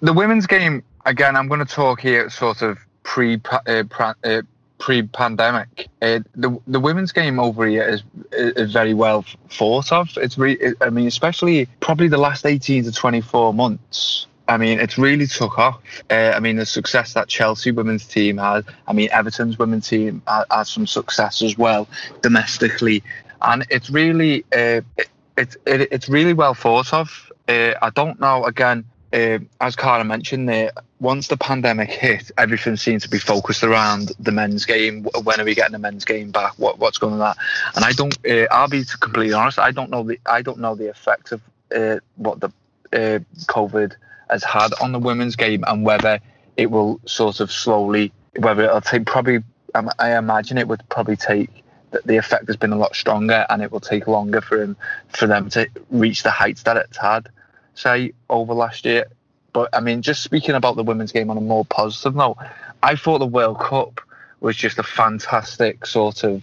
the, 0.00 0.12
women's 0.12 0.46
game 0.46 0.82
again. 1.04 1.36
I'm 1.36 1.48
going 1.48 1.64
to 1.64 1.66
talk 1.66 2.00
here 2.00 2.30
sort 2.30 2.62
of 2.62 2.78
pre 3.02 3.40
uh, 3.66 3.84
uh, 4.24 4.42
pre-pandemic. 4.78 5.88
Uh, 6.02 6.20
the 6.34 6.58
the 6.66 6.80
women's 6.80 7.12
game 7.12 7.38
over 7.38 7.66
here 7.66 7.86
is 7.86 8.02
is 8.32 8.72
very 8.72 8.94
well 8.94 9.24
thought 9.50 9.92
of. 9.92 10.08
It's 10.16 10.38
re- 10.38 10.74
I 10.80 10.90
mean, 10.90 11.06
especially 11.06 11.68
probably 11.80 12.08
the 12.08 12.18
last 12.18 12.46
18 12.46 12.84
to 12.84 12.92
24 12.92 13.54
months. 13.54 14.26
I 14.46 14.58
mean, 14.58 14.78
it's 14.78 14.98
really 14.98 15.26
took 15.26 15.58
off. 15.58 15.80
Uh, 16.10 16.32
I 16.34 16.40
mean, 16.40 16.56
the 16.56 16.66
success 16.66 17.14
that 17.14 17.28
Chelsea 17.28 17.70
women's 17.70 18.06
team 18.06 18.36
had. 18.36 18.66
I 18.86 18.92
mean, 18.92 19.08
Everton's 19.10 19.58
women's 19.58 19.88
team 19.88 20.22
had, 20.26 20.64
some 20.64 20.86
success 20.86 21.40
as 21.40 21.56
well 21.56 21.88
domestically, 22.20 23.02
and 23.40 23.64
it's 23.70 23.88
really 23.88 24.44
uh, 24.52 24.82
it, 24.98 25.56
it, 25.66 25.88
it's 25.92 26.08
really 26.08 26.34
well 26.34 26.54
thought 26.54 26.92
of. 26.92 27.30
Uh, 27.48 27.74
I 27.82 27.90
don't 27.90 28.18
know 28.20 28.44
again 28.44 28.84
uh, 29.14 29.38
as 29.60 29.76
Cara 29.76 30.02
mentioned 30.04 30.48
there, 30.48 30.72
once 30.98 31.28
the 31.28 31.36
pandemic 31.36 31.88
hit, 31.88 32.32
everything 32.36 32.76
seemed 32.76 33.02
to 33.02 33.08
be 33.08 33.18
focused 33.18 33.62
around 33.62 34.10
the 34.18 34.32
men's 34.32 34.64
game. 34.64 35.04
When 35.22 35.40
are 35.40 35.44
we 35.44 35.54
getting 35.54 35.72
the 35.72 35.78
men's 35.78 36.04
game 36.04 36.32
back? 36.32 36.54
What 36.58 36.80
what's 36.80 36.98
going 36.98 37.12
on 37.14 37.18
that? 37.20 37.36
And 37.76 37.84
I 37.84 37.92
don't. 37.92 38.16
Uh, 38.28 38.46
I'll 38.50 38.68
be 38.68 38.84
completely 39.00 39.34
honest. 39.34 39.60
I 39.60 39.70
don't 39.70 39.90
know 39.90 40.02
the. 40.02 40.18
I 40.26 40.42
don't 40.42 40.58
know 40.58 40.74
the 40.74 40.88
effects 40.88 41.30
of 41.30 41.40
uh, 41.74 42.00
what 42.16 42.40
the 42.40 42.48
uh, 42.92 43.20
COVID 43.46 43.94
has 44.30 44.42
had 44.42 44.72
on 44.80 44.90
the 44.90 44.98
women's 44.98 45.36
game 45.36 45.62
and 45.66 45.84
whether 45.84 46.18
it 46.56 46.70
will 46.70 47.00
sort 47.06 47.38
of 47.38 47.52
slowly. 47.52 48.12
Whether 48.36 48.64
it'll 48.64 48.80
take 48.80 49.06
probably. 49.06 49.44
Um, 49.76 49.90
I 49.98 50.16
imagine 50.16 50.58
it 50.58 50.66
would 50.66 50.82
probably 50.88 51.16
take 51.16 51.50
that 51.92 52.04
the 52.04 52.16
effect 52.16 52.48
has 52.48 52.56
been 52.56 52.72
a 52.72 52.76
lot 52.76 52.96
stronger 52.96 53.46
and 53.48 53.62
it 53.62 53.70
will 53.70 53.80
take 53.80 54.08
longer 54.08 54.40
for 54.40 54.60
him 54.60 54.76
for 55.08 55.28
them 55.28 55.48
to 55.50 55.68
reach 55.90 56.24
the 56.24 56.30
heights 56.30 56.64
that 56.64 56.76
it's 56.76 56.96
had 56.96 57.28
say, 57.74 58.12
over 58.30 58.54
last 58.54 58.84
year. 58.84 59.06
But 59.52 59.70
I 59.72 59.80
mean, 59.80 60.02
just 60.02 60.22
speaking 60.22 60.54
about 60.54 60.76
the 60.76 60.82
women's 60.82 61.12
game 61.12 61.30
on 61.30 61.36
a 61.36 61.40
more 61.40 61.64
positive 61.64 62.14
note, 62.14 62.38
I 62.82 62.96
thought 62.96 63.18
the 63.18 63.26
World 63.26 63.60
Cup 63.60 64.00
was 64.40 64.56
just 64.56 64.78
a 64.78 64.82
fantastic 64.82 65.86
sort 65.86 66.24
of 66.24 66.42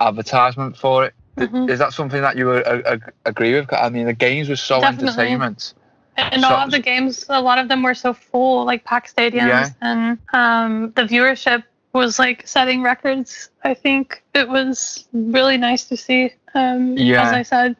advertisement 0.00 0.76
for 0.76 1.06
it. 1.06 1.14
Mm-hmm. 1.36 1.68
Is 1.68 1.78
that 1.78 1.92
something 1.92 2.22
that 2.22 2.36
you 2.36 2.50
uh, 2.50 2.98
agree 3.26 3.54
with? 3.54 3.72
I 3.72 3.90
mean, 3.90 4.06
the 4.06 4.14
games 4.14 4.48
were 4.48 4.56
so 4.56 4.80
Definitely. 4.80 5.08
entertainment. 5.08 5.74
And 6.16 6.40
so, 6.40 6.48
all 6.48 6.64
of 6.64 6.70
the 6.70 6.80
games, 6.80 7.26
a 7.28 7.42
lot 7.42 7.58
of 7.58 7.68
them 7.68 7.82
were 7.82 7.94
so 7.94 8.14
full, 8.14 8.64
like 8.64 8.84
packed 8.84 9.14
stadiums, 9.14 9.48
yeah. 9.48 9.68
and 9.82 10.18
um, 10.32 10.92
the 10.92 11.02
viewership 11.02 11.62
was 11.92 12.18
like 12.18 12.46
setting 12.46 12.82
records. 12.82 13.50
I 13.62 13.74
think 13.74 14.22
it 14.34 14.48
was 14.48 15.06
really 15.12 15.58
nice 15.58 15.84
to 15.88 15.96
see. 15.96 16.32
Um, 16.54 16.96
yeah. 16.96 17.22
As 17.22 17.32
I 17.32 17.42
said, 17.42 17.76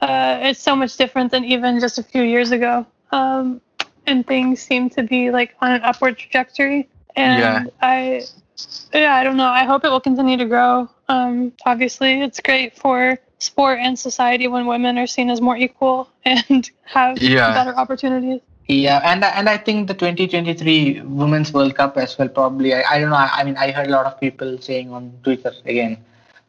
uh, 0.00 0.38
it's 0.42 0.60
so 0.60 0.76
much 0.76 0.96
different 0.96 1.30
than 1.30 1.44
even 1.44 1.80
just 1.80 1.98
a 1.98 2.02
few 2.02 2.22
years 2.22 2.50
ago. 2.50 2.86
Um, 3.10 3.60
and 4.06 4.26
things 4.26 4.62
seem 4.62 4.90
to 4.90 5.02
be 5.02 5.30
like 5.30 5.54
on 5.60 5.72
an 5.72 5.82
upward 5.82 6.18
trajectory. 6.18 6.88
And 7.16 7.40
yeah. 7.40 7.64
I, 7.82 8.22
yeah, 8.92 9.14
I 9.14 9.24
don't 9.24 9.36
know. 9.36 9.48
I 9.48 9.64
hope 9.64 9.84
it 9.84 9.90
will 9.90 10.00
continue 10.00 10.36
to 10.36 10.46
grow. 10.46 10.88
Um, 11.08 11.52
obviously, 11.66 12.22
it's 12.22 12.40
great 12.40 12.76
for 12.76 13.18
sport 13.38 13.78
and 13.80 13.98
society 13.98 14.48
when 14.48 14.66
women 14.66 14.98
are 14.98 15.06
seen 15.06 15.30
as 15.30 15.40
more 15.40 15.56
equal 15.56 16.08
and 16.24 16.70
have 16.84 17.20
yeah. 17.20 17.52
better 17.52 17.76
opportunities. 17.76 18.40
Yeah, 18.70 19.00
and 19.02 19.24
and 19.24 19.48
I 19.48 19.56
think 19.56 19.88
the 19.88 19.94
2023 19.94 21.00
Women's 21.00 21.54
World 21.54 21.74
Cup 21.74 21.96
as 21.96 22.18
well. 22.18 22.28
Probably, 22.28 22.74
I, 22.74 22.84
I 22.90 23.00
don't 23.00 23.08
know. 23.08 23.16
I, 23.16 23.30
I 23.40 23.44
mean, 23.44 23.56
I 23.56 23.70
heard 23.70 23.86
a 23.86 23.90
lot 23.90 24.04
of 24.04 24.20
people 24.20 24.58
saying 24.60 24.92
on 24.92 25.18
Twitter 25.22 25.54
again 25.64 26.04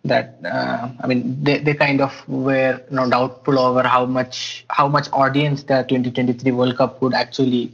that 0.06 0.40
uh, 0.46 0.90
I 1.02 1.08
mean 1.08 1.44
they, 1.44 1.60
they 1.60 1.74
kind 1.74 2.02
of 2.02 2.14
were 2.28 2.82
you 2.90 2.96
know 2.96 3.10
doubtful 3.10 3.60
over 3.60 3.84
how 3.88 4.06
much 4.06 4.66
how 4.70 4.88
much 4.88 5.08
audience 5.12 5.64
the 5.64 5.84
2023 5.84 6.52
World 6.52 6.78
Cup 6.78 7.02
would 7.02 7.14
actually 7.14 7.74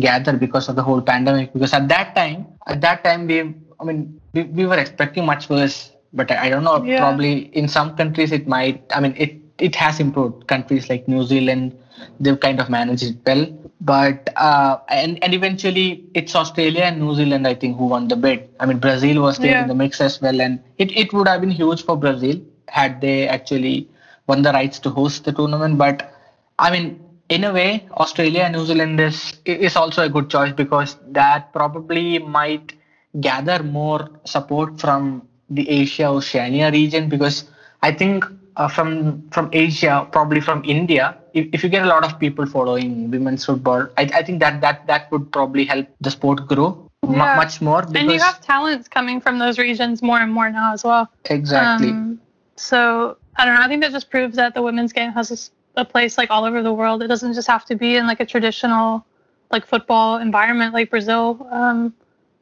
gather 0.00 0.32
because 0.32 0.68
of 0.68 0.76
the 0.76 0.82
whole 0.82 1.00
pandemic 1.02 1.52
because 1.52 1.72
at 1.72 1.88
that 1.88 2.14
time 2.14 2.46
at 2.66 2.80
that 2.80 3.04
time 3.04 3.26
we 3.26 3.40
I 3.80 3.84
mean 3.84 4.20
we, 4.32 4.44
we 4.44 4.66
were 4.66 4.78
expecting 4.78 5.26
much 5.26 5.48
worse 5.48 5.92
but 6.12 6.30
I, 6.30 6.46
I 6.46 6.50
don't 6.50 6.64
know 6.64 6.82
yeah. 6.82 6.98
probably 6.98 7.54
in 7.56 7.68
some 7.68 7.96
countries 7.96 8.32
it 8.32 8.48
might 8.48 8.82
I 8.94 9.00
mean 9.00 9.14
it 9.16 9.36
it 9.58 9.74
has 9.74 10.00
improved 10.00 10.46
countries 10.46 10.88
like 10.88 11.08
New 11.08 11.24
Zealand 11.24 11.76
they've 12.20 12.38
kind 12.38 12.60
of 12.60 12.68
managed 12.68 13.02
it 13.02 13.16
well 13.24 13.46
but 13.80 14.28
uh, 14.36 14.78
and 14.88 15.22
and 15.22 15.34
eventually 15.34 16.04
it's 16.14 16.34
Australia 16.34 16.82
and 16.82 17.00
New 17.00 17.14
Zealand 17.14 17.46
I 17.46 17.54
think 17.54 17.76
who 17.76 17.86
won 17.86 18.08
the 18.08 18.16
bid. 18.16 18.48
I 18.58 18.66
mean 18.66 18.78
Brazil 18.78 19.22
was 19.22 19.38
there 19.38 19.50
yeah. 19.50 19.62
in 19.62 19.68
the 19.68 19.74
mix 19.74 20.00
as 20.00 20.20
well, 20.20 20.40
and 20.40 20.60
it, 20.78 20.96
it 20.96 21.12
would 21.12 21.28
have 21.28 21.40
been 21.40 21.50
huge 21.50 21.84
for 21.84 21.96
Brazil 21.96 22.40
had 22.68 23.00
they 23.00 23.28
actually 23.28 23.88
won 24.26 24.42
the 24.42 24.52
rights 24.52 24.78
to 24.80 24.90
host 24.90 25.24
the 25.24 25.32
tournament. 25.32 25.78
But 25.78 26.12
I 26.58 26.70
mean 26.70 27.02
in 27.28 27.44
a 27.44 27.52
way 27.52 27.86
Australia 27.92 28.42
and 28.42 28.56
New 28.56 28.64
Zealand 28.64 28.98
is 29.00 29.34
is 29.44 29.76
also 29.76 30.02
a 30.04 30.08
good 30.08 30.30
choice 30.30 30.52
because 30.52 30.96
that 31.08 31.52
probably 31.52 32.18
might 32.18 32.72
gather 33.20 33.62
more 33.62 34.08
support 34.24 34.80
from 34.80 35.28
the 35.50 35.68
Asia 35.68 36.06
Oceania 36.06 36.70
region 36.70 37.08
because 37.08 37.44
I 37.82 37.92
think 37.92 38.24
uh, 38.56 38.68
from 38.68 39.22
from 39.30 39.48
Asia, 39.52 40.06
probably 40.12 40.40
from 40.40 40.62
India, 40.64 41.16
if, 41.34 41.46
if 41.52 41.62
you 41.62 41.68
get 41.68 41.84
a 41.84 41.88
lot 41.88 42.04
of 42.04 42.18
people 42.18 42.46
following 42.46 43.10
women's 43.10 43.44
football, 43.44 43.86
I, 43.98 44.02
I 44.14 44.22
think 44.22 44.40
that 44.40 44.60
that 44.62 44.86
that 44.86 45.10
would 45.12 45.30
probably 45.32 45.64
help 45.64 45.86
the 46.00 46.10
sport 46.10 46.46
grow 46.48 46.68
Yeah. 47.08 47.36
much 47.36 47.60
more. 47.60 47.82
Because 47.82 48.02
and 48.02 48.10
you 48.12 48.18
have 48.20 48.40
talents 48.40 48.88
coming 48.88 49.20
from 49.20 49.38
those 49.38 49.58
regions 49.58 50.02
more 50.02 50.18
and 50.20 50.32
more 50.32 50.50
now 50.50 50.72
as 50.72 50.82
well. 50.84 51.08
exactly. 51.30 51.90
Um, 51.90 52.20
so 52.56 53.16
I 53.36 53.44
don't 53.44 53.54
know. 53.54 53.60
I 53.62 53.68
think 53.68 53.82
that 53.82 53.92
just 53.92 54.10
proves 54.10 54.36
that 54.36 54.54
the 54.54 54.62
women's 54.62 54.92
game 54.92 55.12
has 55.12 55.50
a 55.76 55.84
place 55.84 56.16
like 56.16 56.30
all 56.30 56.44
over 56.44 56.62
the 56.62 56.72
world. 56.72 57.02
It 57.02 57.08
doesn't 57.08 57.34
just 57.34 57.46
have 57.48 57.64
to 57.66 57.76
be 57.76 57.96
in 57.96 58.06
like 58.06 58.20
a 58.20 58.26
traditional 58.26 59.04
like 59.50 59.66
football 59.66 60.16
environment 60.18 60.72
like 60.72 60.88
Brazil. 60.90 61.46
Um, 61.50 61.92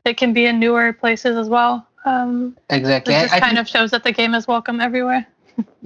it 0.05 0.17
can 0.17 0.33
be 0.33 0.47
in 0.47 0.61
newer 0.61 0.93
places 0.93 1.37
as 1.37 1.49
well. 1.49 1.87
Um, 2.05 2.57
it 2.71 2.77
exactly. 2.77 3.15
I- 3.17 3.23
just 3.23 3.35
I 3.35 3.41
kind 3.41 3.57
think- 3.57 3.61
of 3.67 3.69
shows 3.69 3.91
that 3.91 4.05
the 4.05 4.13
game 4.13 4.35
is 4.35 4.47
welcome 4.47 4.81
everywhere. 4.81 5.27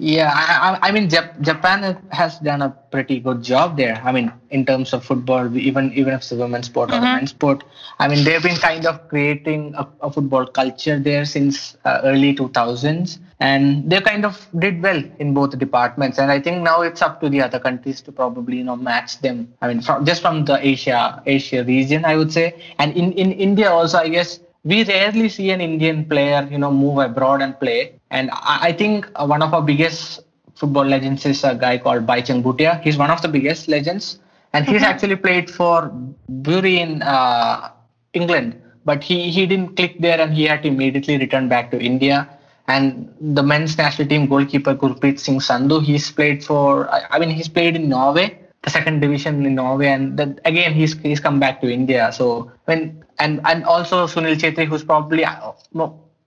Yeah, 0.00 0.30
I, 0.32 0.78
I, 0.88 0.92
mean, 0.92 1.08
Jap- 1.08 1.40
Japan 1.40 1.98
has 2.12 2.38
done 2.38 2.62
a 2.62 2.70
pretty 2.70 3.18
good 3.18 3.42
job 3.42 3.76
there. 3.76 4.00
I 4.04 4.12
mean, 4.12 4.32
in 4.50 4.64
terms 4.64 4.92
of 4.92 5.04
football, 5.04 5.54
even 5.56 5.92
even 5.92 6.14
if 6.14 6.20
it's 6.20 6.30
a 6.30 6.36
women's 6.36 6.66
sport 6.66 6.90
or 6.92 6.98
a 6.98 7.00
Mhm. 7.00 7.12
men's 7.14 7.30
sport, 7.30 7.64
I 7.98 8.06
mean, 8.06 8.22
they've 8.24 8.42
been 8.42 8.56
kind 8.56 8.86
of 8.86 9.08
creating 9.08 9.74
a, 9.76 9.86
a 10.00 10.10
football 10.10 10.46
culture 10.46 11.00
there 11.00 11.24
since 11.24 11.76
uh, 11.84 12.00
early 12.04 12.32
2000s, 12.32 13.18
and 13.40 13.90
they 13.90 14.00
kind 14.00 14.24
of 14.24 14.46
did 14.58 14.80
well 14.82 15.02
in 15.18 15.34
both 15.34 15.58
departments. 15.58 16.18
And 16.18 16.30
I 16.30 16.38
think 16.40 16.62
now 16.62 16.80
it's 16.82 17.02
up 17.02 17.20
to 17.20 17.28
the 17.28 17.42
other 17.42 17.58
countries 17.58 18.00
to 18.02 18.12
probably 18.12 18.58
you 18.58 18.64
know 18.64 18.76
match 18.76 19.20
them. 19.20 19.52
I 19.60 19.66
mean, 19.66 19.80
from, 19.82 20.04
just 20.06 20.22
from 20.22 20.44
the 20.44 20.64
Asia 20.64 21.20
Asia 21.26 21.64
region, 21.64 22.04
I 22.04 22.14
would 22.16 22.32
say, 22.32 22.54
and 22.78 22.96
in 22.96 23.12
in 23.12 23.32
India 23.32 23.70
also, 23.70 23.98
I 23.98 24.08
guess 24.08 24.38
we 24.64 24.84
rarely 24.84 25.28
see 25.28 25.50
an 25.50 25.60
Indian 25.60 26.04
player, 26.04 26.46
you 26.50 26.58
know, 26.58 26.70
move 26.70 26.98
abroad 26.98 27.42
and 27.42 27.58
play. 27.58 27.98
And 28.10 28.30
I, 28.32 28.68
I 28.68 28.72
think 28.72 29.08
uh, 29.14 29.26
one 29.26 29.42
of 29.42 29.54
our 29.54 29.62
biggest 29.62 30.20
football 30.54 30.84
legends 30.84 31.24
is 31.24 31.44
a 31.44 31.54
guy 31.54 31.78
called 31.78 32.06
Baichung 32.06 32.42
Bhutia. 32.42 32.80
He's 32.82 32.96
one 32.96 33.10
of 33.10 33.22
the 33.22 33.28
biggest 33.28 33.68
legends, 33.68 34.18
and 34.52 34.66
he's 34.66 34.82
actually 34.82 35.16
played 35.16 35.50
for 35.50 35.90
Bury 36.28 36.80
in 36.80 37.02
uh, 37.02 37.70
England. 38.12 38.60
But 38.84 39.04
he, 39.04 39.30
he 39.30 39.46
didn't 39.46 39.76
click 39.76 40.00
there, 40.00 40.20
and 40.20 40.32
he 40.32 40.44
had 40.44 40.62
to 40.62 40.68
immediately 40.68 41.18
return 41.18 41.48
back 41.48 41.70
to 41.72 41.80
India. 41.80 42.28
And 42.66 43.14
the 43.20 43.42
men's 43.42 43.78
national 43.78 44.08
team 44.08 44.26
goalkeeper 44.26 44.74
Gurpreet 44.74 45.18
Singh 45.18 45.40
Sandhu, 45.40 45.82
he's 45.82 46.10
played 46.10 46.44
for. 46.44 46.90
I, 46.90 47.06
I 47.10 47.18
mean, 47.18 47.30
he's 47.30 47.48
played 47.48 47.76
in 47.76 47.88
Norway, 47.88 48.38
the 48.62 48.70
second 48.70 49.00
division 49.00 49.44
in 49.46 49.54
Norway, 49.54 49.88
and 49.88 50.18
then 50.18 50.40
again 50.44 50.74
he's 50.74 50.98
he's 50.98 51.20
come 51.20 51.38
back 51.40 51.60
to 51.60 51.70
India. 51.70 52.10
So 52.12 52.50
when 52.64 53.04
and 53.18 53.40
and 53.44 53.64
also 53.64 54.06
Sunil 54.06 54.36
Chhetri, 54.36 54.66
who's 54.66 54.84
probably 54.84 55.24
uh, 55.24 55.52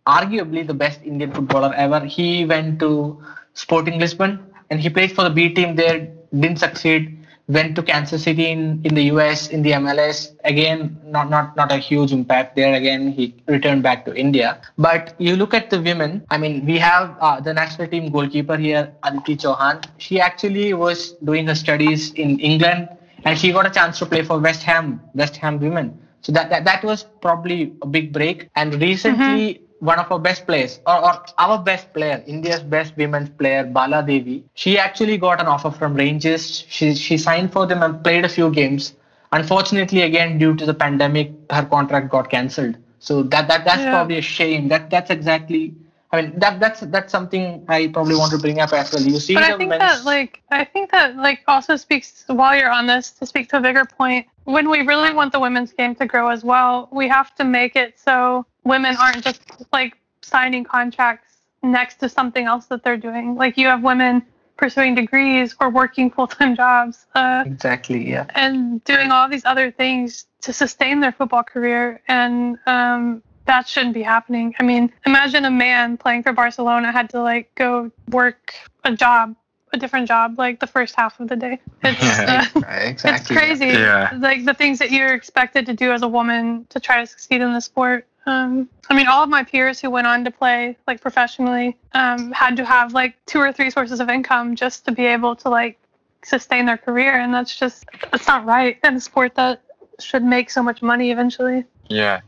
arguably 0.07 0.65
the 0.65 0.73
best 0.73 1.01
Indian 1.03 1.31
footballer 1.31 1.73
ever, 1.75 1.99
he 2.05 2.45
went 2.45 2.79
to 2.79 3.21
Sporting 3.53 3.99
Lisbon 3.99 4.39
and 4.69 4.79
he 4.79 4.89
played 4.89 5.11
for 5.11 5.23
the 5.23 5.29
B 5.29 5.49
team 5.53 5.75
there, 5.75 6.07
didn't 6.33 6.59
succeed. 6.59 7.17
Went 7.51 7.75
to 7.75 7.83
Kansas 7.83 8.23
City 8.23 8.47
in, 8.47 8.79
in 8.85 8.95
the 8.95 9.03
US 9.11 9.49
in 9.49 9.61
the 9.61 9.71
MLS. 9.71 10.31
Again, 10.45 10.95
not 11.03 11.29
not 11.29 11.55
not 11.57 11.69
a 11.71 11.77
huge 11.77 12.13
impact 12.13 12.55
there. 12.55 12.73
Again, 12.73 13.11
he 13.11 13.35
returned 13.47 13.83
back 13.83 14.05
to 14.05 14.15
India. 14.15 14.61
But 14.77 15.15
you 15.19 15.35
look 15.35 15.53
at 15.53 15.69
the 15.69 15.81
women. 15.81 16.23
I 16.29 16.37
mean, 16.37 16.65
we 16.65 16.77
have 16.77 17.17
uh, 17.19 17.41
the 17.41 17.53
national 17.53 17.87
team 17.89 18.09
goalkeeper 18.09 18.55
here, 18.55 18.93
Aditi 19.03 19.35
Chauhan. 19.35 19.83
She 19.97 20.21
actually 20.21 20.73
was 20.73 21.11
doing 21.29 21.47
her 21.47 21.55
studies 21.55 22.13
in 22.13 22.39
England, 22.39 22.87
and 23.25 23.37
she 23.37 23.51
got 23.51 23.67
a 23.67 23.73
chance 23.79 23.99
to 23.99 24.05
play 24.05 24.23
for 24.23 24.39
West 24.39 24.63
Ham, 24.63 25.01
West 25.13 25.35
Ham 25.37 25.59
women. 25.59 25.99
So 26.21 26.31
that 26.31 26.49
that, 26.51 26.63
that 26.63 26.83
was 26.85 27.03
probably 27.19 27.73
a 27.81 27.87
big 27.87 28.13
break. 28.13 28.47
And 28.55 28.79
recently, 28.79 29.61
one 29.81 29.97
of 29.99 30.11
our 30.11 30.19
best 30.19 30.45
players, 30.45 30.79
or, 30.85 30.97
or 31.05 31.25
our 31.39 31.57
best 31.57 31.91
player, 31.93 32.23
India's 32.27 32.61
best 32.61 32.95
women's 32.97 33.29
player, 33.29 33.63
Bala 33.65 34.03
Devi, 34.03 34.43
she 34.53 34.77
actually 34.77 35.17
got 35.17 35.41
an 35.41 35.47
offer 35.47 35.71
from 35.71 35.95
Rangers. 35.95 36.63
She 36.69 36.93
she 36.95 37.17
signed 37.17 37.51
for 37.51 37.65
them 37.65 37.81
and 37.81 38.03
played 38.03 38.23
a 38.23 38.29
few 38.29 38.51
games. 38.51 38.93
Unfortunately, 39.31 40.01
again 40.03 40.37
due 40.37 40.55
to 40.55 40.65
the 40.65 40.73
pandemic, 40.73 41.31
her 41.49 41.65
contract 41.65 42.09
got 42.09 42.29
cancelled. 42.29 42.77
So 42.99 43.23
that 43.23 43.47
that 43.47 43.65
that's 43.65 43.81
Yeah. 43.81 43.91
probably 43.91 44.17
a 44.19 44.21
shame. 44.21 44.67
That 44.67 44.89
that's 44.91 45.09
exactly. 45.09 45.73
I 46.13 46.21
mean 46.21 46.39
that 46.39 46.59
that's 46.59 46.81
that's 46.81 47.11
something 47.11 47.65
I 47.67 47.87
probably 47.87 48.15
want 48.15 48.31
to 48.33 48.37
bring 48.37 48.59
up 48.59 48.73
as 48.73 48.93
well. 48.93 49.01
You 49.01 49.19
see 49.19 49.33
But 49.33 49.43
I 49.43 49.57
think 49.57 49.69
men's- 49.69 49.81
that 49.81 50.05
like 50.05 50.41
I 50.51 50.63
think 50.63 50.91
that 50.91 51.15
like 51.15 51.39
also 51.47 51.75
speaks 51.75 52.23
while 52.27 52.55
you're 52.55 52.69
on 52.71 52.85
this 52.85 53.09
to 53.17 53.25
speak 53.25 53.49
to 53.49 53.57
a 53.57 53.61
bigger 53.61 53.85
point. 53.85 54.27
When 54.43 54.69
we 54.69 54.81
really 54.81 55.13
want 55.13 55.31
the 55.31 55.39
women's 55.39 55.71
game 55.71 55.95
to 55.95 56.05
grow 56.05 56.27
as 56.27 56.43
well, 56.43 56.89
we 56.91 57.07
have 57.07 57.33
to 57.35 57.43
make 57.43 57.75
it 57.75 57.97
so 57.97 58.45
women 58.63 58.95
aren't 58.97 59.23
just 59.23 59.41
like 59.71 59.97
signing 60.21 60.63
contracts 60.63 61.37
next 61.63 61.95
to 61.99 62.09
something 62.09 62.45
else 62.45 62.65
that 62.67 62.83
they're 62.83 62.97
doing. 62.97 63.35
Like 63.35 63.57
you 63.57 63.67
have 63.67 63.83
women 63.83 64.23
pursuing 64.61 64.93
degrees 64.93 65.55
or 65.59 65.69
working 65.71 66.11
full-time 66.11 66.55
jobs 66.55 67.07
uh, 67.15 67.43
exactly 67.47 68.07
yeah. 68.07 68.25
and 68.35 68.81
doing 68.83 69.11
all 69.11 69.27
these 69.27 69.43
other 69.43 69.71
things 69.71 70.27
to 70.41 70.53
sustain 70.53 70.99
their 70.99 71.11
football 71.11 71.41
career 71.43 71.99
and 72.07 72.57
um, 72.67 73.23
that 73.45 73.67
shouldn't 73.67 73.95
be 73.95 74.03
happening 74.03 74.53
i 74.59 74.63
mean 74.63 74.93
imagine 75.07 75.45
a 75.45 75.49
man 75.49 75.97
playing 75.97 76.21
for 76.21 76.31
barcelona 76.31 76.91
had 76.91 77.09
to 77.09 77.19
like 77.19 77.53
go 77.55 77.89
work 78.09 78.53
a 78.83 78.95
job 78.95 79.35
a 79.73 79.77
different 79.77 80.07
job 80.07 80.37
like 80.37 80.59
the 80.59 80.67
first 80.67 80.95
half 80.95 81.19
of 81.19 81.27
the 81.27 81.35
day 81.35 81.59
it's, 81.83 81.99
Yeah, 82.03 82.45
uh, 82.55 82.61
exactly. 82.69 83.35
it's 83.35 83.41
crazy 83.41 83.79
Yeah. 83.79 84.15
like 84.19 84.45
the 84.45 84.53
things 84.53 84.77
that 84.77 84.91
you're 84.91 85.15
expected 85.15 85.65
to 85.65 85.73
do 85.73 85.91
as 85.91 86.03
a 86.03 86.07
woman 86.07 86.67
to 86.69 86.79
try 86.79 87.01
to 87.01 87.07
succeed 87.07 87.41
in 87.41 87.51
the 87.51 87.61
sport 87.61 88.05
um, 88.25 88.69
I 88.89 88.95
mean, 88.95 89.07
all 89.07 89.23
of 89.23 89.29
my 89.29 89.43
peers 89.43 89.79
who 89.79 89.89
went 89.89 90.07
on 90.07 90.23
to 90.25 90.31
play 90.31 90.77
like 90.87 91.01
professionally 91.01 91.77
um, 91.93 92.31
had 92.31 92.55
to 92.57 92.65
have 92.65 92.93
like 92.93 93.15
two 93.25 93.39
or 93.39 93.51
three 93.51 93.69
sources 93.69 93.99
of 93.99 94.09
income 94.09 94.55
just 94.55 94.85
to 94.85 94.91
be 94.91 95.05
able 95.05 95.35
to 95.37 95.49
like 95.49 95.77
sustain 96.23 96.65
their 96.65 96.77
career, 96.77 97.19
and 97.19 97.33
that's 97.33 97.57
just 97.57 97.85
that's 98.11 98.27
not 98.27 98.45
right 98.45 98.77
in 98.83 98.95
a 98.95 99.01
sport 99.01 99.35
that 99.35 99.61
should 99.99 100.23
make 100.23 100.49
so 100.49 100.61
much 100.61 100.81
money 100.81 101.11
eventually. 101.11 101.65
Yeah. 101.87 102.21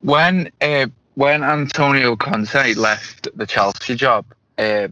When 0.00 0.50
uh, 0.60 0.86
when 1.14 1.42
Antonio 1.42 2.14
Conte 2.16 2.74
left 2.74 3.28
the 3.34 3.46
Chelsea 3.46 3.94
job, 3.94 4.26
uh, 4.58 4.88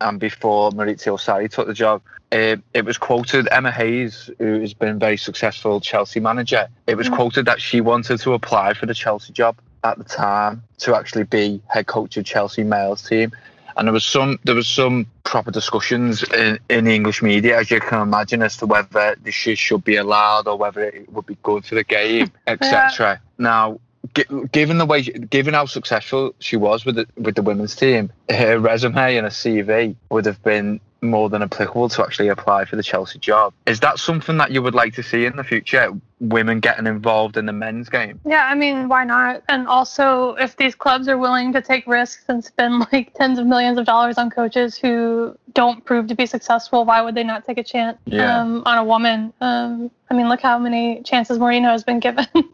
and 0.00 0.18
before 0.18 0.70
Maurizio 0.72 1.18
Sarri 1.18 1.50
took 1.50 1.68
the 1.68 1.74
job, 1.74 2.02
uh, 2.32 2.56
it 2.74 2.84
was 2.84 2.98
quoted 2.98 3.48
Emma 3.50 3.70
Hayes, 3.70 4.28
who 4.38 4.60
has 4.60 4.74
been 4.74 4.88
a 4.88 4.94
very 4.94 5.16
successful 5.16 5.80
Chelsea 5.80 6.20
manager. 6.20 6.68
It 6.86 6.96
was 6.96 7.08
Mm. 7.08 7.16
quoted 7.16 7.44
that 7.46 7.60
she 7.60 7.80
wanted 7.80 8.18
to 8.20 8.34
apply 8.34 8.74
for 8.74 8.86
the 8.86 8.94
Chelsea 8.94 9.32
job 9.32 9.56
at 9.84 9.98
the 9.98 10.04
time 10.04 10.62
to 10.78 10.94
actually 10.94 11.24
be 11.24 11.62
head 11.66 11.86
coach 11.86 12.16
of 12.16 12.24
Chelsea 12.24 12.64
males 12.64 13.02
team. 13.02 13.32
And 13.76 13.86
there 13.86 13.92
was 13.92 14.04
some 14.04 14.38
there 14.44 14.54
was 14.54 14.68
some 14.68 15.06
proper 15.24 15.50
discussions 15.50 16.22
in, 16.22 16.58
in 16.68 16.84
the 16.84 16.94
English 16.94 17.22
media, 17.22 17.58
as 17.58 17.70
you 17.70 17.80
can 17.80 18.02
imagine, 18.02 18.42
as 18.42 18.56
to 18.58 18.66
whether 18.66 19.16
this 19.22 19.34
should 19.34 19.84
be 19.84 19.96
allowed 19.96 20.48
or 20.48 20.56
whether 20.58 20.82
it 20.82 21.10
would 21.12 21.26
be 21.26 21.36
good 21.42 21.64
for 21.64 21.76
the 21.76 21.84
game, 21.84 22.30
etc. 22.46 23.20
Now, 23.38 23.80
gi- 24.14 24.24
given 24.52 24.78
the 24.78 24.86
way, 24.86 25.02
given 25.02 25.54
how 25.54 25.66
successful 25.66 26.34
she 26.40 26.56
was 26.56 26.84
with 26.84 26.96
the 26.96 27.06
with 27.16 27.36
the 27.36 27.42
women's 27.42 27.76
team, 27.76 28.12
her 28.28 28.58
resume 28.58 29.16
and 29.16 29.26
a 29.26 29.30
CV 29.30 29.94
would 30.10 30.26
have 30.26 30.42
been 30.42 30.80
more 31.02 31.28
than 31.28 31.42
applicable 31.42 31.88
to 31.90 32.02
actually 32.02 32.28
apply 32.28 32.64
for 32.64 32.76
the 32.76 32.82
Chelsea 32.82 33.18
job. 33.18 33.52
Is 33.66 33.80
that 33.80 33.98
something 33.98 34.36
that 34.38 34.50
you 34.50 34.62
would 34.62 34.74
like 34.74 34.94
to 34.94 35.02
see 35.02 35.24
in 35.24 35.36
the 35.36 35.44
future? 35.44 35.90
Women 36.20 36.60
getting 36.60 36.86
involved 36.86 37.36
in 37.36 37.46
the 37.46 37.52
men's 37.52 37.88
game? 37.88 38.20
Yeah, 38.26 38.46
I 38.46 38.54
mean, 38.54 38.88
why 38.88 39.04
not? 39.04 39.42
And 39.48 39.66
also, 39.66 40.34
if 40.34 40.56
these 40.56 40.74
clubs 40.74 41.08
are 41.08 41.16
willing 41.16 41.52
to 41.54 41.62
take 41.62 41.86
risks 41.86 42.24
and 42.28 42.44
spend 42.44 42.80
like 42.92 43.14
tens 43.14 43.38
of 43.38 43.46
millions 43.46 43.78
of 43.78 43.86
dollars 43.86 44.18
on 44.18 44.30
coaches 44.30 44.76
who 44.76 45.36
don't 45.54 45.84
prove 45.84 46.06
to 46.08 46.14
be 46.14 46.26
successful, 46.26 46.84
why 46.84 47.00
would 47.00 47.14
they 47.14 47.24
not 47.24 47.46
take 47.46 47.58
a 47.58 47.64
chance 47.64 47.98
Yeah. 48.04 48.38
um, 48.40 48.62
on 48.66 48.78
a 48.78 48.84
woman? 48.84 49.32
Um, 49.40 49.90
I 50.10 50.14
mean, 50.14 50.28
look 50.28 50.40
how 50.40 50.58
many 50.58 51.02
chances 51.02 51.38
Mourinho 51.38 51.70
has 51.70 51.84
been 51.84 52.00
given. 52.00 52.26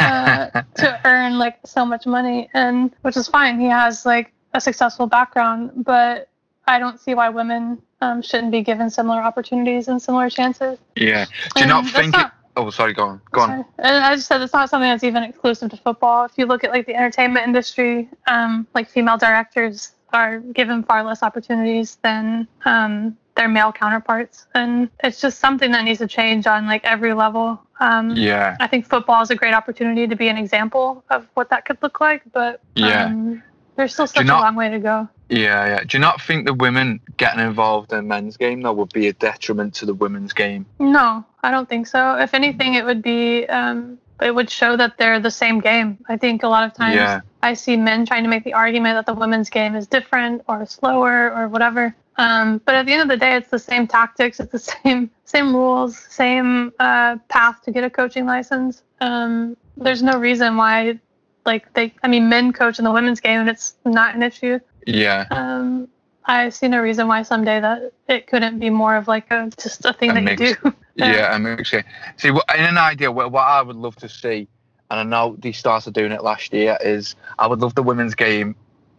uh, 0.00 0.62
to 0.76 1.00
earn 1.04 1.38
like 1.38 1.58
so 1.64 1.84
much 1.84 2.06
money 2.06 2.48
and 2.54 2.90
which 3.02 3.14
is 3.16 3.28
fine 3.28 3.60
he 3.60 3.66
has 3.66 4.06
like 4.06 4.32
a 4.54 4.60
successful 4.60 5.06
background 5.06 5.70
but 5.84 6.28
i 6.66 6.78
don't 6.78 7.00
see 7.00 7.14
why 7.14 7.28
women 7.28 7.80
um, 8.02 8.22
shouldn't 8.22 8.50
be 8.52 8.62
given 8.62 8.88
similar 8.88 9.20
opportunities 9.20 9.88
and 9.88 10.00
similar 10.00 10.30
chances 10.30 10.78
Yeah. 10.96 11.24
Do 11.26 11.30
you 11.56 11.62
And 11.62 11.68
not 11.68 11.86
think? 11.86 12.12
not- 12.12 12.26
it, 12.28 12.32
oh, 12.56 12.70
sorry. 12.70 12.92
Go 12.94 13.04
on. 13.04 13.20
Go 13.32 13.40
on. 13.42 13.64
And 13.78 13.96
i 14.04 14.14
just 14.14 14.26
said 14.26 14.40
it's 14.42 14.52
not 14.52 14.70
something 14.70 14.88
that's 14.88 15.04
even 15.04 15.22
exclusive 15.22 15.70
to 15.70 15.76
football 15.76 16.24
if 16.24 16.32
you 16.36 16.46
look 16.46 16.64
at 16.64 16.70
like 16.70 16.86
the 16.86 16.94
entertainment 16.94 17.46
industry 17.46 18.08
um, 18.26 18.66
like 18.74 18.88
female 18.88 19.18
directors 19.18 19.92
are 20.12 20.40
given 20.40 20.82
far 20.82 21.04
less 21.04 21.22
opportunities 21.22 21.96
than 22.02 22.48
um, 22.64 23.16
their 23.36 23.48
male 23.48 23.70
counterparts 23.72 24.46
and 24.54 24.88
it's 25.04 25.20
just 25.20 25.38
something 25.38 25.70
that 25.70 25.84
needs 25.84 25.98
to 26.00 26.06
change 26.08 26.46
on 26.46 26.66
like 26.66 26.82
every 26.84 27.12
level 27.14 27.60
um, 27.80 28.10
Yeah. 28.10 28.56
I 28.60 28.66
think 28.66 28.86
football 28.88 29.22
is 29.22 29.30
a 29.30 29.34
great 29.36 29.54
opportunity 29.54 30.06
to 30.06 30.16
be 30.16 30.28
an 30.28 30.36
example 30.36 31.04
of 31.10 31.26
what 31.34 31.48
that 31.50 31.64
could 31.64 31.78
look 31.82 32.00
like, 32.00 32.22
but 32.32 32.60
Yeah. 32.74 33.04
um, 33.06 33.42
there's 33.76 33.92
still 33.94 34.06
such 34.06 34.20
a 34.22 34.24
not- 34.24 34.42
long 34.42 34.54
way 34.56 34.68
to 34.68 34.78
go. 34.78 35.08
Yeah, 35.30 35.66
yeah. 35.66 35.84
Do 35.84 35.96
you 35.96 36.00
not 36.00 36.20
think 36.20 36.44
the 36.44 36.54
women 36.54 37.00
getting 37.16 37.40
involved 37.40 37.92
in 37.92 38.08
men's 38.08 38.36
game 38.36 38.62
though 38.62 38.72
would 38.72 38.92
be 38.92 39.06
a 39.08 39.12
detriment 39.12 39.74
to 39.74 39.86
the 39.86 39.94
women's 39.94 40.32
game? 40.32 40.66
No, 40.78 41.24
I 41.42 41.50
don't 41.50 41.68
think 41.68 41.86
so. 41.86 42.16
If 42.16 42.34
anything, 42.34 42.74
it 42.74 42.84
would 42.84 43.00
be 43.00 43.46
um, 43.46 43.98
it 44.20 44.34
would 44.34 44.50
show 44.50 44.76
that 44.76 44.98
they're 44.98 45.20
the 45.20 45.30
same 45.30 45.60
game. 45.60 45.98
I 46.08 46.16
think 46.16 46.42
a 46.42 46.48
lot 46.48 46.64
of 46.64 46.74
times 46.74 46.96
Yeah. 46.96 47.20
I 47.42 47.54
see 47.54 47.76
men 47.76 48.04
trying 48.04 48.24
to 48.24 48.28
make 48.28 48.44
the 48.44 48.52
argument 48.52 48.96
that 48.96 49.06
the 49.06 49.18
women's 49.18 49.48
game 49.48 49.74
is 49.76 49.86
different 49.86 50.42
or 50.48 50.66
slower 50.66 51.32
or 51.32 51.48
whatever. 51.48 51.94
Um, 52.16 52.60
but 52.66 52.74
at 52.74 52.84
the 52.84 52.92
end 52.92 53.02
of 53.02 53.08
the 53.08 53.16
day, 53.16 53.36
it's 53.36 53.48
the 53.48 53.58
same 53.58 53.86
tactics, 53.86 54.40
it's 54.40 54.52
the 54.52 54.58
same 54.84 55.10
same 55.24 55.54
rules, 55.54 55.96
same 55.96 56.72
uh, 56.80 57.16
path 57.28 57.62
to 57.62 57.70
get 57.70 57.84
a 57.84 57.90
coaching 57.90 58.26
license. 58.26 58.82
Um, 59.00 59.56
there's 59.76 60.02
no 60.02 60.18
reason 60.18 60.56
why, 60.56 60.98
like 61.46 61.72
they, 61.74 61.94
I 62.02 62.08
mean, 62.08 62.28
men 62.28 62.52
coach 62.52 62.78
in 62.78 62.84
the 62.84 62.90
women's 62.90 63.20
game, 63.20 63.40
and 63.40 63.48
it's 63.48 63.76
not 63.84 64.14
an 64.14 64.22
issue. 64.22 64.58
Yeah. 64.86 65.26
Um, 65.30 65.88
I 66.24 66.50
see 66.50 66.68
no 66.68 66.80
reason 66.80 67.08
why 67.08 67.22
someday 67.22 67.60
that 67.60 67.92
it 68.08 68.26
couldn't 68.26 68.58
be 68.58 68.70
more 68.70 68.94
of 68.96 69.08
like 69.08 69.30
a 69.30 69.50
just 69.60 69.84
a 69.84 69.92
thing 69.92 70.10
A 70.10 70.14
that 70.14 70.22
mix. 70.22 70.40
you 70.40 70.56
do. 70.62 70.74
Yeah, 70.96 71.30
I'm 71.32 71.46
actually 71.46 71.84
see. 72.18 72.28
In 72.28 72.36
an 72.48 72.76
idea, 72.76 73.10
what, 73.10 73.32
what 73.32 73.44
I 73.44 73.62
would 73.62 73.76
love 73.76 73.96
to 73.96 74.08
see, 74.08 74.48
and 74.90 75.00
I 75.00 75.02
know 75.02 75.34
they 75.38 75.54
are 75.64 75.80
doing 75.80 76.12
it 76.12 76.22
last 76.22 76.52
year, 76.52 76.76
is 76.84 77.16
I 77.38 77.46
would 77.46 77.60
love 77.60 77.74
the 77.74 77.82
women's 77.82 78.14
game 78.14 78.54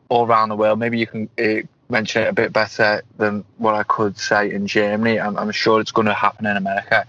all 0.09 0.25
around 0.25 0.49
the 0.49 0.55
world. 0.55 0.79
Maybe 0.79 0.97
you 0.97 1.05
can 1.05 1.29
uh, 1.37 1.61
mention 1.89 2.23
it 2.23 2.29
a 2.29 2.33
bit 2.33 2.51
better 2.53 3.03
than 3.17 3.45
what 3.57 3.75
I 3.75 3.83
could 3.83 4.17
say 4.17 4.51
in 4.51 4.65
Germany. 4.65 5.19
I'm, 5.19 5.37
I'm 5.37 5.51
sure 5.51 5.79
it's 5.79 5.91
going 5.91 6.07
to 6.07 6.13
happen 6.13 6.47
in 6.47 6.57
America. 6.57 7.05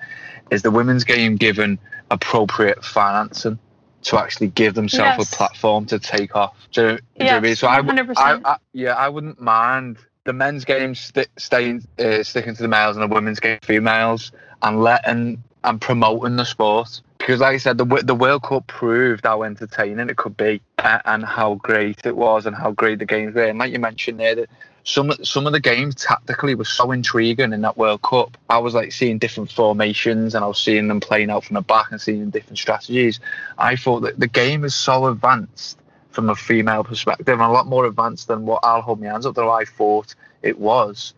Is 0.51 0.61
the 0.61 0.71
women's 0.71 1.05
game 1.05 1.37
given 1.37 1.79
appropriate 2.11 2.85
financing 2.85 3.59
to 4.03 4.19
actually 4.19 4.49
give 4.49 4.75
themselves 4.75 5.19
Yes. 5.19 5.33
a 5.33 5.37
platform 5.37 5.87
to 5.87 5.99
take 5.99 6.35
off? 6.37 6.55
Do, 6.73 6.83
you- 6.83 6.89
do 6.89 7.03
you 7.19 7.25
know 7.25 7.27
what 7.27 7.37
I 7.37 7.41
mean? 7.41 7.49
Yes, 7.51 7.59
So 7.61 7.67
I, 7.69 7.81
would- 7.81 7.95
100%. 7.97 8.13
I, 8.17 8.41
I, 8.45 8.57
yeah, 8.73 8.95
I 8.95 9.09
wouldn't 9.09 9.41
mind 9.41 9.99
the 10.25 10.33
men's 10.33 10.65
game 10.65 10.95
st- 10.95 11.29
staying 11.37 11.85
uh, 11.99 12.23
sticking 12.23 12.55
to 12.55 12.63
the 12.63 12.69
males 12.69 12.97
and 12.97 13.03
the 13.03 13.13
women's 13.15 13.41
game 13.41 13.59
females 13.63 14.33
and 14.63 14.83
letting 14.83 15.43
and 15.65 15.81
promoting 15.81 16.37
the 16.37 16.45
sport 16.45 17.01
because 17.19 17.41
like 17.41 17.55
I 17.55 17.59
said 17.59 17.79
the 17.79 17.85
the 18.05 18.15
World 18.15 18.43
Cup 18.43 18.67
proved 18.67 19.25
how 19.25 19.43
entertaining 19.45 20.09
it 20.11 20.17
could 20.17 20.37
be 20.37 20.61
and 20.79 21.25
how 21.25 21.55
great 21.55 22.05
it 22.05 22.17
was 22.17 22.47
and 22.47 22.55
how 22.57 22.73
great 22.73 22.99
the 22.99 23.05
games 23.05 23.35
were 23.35 23.45
and 23.47 23.59
like 23.59 23.73
you 23.73 23.79
mentioned 23.79 24.19
there 24.21 24.35
that 24.37 24.51
some 24.85 25.13
some 25.23 25.47
of 25.47 25.53
the 25.53 25.61
games 25.61 25.95
tactically 25.95 26.55
were 26.55 26.65
so 26.65 26.91
intriguing 26.91 27.53
in 27.53 27.61
that 27.63 27.77
World 27.77 28.03
Cup 28.03 28.37
I 28.51 28.59
was 28.59 28.75
like 28.75 28.91
seeing 28.93 29.19
different 29.19 29.51
formations 29.53 30.35
and 30.35 30.45
I 30.45 30.49
was 30.49 30.59
seeing 30.61 30.89
them 30.89 30.99
playing 31.01 31.31
out 31.31 31.45
from 31.45 31.55
the 31.55 31.61
back 31.63 31.91
and 31.93 32.01
seeing 32.01 32.31
different 32.31 32.59
strategies 32.59 33.21
I 33.59 33.77
thought 33.77 34.01
that 34.01 34.19
the 34.19 34.27
game 34.27 34.65
is 34.65 34.75
so 34.75 35.07
advanced 35.07 35.79
from 36.11 36.29
a 36.31 36.35
female 36.35 36.85
perspective 36.85 37.29
and 37.29 37.43
a 37.43 37.49
lot 37.49 37.67
more 37.67 37.87
advanced 37.87 38.29
than 38.29 38.45
what 38.45 38.61
I'll 38.65 38.83
hold 38.83 39.01
my 39.01 39.07
hands 39.07 39.25
up 39.25 39.35
that 39.37 39.45
I 39.45 39.65
thought 39.65 40.15
it 40.43 40.59
was. 40.59 41.15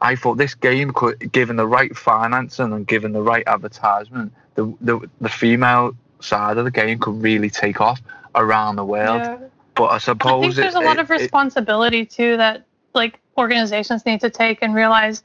I 0.00 0.14
thought 0.14 0.36
this 0.38 0.54
game 0.54 0.92
could, 0.92 1.32
given 1.32 1.56
the 1.56 1.66
right 1.66 1.96
financing 1.96 2.72
and 2.72 2.86
given 2.86 3.12
the 3.12 3.20
right 3.22 3.42
advertisement, 3.48 4.32
the, 4.54 4.72
the 4.80 5.10
the 5.20 5.28
female 5.28 5.96
side 6.20 6.56
of 6.56 6.64
the 6.64 6.70
game 6.70 7.00
could 7.00 7.20
really 7.20 7.50
take 7.50 7.80
off 7.80 8.00
around 8.36 8.76
the 8.76 8.84
world. 8.84 9.22
Yeah. 9.22 9.38
But 9.74 9.84
I 9.86 9.94
I 9.96 9.98
suppose 9.98 10.42
think 10.42 10.54
there's 10.54 10.74
it- 10.76 10.82
a 10.82 10.84
lot 10.84 10.98
it- 10.98 11.00
of 11.00 11.10
it- 11.10 11.14
responsibility 11.20 12.06
too 12.06 12.36
that 12.36 12.64
like 12.98 13.18
organizations 13.38 14.04
need 14.04 14.20
to 14.20 14.28
take 14.28 14.58
and 14.62 14.74
realize 14.74 15.22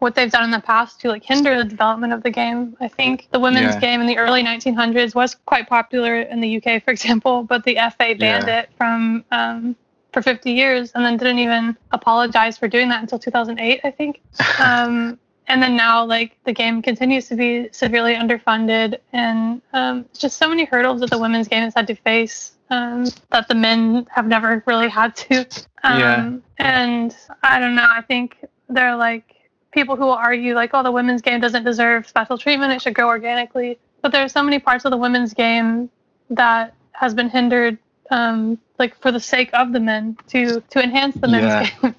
what 0.00 0.14
they've 0.16 0.32
done 0.32 0.42
in 0.44 0.50
the 0.50 0.60
past 0.60 1.00
to 1.00 1.08
like 1.08 1.22
hinder 1.24 1.56
the 1.56 1.64
development 1.64 2.12
of 2.12 2.22
the 2.24 2.30
game. 2.30 2.76
I 2.80 2.88
think 2.88 3.28
the 3.30 3.38
women's 3.38 3.76
Yeah. 3.76 3.80
game 3.80 4.00
in 4.00 4.06
the 4.06 4.18
early 4.18 4.42
1900s 4.42 5.14
was 5.14 5.36
quite 5.46 5.68
popular 5.68 6.20
in 6.22 6.40
the 6.40 6.56
UK, 6.56 6.82
for 6.84 6.90
example, 6.90 7.44
but 7.44 7.64
the 7.64 7.76
FA 7.76 8.14
banned 8.14 8.48
Yeah. 8.48 8.60
it 8.60 8.70
from 8.76 9.24
um, 9.30 9.76
for 10.12 10.20
50 10.20 10.50
years 10.50 10.90
and 10.94 11.04
then 11.04 11.16
didn't 11.16 11.38
even 11.38 11.76
apologize 11.92 12.58
for 12.58 12.68
doing 12.68 12.88
that 12.90 13.00
until 13.00 13.18
2008, 13.18 13.80
I 13.84 13.90
think. 13.90 14.20
Um, 14.58 15.18
and 15.48 15.62
then 15.62 15.76
now, 15.76 16.04
like 16.04 16.36
the 16.44 16.52
game 16.52 16.82
continues 16.82 17.28
to 17.28 17.34
be 17.34 17.68
severely 17.72 18.14
underfunded, 18.14 18.98
and 19.12 19.60
um, 19.72 20.04
just 20.16 20.36
so 20.38 20.48
many 20.48 20.64
hurdles 20.64 21.00
that 21.00 21.10
the 21.10 21.18
women's 21.18 21.48
game 21.48 21.62
has 21.64 21.74
had 21.74 21.86
to 21.88 21.94
face 21.96 22.51
um, 22.72 23.04
that 23.30 23.48
the 23.48 23.54
men 23.54 24.06
have 24.10 24.26
never 24.26 24.62
really 24.66 24.88
had 24.88 25.14
to. 25.16 25.46
Um, 25.84 25.98
Yeah. 26.00 26.32
And 26.58 27.16
I 27.42 27.58
don't 27.60 27.74
know. 27.74 27.86
I 27.88 28.02
think 28.02 28.44
they're 28.68 28.96
like 28.96 29.24
people 29.72 29.96
who 29.96 30.04
will 30.04 30.12
argue 30.30 30.54
like, 30.54 30.70
oh, 30.74 30.82
the 30.82 30.92
women's 30.92 31.22
game 31.22 31.40
doesn't 31.40 31.64
deserve 31.64 32.06
special 32.08 32.38
treatment; 32.38 32.72
it 32.72 32.80
should 32.82 32.94
grow 32.94 33.08
organically. 33.08 33.78
But 34.00 34.12
there 34.12 34.22
are 34.24 34.28
so 34.28 34.42
many 34.42 34.58
parts 34.58 34.84
of 34.84 34.90
the 34.90 34.96
women's 34.96 35.34
game 35.34 35.90
that 36.30 36.74
has 36.92 37.14
been 37.14 37.28
hindered, 37.28 37.78
um, 38.10 38.58
like 38.78 38.96
for 39.00 39.12
the 39.12 39.20
sake 39.20 39.50
of 39.52 39.72
the 39.72 39.80
men 39.80 40.16
to 40.28 40.60
to 40.70 40.82
enhance 40.82 41.14
the 41.16 41.28
men's 41.28 41.44
Yeah. 41.44 41.70
game. 41.82 41.94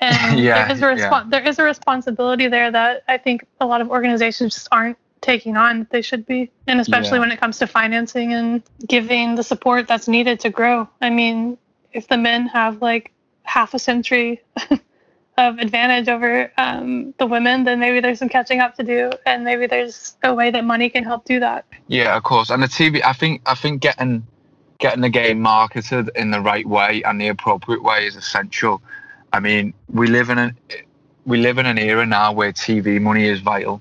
And 0.00 0.40
Yeah, 0.48 0.72
there 0.72 0.72
is 0.72 0.82
a 0.82 0.86
respo- 1.06 1.30
there 1.30 1.46
is 1.46 1.58
a 1.58 1.64
responsibility 1.64 2.48
there 2.48 2.70
that 2.70 3.02
I 3.08 3.18
think 3.18 3.44
a 3.60 3.66
lot 3.66 3.80
of 3.80 3.90
organizations 3.90 4.54
just 4.54 4.68
aren't 4.72 4.96
taking 5.24 5.56
on 5.56 5.80
that 5.80 5.90
they 5.90 6.02
should 6.02 6.26
be, 6.26 6.50
and 6.66 6.80
especially 6.80 7.16
Yeah. 7.16 7.20
when 7.24 7.32
it 7.32 7.40
comes 7.40 7.58
to 7.58 7.66
financing 7.66 8.32
and 8.34 8.62
giving 8.86 9.34
the 9.34 9.42
support 9.42 9.88
that's 9.88 10.06
needed 10.06 10.38
to 10.40 10.50
grow. 10.50 10.88
I 11.00 11.10
mean, 11.10 11.56
if 11.92 12.08
the 12.08 12.18
men 12.18 12.46
have 12.48 12.82
like 12.82 13.10
half 13.44 13.74
a 13.74 13.78
century 13.78 14.42
of 15.38 15.58
advantage 15.58 16.08
over 16.08 16.52
um, 16.58 17.14
the 17.18 17.26
women, 17.26 17.64
then 17.64 17.80
maybe 17.80 18.00
there's 18.00 18.18
some 18.18 18.28
catching 18.28 18.60
up 18.60 18.74
to 18.76 18.82
do, 18.84 19.10
and 19.26 19.44
maybe 19.44 19.66
there's 19.66 20.16
a 20.22 20.32
way 20.34 20.50
that 20.50 20.64
money 20.64 20.88
can 20.90 21.04
help 21.04 21.24
do 21.24 21.40
that. 21.40 21.64
Yeah, 21.88 22.16
of 22.16 22.22
course. 22.22 22.50
And 22.50 22.62
the 22.62 22.68
TV, 22.68 23.00
I 23.04 23.12
think, 23.14 23.40
I 23.46 23.54
think 23.54 23.80
getting 23.82 24.26
getting 24.78 25.02
the 25.02 25.08
game 25.08 25.40
marketed 25.40 26.10
in 26.16 26.30
the 26.32 26.40
right 26.40 26.66
way 26.66 27.00
and 27.04 27.20
the 27.20 27.28
appropriate 27.28 27.82
way 27.82 28.06
is 28.06 28.16
essential. 28.16 28.82
I 29.32 29.40
mean, 29.40 29.72
we 29.88 30.06
live 30.08 30.28
in 30.30 30.38
an 30.38 30.56
we 31.24 31.38
live 31.38 31.56
in 31.58 31.66
an 31.66 31.78
era 31.78 32.04
now 32.04 32.32
where 32.32 32.52
TV 32.52 33.00
money 33.00 33.24
is 33.24 33.40
vital, 33.40 33.80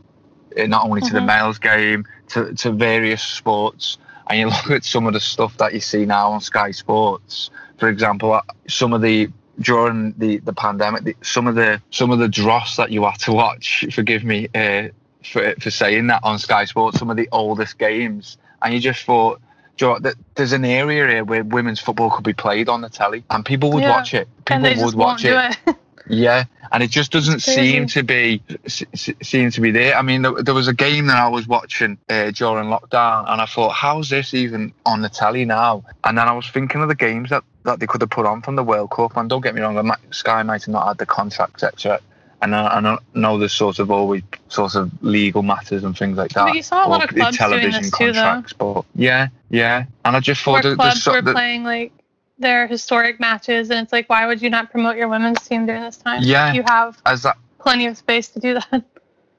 not 0.58 0.86
only 0.86 1.02
to 1.02 1.14
the 1.14 1.20
Mhm. 1.20 1.26
males 1.28 1.60
game, 1.60 2.06
to 2.30 2.54
to 2.56 2.72
various 2.72 3.22
sports. 3.24 3.98
And 4.28 4.40
you 4.40 4.46
look 4.56 4.70
at 4.72 4.86
some 4.86 5.06
of 5.08 5.14
the 5.14 5.20
stuff 5.20 5.58
that 5.58 5.74
you 5.74 5.80
see 5.82 6.06
now 6.06 6.32
on 6.32 6.42
Sky 6.42 6.72
Sports, 6.72 7.50
for 7.78 7.90
example, 7.90 8.34
uh, 8.34 8.42
some 8.68 8.94
of 8.94 9.02
the 9.02 9.30
during 9.60 10.14
the, 10.18 10.38
the 10.40 10.54
pandemic, 10.54 11.04
the, 11.04 11.16
some 11.22 11.46
of 11.48 11.56
the 11.56 11.82
some 11.92 12.10
of 12.12 12.20
the 12.20 12.28
dross 12.28 12.76
that 12.78 12.92
you 12.92 13.04
had 13.04 13.20
to 13.20 13.34
watch. 13.34 13.86
Forgive 13.94 14.24
me 14.24 14.48
uh, 14.56 14.88
for 15.24 15.54
for 15.60 15.70
saying 15.72 16.08
that 16.08 16.22
on 16.24 16.40
Sky 16.40 16.66
Sports. 16.66 16.98
Some 17.00 17.10
of 17.10 17.18
the 17.18 17.28
oldest 17.32 17.78
games, 17.78 18.38
and 18.62 18.74
you 18.74 18.80
just 18.80 19.04
thought, 19.04 19.40
"Do 19.78 19.86
you 19.86 19.92
know 19.94 20.00
that 20.00 20.16
there's 20.36 20.54
an 20.54 20.66
area 20.66 21.06
here 21.08 21.24
where 21.24 21.44
women's 21.44 21.80
football 21.80 22.10
could 22.10 22.24
be 22.24 22.34
played 22.34 22.68
on 22.70 22.82
the 22.82 22.90
telly, 22.90 23.24
and 23.30 23.46
people 23.46 23.72
would 23.74 23.84
Yeah. 23.84 23.92
watch 23.92 24.14
it. 24.14 24.28
People 24.46 24.86
would 24.86 24.96
watch 24.96 25.24
it. 25.26 25.58
it. 25.68 25.76
Yeah, 26.08 26.44
and 26.72 26.84
it 26.84 26.90
just 26.92 27.12
doesn't 27.12 27.40
seem 27.42 27.88
to 27.88 28.04
be 28.04 28.42
seem 28.68 29.52
to 29.52 29.62
be 29.62 29.72
there. 29.72 29.96
I 29.96 30.02
mean, 30.02 30.22
there, 30.22 30.44
there 30.44 30.54
was 30.54 30.68
a 30.68 30.74
game 30.74 31.08
that 31.08 31.18
I 31.18 31.30
was 31.30 31.48
watching 31.48 31.98
uh, 32.10 32.32
during 32.32 32.68
lockdown, 32.68 33.32
and 33.32 33.42
I 33.42 33.46
thought, 33.46 33.70
how's 33.70 34.10
this 34.10 34.34
even 34.34 34.74
on 34.86 35.02
the 35.02 35.10
telly 35.10 35.46
now? 35.46 35.84
And 36.04 36.18
then 36.18 36.28
I 36.28 36.34
was 36.34 36.48
thinking 36.50 36.82
of 36.82 36.90
the 36.90 36.96
games 36.96 37.30
that, 37.30 37.44
that 37.64 37.80
they 37.80 37.88
could 37.88 38.02
have 38.02 38.10
put 38.10 38.26
on 38.26 38.42
from 38.42 38.56
the 38.58 38.64
World 38.64 38.92
Cup. 38.92 39.16
And 39.16 39.30
don't 39.30 39.42
get 39.42 39.56
me 39.56 39.62
wrong, 39.62 39.76
the 39.76 39.98
Sky 40.12 40.44
might 40.44 40.64
have 40.64 40.74
not 40.74 40.88
had 40.88 40.98
the 40.98 41.06
contract, 41.06 41.64
etc. 41.64 42.02
And 42.42 42.54
I, 42.54 42.68
I 42.68 42.98
know- 43.14 43.38
there's 43.38 43.54
sort 43.54 43.80
of 43.80 43.90
always 43.90 44.24
sort 44.50 44.76
of 44.76 44.92
legal 45.02 45.42
matters 45.42 45.86
and 45.86 45.98
things 45.98 46.18
like 46.18 46.32
that. 46.32 46.48
But 46.48 46.56
you 46.56 46.64
saw 46.64 46.86
a 46.86 46.90
lot 46.90 47.04
of 47.04 47.16
clubs 47.16 47.38
doing 47.38 47.72
this 47.72 47.92
too, 47.92 48.12
though. 48.12 48.44
but 48.58 48.86
yeah, 48.96 49.30
yeah. 49.50 49.86
And 50.04 50.18
I 50.18 50.20
just 50.20 50.42
thought 50.42 50.64
that 50.64 50.76
clubs 50.76 51.02
so, 51.04 51.14
were 51.14 51.22
that- 51.22 51.34
playing 51.34 51.64
like 51.64 51.94
their 52.38 52.68
historic 52.68 53.20
matches, 53.20 53.70
and 53.70 53.80
it's 53.80 53.94
like, 53.94 54.10
why 54.10 54.26
would 54.26 54.42
you 54.42 54.50
not 54.50 54.72
promote 54.72 54.98
your 54.98 55.08
women's 55.08 55.42
team 55.48 55.66
during 55.66 55.82
this 55.84 55.98
time? 55.98 56.22
Yeah. 56.24 56.54
you 56.54 56.64
have 56.64 57.02
that 57.04 57.38
plenty 57.60 57.86
of 57.86 57.98
space 57.98 58.30
to 58.30 58.40
do 58.40 58.56
that. 58.56 58.84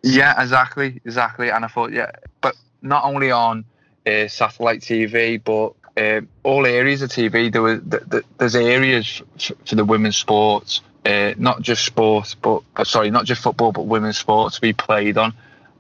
Yeah, 0.07 0.39
exactly, 0.43 1.01
exactly. 1.07 1.49
And 1.49 1.65
I 1.65 1.69
thought, 1.69 1.91
yeah, 1.91 2.11
but 2.43 2.55
not 2.83 3.05
only 3.05 3.31
on 3.31 3.65
uh, 4.07 4.29
satellite 4.29 4.81
TV, 4.83 5.43
but 5.43 5.73
um 5.97 6.29
all 6.43 6.67
areas 6.67 7.01
of 7.01 7.09
TV. 7.09 7.51
There 7.51 7.63
was 7.63 7.81
th- 7.91 8.03
th- 8.11 8.25
there's 8.37 8.55
areas 8.55 9.23
f- 9.37 9.53
for 9.65 9.77
the 9.77 9.85
women's 9.85 10.19
sports, 10.19 10.83
uh, 11.07 11.33
not 11.39 11.63
just 11.63 11.87
sports, 11.87 12.35
but 12.35 12.63
uh, 12.77 12.85
sorry, 12.85 13.11
not 13.11 13.25
just 13.25 13.41
football, 13.43 13.73
but 13.73 13.87
women's 13.87 14.19
sports 14.19 14.57
to 14.57 14.61
be 14.61 14.75
played 14.75 15.17
on. 15.17 15.33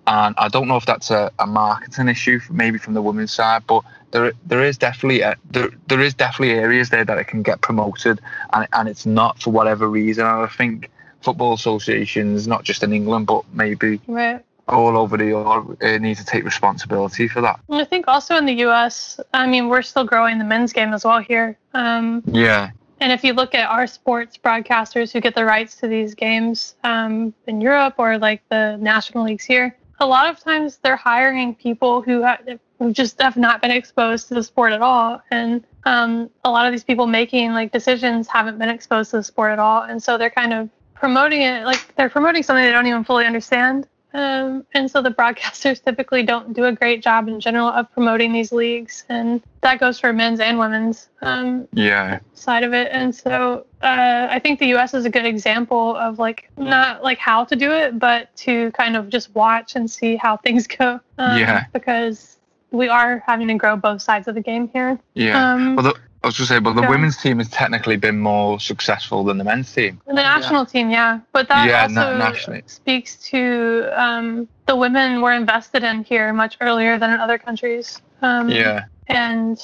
And 0.06 0.34
I 0.38 0.48
don't 0.48 0.68
know 0.68 0.76
if 0.76 0.86
that's 0.86 1.10
a, 1.10 1.30
a 1.38 1.46
marketing 1.46 2.08
issue, 2.08 2.40
maybe 2.50 2.78
from 2.78 2.94
the 2.94 3.02
women's 3.02 3.32
side, 3.32 3.62
but 3.66 3.82
there 4.10 4.32
there 4.46 4.62
is 4.62 4.76
definitely 4.78 5.22
a, 5.22 5.36
there 5.50 5.70
there 5.88 6.00
is 6.00 6.14
definitely 6.14 6.54
areas 6.54 6.90
there 6.90 7.04
that 7.04 7.18
it 7.18 7.24
can 7.24 7.42
get 7.42 7.60
promoted, 7.60 8.20
and 8.52 8.68
and 8.72 8.88
it's 8.88 9.06
not 9.06 9.40
for 9.40 9.50
whatever 9.50 9.88
reason. 9.88 10.26
And 10.26 10.42
I 10.44 10.46
think 10.46 10.90
football 11.22 11.54
associations, 11.54 12.46
not 12.46 12.64
just 12.64 12.82
in 12.82 12.92
England, 12.92 13.26
but 13.26 13.44
maybe 13.54 14.00
Right. 14.06 14.44
all 14.68 14.96
over 14.96 15.16
the 15.16 15.32
world 15.32 15.82
uh, 15.82 15.98
need 15.98 16.18
to 16.18 16.24
take 16.24 16.44
responsibility 16.44 17.26
for 17.28 17.40
that. 17.40 17.58
I 17.70 17.84
think 17.84 18.06
also 18.08 18.36
in 18.36 18.44
the 18.44 18.52
U.S., 18.66 19.18
I 19.32 19.46
mean, 19.46 19.68
we're 19.68 19.82
still 19.82 20.04
growing 20.04 20.38
the 20.38 20.44
men's 20.44 20.72
game 20.74 20.92
as 20.92 21.04
well 21.04 21.20
here. 21.20 21.56
Um, 21.72 22.22
Yeah, 22.26 22.70
and 23.00 23.10
if 23.10 23.24
you 23.24 23.32
look 23.32 23.54
at 23.54 23.68
our 23.68 23.86
sports 23.86 24.38
broadcasters 24.38 25.12
who 25.12 25.20
get 25.20 25.34
the 25.34 25.44
rights 25.44 25.76
to 25.76 25.88
these 25.88 26.14
games 26.14 26.74
um, 26.84 27.34
in 27.46 27.60
Europe 27.60 27.94
or 27.98 28.18
like 28.18 28.42
the 28.48 28.76
national 28.80 29.24
leagues 29.24 29.44
here, 29.44 29.76
a 30.04 30.06
lot 30.06 30.28
of 30.28 30.38
times 30.38 30.78
they're 30.82 30.96
hiring 30.96 31.54
people 31.54 32.02
who, 32.02 32.22
ha- 32.22 32.38
who 32.78 32.92
just 32.92 33.20
have 33.22 33.36
not 33.36 33.62
been 33.62 33.70
exposed 33.70 34.28
to 34.28 34.34
the 34.34 34.42
sport 34.42 34.72
at 34.72 34.82
all. 34.82 35.22
And 35.30 35.64
um, 35.84 36.30
a 36.44 36.50
lot 36.50 36.66
of 36.66 36.72
these 36.72 36.84
people 36.84 37.06
making 37.06 37.52
like 37.52 37.72
decisions 37.72 38.28
haven't 38.28 38.58
been 38.58 38.68
exposed 38.68 39.10
to 39.12 39.16
the 39.16 39.24
sport 39.24 39.52
at 39.52 39.58
all. 39.58 39.82
And 39.82 40.02
so 40.02 40.18
they're 40.18 40.30
kind 40.30 40.52
of 40.52 40.68
promoting 40.94 41.42
it 41.42 41.64
like 41.64 41.94
they're 41.96 42.10
promoting 42.10 42.42
something 42.42 42.64
they 42.64 42.70
don't 42.70 42.86
even 42.86 43.02
fully 43.02 43.24
understand. 43.24 43.88
Um, 44.14 44.64
and 44.74 44.88
so 44.90 45.02
the 45.02 45.10
broadcasters 45.10 45.82
typically 45.84 46.22
don't 46.22 46.52
do 46.54 46.64
a 46.64 46.72
great 46.72 47.02
job 47.02 47.26
in 47.28 47.40
general 47.40 47.66
of 47.68 47.92
promoting 47.92 48.32
these 48.32 48.52
leagues. 48.52 49.04
And 49.08 49.42
that 49.60 49.80
goes 49.80 49.98
for 49.98 50.12
men's 50.12 50.40
and 50.40 50.58
women's 50.58 51.08
um, 51.20 51.66
Yeah. 51.72 52.20
side 52.34 52.62
of 52.62 52.72
it. 52.72 52.88
And 52.92 53.14
so 53.14 53.66
uh, 53.82 54.28
I 54.30 54.38
think 54.38 54.60
the 54.60 54.72
US 54.74 54.94
is 54.94 55.04
a 55.04 55.10
good 55.10 55.26
example 55.26 55.96
of 55.96 56.18
like 56.20 56.48
not 56.56 57.02
like 57.02 57.18
how 57.18 57.44
to 57.44 57.56
do 57.56 57.72
it, 57.72 57.98
but 57.98 58.34
to 58.36 58.70
kind 58.72 58.96
of 58.96 59.08
just 59.08 59.34
watch 59.34 59.74
and 59.74 59.90
see 59.90 60.16
how 60.16 60.36
things 60.36 60.66
go. 60.68 61.00
Um, 61.18 61.38
Yeah. 61.38 61.64
Because 61.72 62.38
we 62.70 62.88
are 62.88 63.22
having 63.26 63.48
to 63.48 63.54
grow 63.54 63.76
both 63.76 64.00
sides 64.02 64.28
of 64.28 64.34
the 64.34 64.40
game 64.40 64.68
here. 64.68 64.98
Yeah. 65.14 65.52
Um, 65.54 65.76
well, 65.76 65.84
the, 65.92 65.94
I 66.24 66.28
was 66.28 66.38
going 66.38 66.46
to 66.46 66.54
say, 66.54 66.58
but 66.58 66.72
the 66.72 66.80
yeah. 66.80 66.88
women's 66.88 67.18
team 67.18 67.36
has 67.36 67.50
technically 67.50 67.96
been 67.98 68.18
more 68.18 68.58
successful 68.58 69.24
than 69.24 69.36
the 69.36 69.44
men's 69.44 69.70
team. 69.70 70.00
The 70.06 70.14
national 70.14 70.64
team, 70.64 70.88
yeah, 70.88 71.20
but 71.32 71.48
that 71.48 71.66
Yeah, 71.68 71.82
also 71.82 72.16
na- 72.16 72.60
speaks 72.64 73.16
to 73.28 73.90
um, 73.94 74.48
the 74.64 74.74
women 74.74 75.20
were 75.20 75.32
invested 75.32 75.84
in 75.84 76.02
here 76.02 76.32
much 76.32 76.56
earlier 76.62 76.98
than 76.98 77.10
in 77.10 77.20
other 77.20 77.36
countries. 77.36 78.00
Um, 78.22 78.48
Yeah. 78.48 78.84
and 79.08 79.62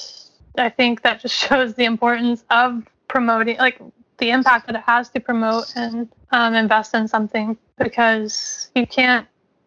I 0.55 0.69
think 0.69 1.01
that 1.01 1.19
just 1.19 1.35
shows 1.47 1.73
the 1.73 1.85
importance 1.85 2.43
of 2.51 2.83
promoting, 3.07 3.57
like 3.57 3.81
the 4.19 4.29
impact 4.29 4.67
that 4.67 4.75
it 4.75 4.83
has 4.85 5.09
to 5.09 5.19
promote 5.19 5.73
and 5.75 6.07
um, 6.31 6.53
invest 6.53 6.93
in 6.93 7.07
something 7.07 7.57
because 7.79 8.69
you 8.75 8.85
can't 8.85 9.25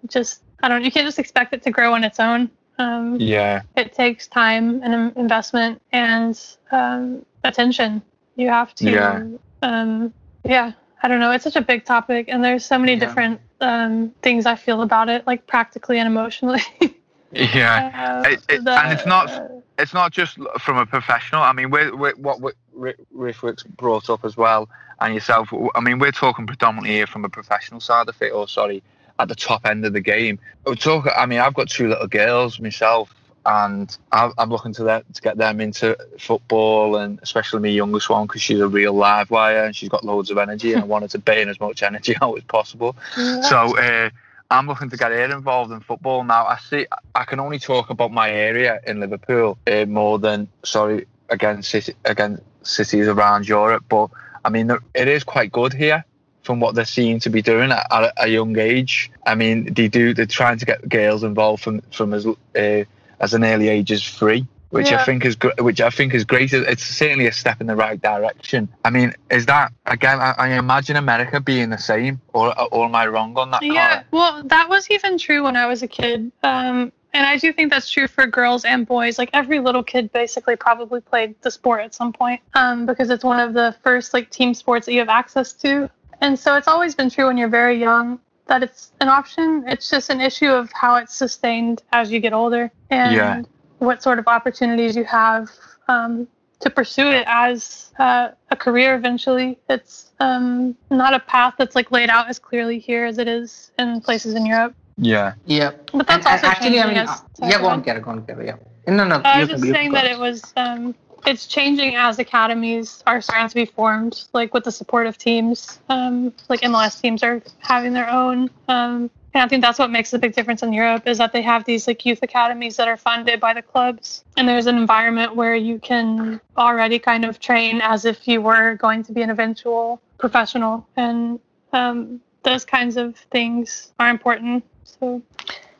just, 0.08 0.42
I 0.62 0.68
don't, 0.68 0.84
you 0.84 0.92
can't 0.92 1.06
just 1.06 1.18
expect 1.18 1.52
it 1.54 1.64
to 1.64 1.72
grow 1.72 1.92
on 1.92 2.04
its 2.04 2.20
own. 2.20 2.52
Um, 2.78 3.16
Yeah. 3.20 3.62
it 3.76 3.92
takes 3.94 4.26
time 4.26 4.82
and 4.82 5.16
investment 5.16 5.80
and 5.92 6.40
um, 6.72 7.24
attention. 7.44 8.02
You 8.36 8.48
have 8.48 8.74
to, 8.76 8.90
Yeah. 8.90 9.24
um, 9.62 10.12
yeah. 10.44 10.72
I 11.02 11.08
don't 11.08 11.20
know. 11.20 11.30
It's 11.32 11.44
such 11.44 11.56
a 11.56 11.60
big 11.62 11.84
topic, 11.84 12.26
and 12.28 12.42
there's 12.42 12.64
so 12.64 12.78
many 12.78 12.94
Yeah. 12.94 12.98
different 13.00 13.40
um, 13.60 14.10
things 14.22 14.44
I 14.46 14.56
feel 14.56 14.82
about 14.82 15.08
it, 15.08 15.26
like 15.26 15.46
practically 15.46 15.98
and 15.98 16.06
emotionally. 16.06 16.62
Yeah. 17.32 18.22
Uh, 18.24 18.28
It- 18.30 18.44
it- 18.48 18.64
the- 18.64 18.78
and 18.80 18.92
it's 18.92 19.06
not- 19.06 19.28
It's 19.76 19.92
not 19.92 20.12
just 20.12 20.38
from 20.60 20.76
a 20.78 20.86
professional. 20.86 21.42
I 21.42 21.52
mean, 21.52 21.68
we're, 21.70 21.96
we're, 21.96 22.14
what 22.14 22.40
we- 22.40 22.52
Ri- 22.72 22.94
Rithwik's 23.12 23.64
brought 23.64 24.08
up 24.08 24.24
as 24.24 24.36
well, 24.36 24.68
and 25.00 25.12
yourself. 25.14 25.48
I 25.74 25.80
mean, 25.80 25.98
we're 25.98 26.12
talking 26.12 26.46
predominantly 26.46 26.94
here 26.94 27.08
from 27.08 27.24
a 27.24 27.28
professional 27.28 27.80
side 27.80 28.08
of 28.08 28.20
it, 28.22 28.30
or 28.32 28.46
sorry, 28.46 28.84
at 29.18 29.28
the 29.28 29.34
top 29.34 29.66
end 29.66 29.84
of 29.84 29.92
the 29.92 30.00
game. 30.00 30.38
We're 30.64 30.74
talking. 30.74 31.12
I 31.16 31.26
mean, 31.26 31.40
I've 31.40 31.54
got 31.54 31.68
two 31.68 31.88
little 31.88 32.06
girls 32.06 32.58
myself, 32.60 33.14
and 33.46 33.96
I'm 34.12 34.32
I'm 34.38 34.50
looking 34.50 34.72
to 34.74 34.84
that 34.84 35.12
to 35.14 35.22
get 35.22 35.36
them 35.36 35.60
into 35.60 35.96
football, 36.18 36.96
and 36.96 37.18
especially 37.22 37.60
my 37.60 37.68
youngest 37.68 38.08
one 38.10 38.26
because 38.26 38.42
she's 38.42 38.60
a 38.60 38.68
real 38.68 38.92
live 38.92 39.30
wire 39.30 39.64
and 39.64 39.76
she's 39.76 39.88
got 39.88 40.04
loads 40.04 40.30
of 40.30 40.38
energy, 40.38 40.72
and 40.72 40.82
I 40.82 40.86
wanted 40.86 41.10
to 41.10 41.18
burn 41.18 41.48
as 41.48 41.60
much 41.60 41.82
energy 41.82 42.14
out 42.22 42.36
as 42.36 42.44
possible. 42.44 42.96
Yeah. 43.16 43.40
So 43.42 43.78
uh, 43.78 44.10
I'm 44.50 44.66
looking 44.66 44.90
to 44.90 44.96
get 44.96 45.10
her 45.10 45.24
involved 45.24 45.72
in 45.72 45.80
football 45.80 46.24
now. 46.24 46.46
I 46.46 46.58
see. 46.58 46.86
I 47.14 47.24
can 47.24 47.40
only 47.40 47.58
talk 47.58 47.90
about 47.90 48.12
my 48.12 48.30
area 48.30 48.80
in 48.86 49.00
Liverpool 49.00 49.58
uh, 49.66 49.86
more 49.86 50.18
than 50.18 50.48
sorry 50.64 51.06
against 51.28 51.70
city, 51.70 51.94
against 52.04 52.42
cities 52.62 53.08
around 53.08 53.48
Europe. 53.48 53.84
But 53.88 54.10
I 54.44 54.50
mean, 54.50 54.70
it 54.94 55.08
is 55.08 55.24
quite 55.24 55.52
good 55.52 55.72
here 55.72 56.04
from 56.44 56.60
what 56.60 56.74
they're 56.74 56.84
seen 56.84 57.18
to 57.20 57.30
be 57.30 57.42
doing 57.42 57.72
at, 57.72 57.86
at 57.90 58.12
a 58.16 58.28
young 58.28 58.56
age. 58.58 59.10
I 59.26 59.34
mean, 59.34 59.74
they 59.74 59.88
do. 59.88 60.14
They're 60.14 60.26
trying 60.26 60.58
to 60.58 60.64
get 60.64 60.88
girls 60.88 61.24
involved 61.24 61.62
from 61.62 61.80
from 61.90 62.14
as 62.14 62.26
uh, 62.26 62.84
as 63.20 63.34
an 63.34 63.44
early 63.44 63.68
age 63.68 63.90
as 63.90 64.08
three. 64.08 64.46
Which 64.70 64.90
I 64.90 65.04
think 65.04 65.24
is 65.24 65.36
which 65.60 65.80
I 65.80 65.88
think 65.88 66.14
is 66.14 66.24
great. 66.24 66.52
It's 66.52 66.82
certainly 66.82 67.28
a 67.28 67.32
step 67.32 67.60
in 67.60 67.68
the 67.68 67.76
right 67.76 68.00
direction. 68.00 68.68
I 68.84 68.90
mean, 68.90 69.14
is 69.30 69.46
that 69.46 69.72
again? 69.86 70.18
I, 70.18 70.34
I 70.36 70.48
imagine 70.58 70.96
America 70.96 71.38
being 71.38 71.70
the 71.70 71.78
same, 71.78 72.20
or 72.32 72.52
or 72.72 72.86
am 72.86 72.94
I 72.96 73.06
wrong 73.06 73.38
on 73.38 73.52
that? 73.52 73.62
Yeah, 73.62 74.02
well, 74.10 74.42
that 74.42 74.68
was 74.68 74.90
even 74.90 75.16
true 75.16 75.44
when 75.44 75.54
I 75.54 75.66
was 75.66 75.84
a 75.84 75.86
kid. 75.86 76.32
Um, 76.42 76.90
and 77.14 77.24
I 77.24 77.36
do 77.36 77.52
think 77.52 77.70
that's 77.70 77.88
true 77.88 78.08
for 78.08 78.26
girls 78.26 78.64
and 78.64 78.84
boys. 78.84 79.16
Like 79.16 79.30
every 79.32 79.60
little 79.60 79.84
kid 79.84 80.12
basically 80.12 80.56
probably 80.56 81.00
played 81.00 81.40
the 81.42 81.50
sport 81.52 81.82
at 81.82 81.94
some 81.94 82.12
point 82.12 82.40
um, 82.54 82.84
because 82.84 83.08
it's 83.08 83.22
one 83.22 83.38
of 83.38 83.54
the 83.54 83.76
first 83.84 84.12
like 84.12 84.28
team 84.30 84.52
sports 84.52 84.86
that 84.86 84.92
you 84.92 84.98
have 84.98 85.08
access 85.08 85.52
to. 85.52 85.88
And 86.24 86.38
so 86.38 86.56
it's 86.56 86.68
always 86.68 86.94
been 86.94 87.10
true 87.10 87.26
when 87.26 87.36
you're 87.36 87.50
very 87.62 87.78
young 87.78 88.18
that 88.46 88.62
it's 88.62 88.92
an 89.02 89.08
option. 89.08 89.62
It's 89.68 89.90
just 89.90 90.08
an 90.08 90.22
issue 90.22 90.50
of 90.50 90.72
how 90.72 90.96
it's 90.96 91.14
sustained 91.14 91.82
as 91.92 92.10
you 92.10 92.18
get 92.18 92.32
older 92.32 92.70
and 92.88 93.14
Yeah. 93.14 93.42
what 93.78 94.02
sort 94.02 94.18
of 94.18 94.26
opportunities 94.26 94.96
you 94.96 95.04
have 95.04 95.50
um, 95.88 96.26
to 96.60 96.70
pursue 96.70 97.08
it 97.08 97.24
as 97.26 97.92
uh, 97.98 98.28
a 98.50 98.56
career 98.56 98.94
eventually. 98.94 99.58
It's 99.68 100.12
um, 100.18 100.74
not 100.90 101.12
a 101.12 101.20
path 101.20 101.54
that's 101.58 101.74
like 101.74 101.90
laid 101.90 102.08
out 102.08 102.30
as 102.30 102.38
clearly 102.38 102.78
here 102.78 103.04
as 103.04 103.18
it 103.18 103.28
is 103.28 103.70
in 103.78 104.00
places 104.00 104.32
in 104.34 104.46
Europe. 104.46 104.74
Yeah. 104.96 105.34
Yeah. 105.44 105.72
But 105.92 106.06
that's 106.06 106.24
And- 106.24 106.36
and 106.36 106.44
also 106.44 106.46
actually, 106.46 106.80
I 106.80 106.86
mean, 106.86 106.96
as- 106.96 107.08
sorry, 107.34 107.50
yeah, 107.50 107.58
go 107.58 107.64
go 107.64 107.66
on, 107.68 107.72
ahead. 107.80 107.84
Kara, 107.84 108.00
go 108.00 108.10
on, 108.12 108.24
Kara, 108.24 108.46
yeah. 108.46 108.56
No, 108.86 109.04
no, 109.06 109.20
I 109.24 109.34
you 109.34 109.40
was 109.40 109.48
can- 109.50 109.60
just 109.60 109.72
saying 109.72 109.92
that 109.92 110.06
it 110.06 110.18
was 110.18 110.52
um, 110.56 110.94
it's 111.26 111.46
changing 111.46 111.96
as 111.96 112.18
academies 112.18 113.02
are 113.06 113.20
starting 113.20 113.48
to 113.48 113.54
be 113.54 113.64
formed, 113.64 114.24
like 114.32 114.52
with 114.52 114.64
the 114.64 114.72
support 114.72 115.06
of 115.06 115.18
teams. 115.18 115.78
Um, 115.88 116.32
like 116.48 116.60
MLS 116.60 117.00
teams 117.00 117.22
are 117.22 117.42
having 117.58 117.92
their 117.92 118.08
own. 118.08 118.50
Um, 118.68 119.10
and 119.34 119.42
I 119.42 119.48
think 119.48 119.62
that's 119.62 119.80
what 119.80 119.90
makes 119.90 120.12
a 120.12 120.18
big 120.18 120.34
difference 120.34 120.62
in 120.62 120.72
Europe 120.72 121.08
is 121.08 121.18
that 121.18 121.32
they 121.32 121.42
have 121.42 121.64
these 121.64 121.88
like 121.88 122.06
youth 122.06 122.22
academies 122.22 122.76
that 122.76 122.86
are 122.86 122.96
funded 122.96 123.40
by 123.40 123.52
the 123.52 123.62
clubs, 123.62 124.24
and 124.36 124.48
there's 124.48 124.66
an 124.66 124.76
environment 124.76 125.34
where 125.34 125.56
you 125.56 125.80
can 125.80 126.40
already 126.56 127.00
kind 127.00 127.24
of 127.24 127.40
train 127.40 127.80
as 127.82 128.04
if 128.04 128.28
you 128.28 128.40
were 128.40 128.76
going 128.76 129.02
to 129.02 129.12
be 129.12 129.22
an 129.22 129.30
eventual 129.30 130.00
professional, 130.18 130.86
and 130.96 131.40
um, 131.72 132.20
those 132.44 132.64
kinds 132.64 132.96
of 132.96 133.16
things 133.32 133.92
are 133.98 134.08
important. 134.08 134.64
So 134.84 135.20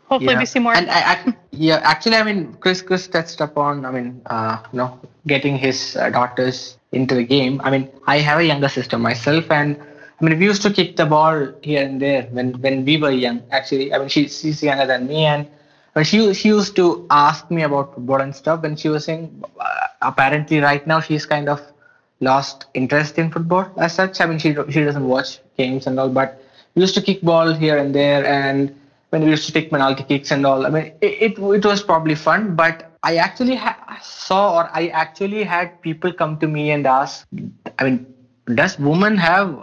hopefully 0.09 0.35
Yeah. 0.35 0.39
we 0.39 0.47
see 0.47 0.59
more. 0.59 0.75
And 0.75 0.91
I, 0.91 1.01
I, 1.13 1.35
yeah, 1.51 1.81
actually, 1.83 2.17
I 2.17 2.23
mean, 2.23 2.55
Chris, 2.61 2.83
Chris 2.83 3.07
touched 3.09 3.41
upon, 3.41 3.85
I 3.85 3.91
mean, 3.91 4.23
uh, 4.27 4.59
you 4.73 4.79
know, 4.79 4.99
getting 5.27 5.57
his 5.57 5.97
uh, 5.97 6.11
daughters 6.11 6.77
into 6.93 7.15
the 7.15 7.25
game. 7.25 7.61
I 7.65 7.71
mean, 7.71 7.89
I 8.07 8.19
have 8.19 8.39
a 8.39 8.45
younger 8.45 8.69
sister 8.69 8.99
myself, 8.99 9.51
and 9.51 9.77
I 10.21 10.25
mean, 10.25 10.39
we 10.39 10.45
used 10.45 10.63
to 10.63 10.71
kick 10.71 10.97
the 10.97 11.07
ball 11.07 11.49
here 11.63 11.83
and 11.83 12.01
there 12.01 12.23
when 12.31 12.53
when 12.61 12.85
we 12.85 12.97
were 12.99 13.11
young. 13.11 13.43
Actually, 13.51 13.93
I 13.93 13.99
mean, 13.99 14.09
she's 14.09 14.39
she's 14.41 14.63
younger 14.63 14.87
than 14.87 15.07
me, 15.09 15.25
and 15.25 15.47
when 15.95 16.05
she 16.05 16.33
she 16.35 16.49
used 16.49 16.77
to 16.77 17.07
ask 17.11 17.51
me 17.51 17.63
about 17.63 17.95
football 17.95 18.21
and 18.21 18.35
stuff, 18.35 18.63
and 18.65 18.79
she 18.79 18.89
was 18.89 19.05
saying, 19.07 19.43
uh, 19.59 19.87
apparently, 20.03 20.61
right 20.61 20.87
now 20.87 21.01
she's 21.01 21.27
kind 21.27 21.49
of 21.49 21.61
lost 22.21 22.67
interest 22.75 23.19
in 23.19 23.31
football 23.31 23.71
as 23.77 23.95
such. 23.95 24.21
I 24.21 24.27
mean, 24.27 24.39
she 24.39 24.55
she 24.71 24.85
doesn't 24.85 25.07
watch 25.07 25.41
games 25.59 25.87
and 25.87 25.99
all, 25.99 26.09
but 26.09 26.41
we 26.75 26.83
used 26.83 26.95
to 26.95 27.03
kick 27.03 27.21
ball 27.23 27.53
here 27.53 27.77
and 27.79 27.95
there, 27.95 28.25
and 28.27 28.75
when 29.15 29.25
we 29.25 29.31
used 29.31 29.47
to 29.47 29.53
take 29.53 29.71
penalty 29.71 30.05
kicks 30.05 30.31
and 30.33 30.47
all. 30.47 30.67
I 30.67 30.71
mean, 30.71 30.93
it 31.01 31.15
it, 31.27 31.39
it 31.59 31.65
was 31.65 31.83
probably 31.83 32.15
fun, 32.15 32.55
but 32.57 32.93
I 33.03 33.17
actually 33.17 33.57
ha- 33.57 33.99
saw 34.03 34.59
or 34.59 34.71
I 34.73 34.89
actually 34.89 35.45
had 35.45 35.81
people 35.83 36.13
come 36.13 36.39
to 36.41 36.49
me 36.49 36.71
and 36.71 36.87
ask, 36.87 37.27
I 37.79 37.85
mean, 37.85 38.07
does 38.55 38.79
women 38.79 39.17
have 39.17 39.55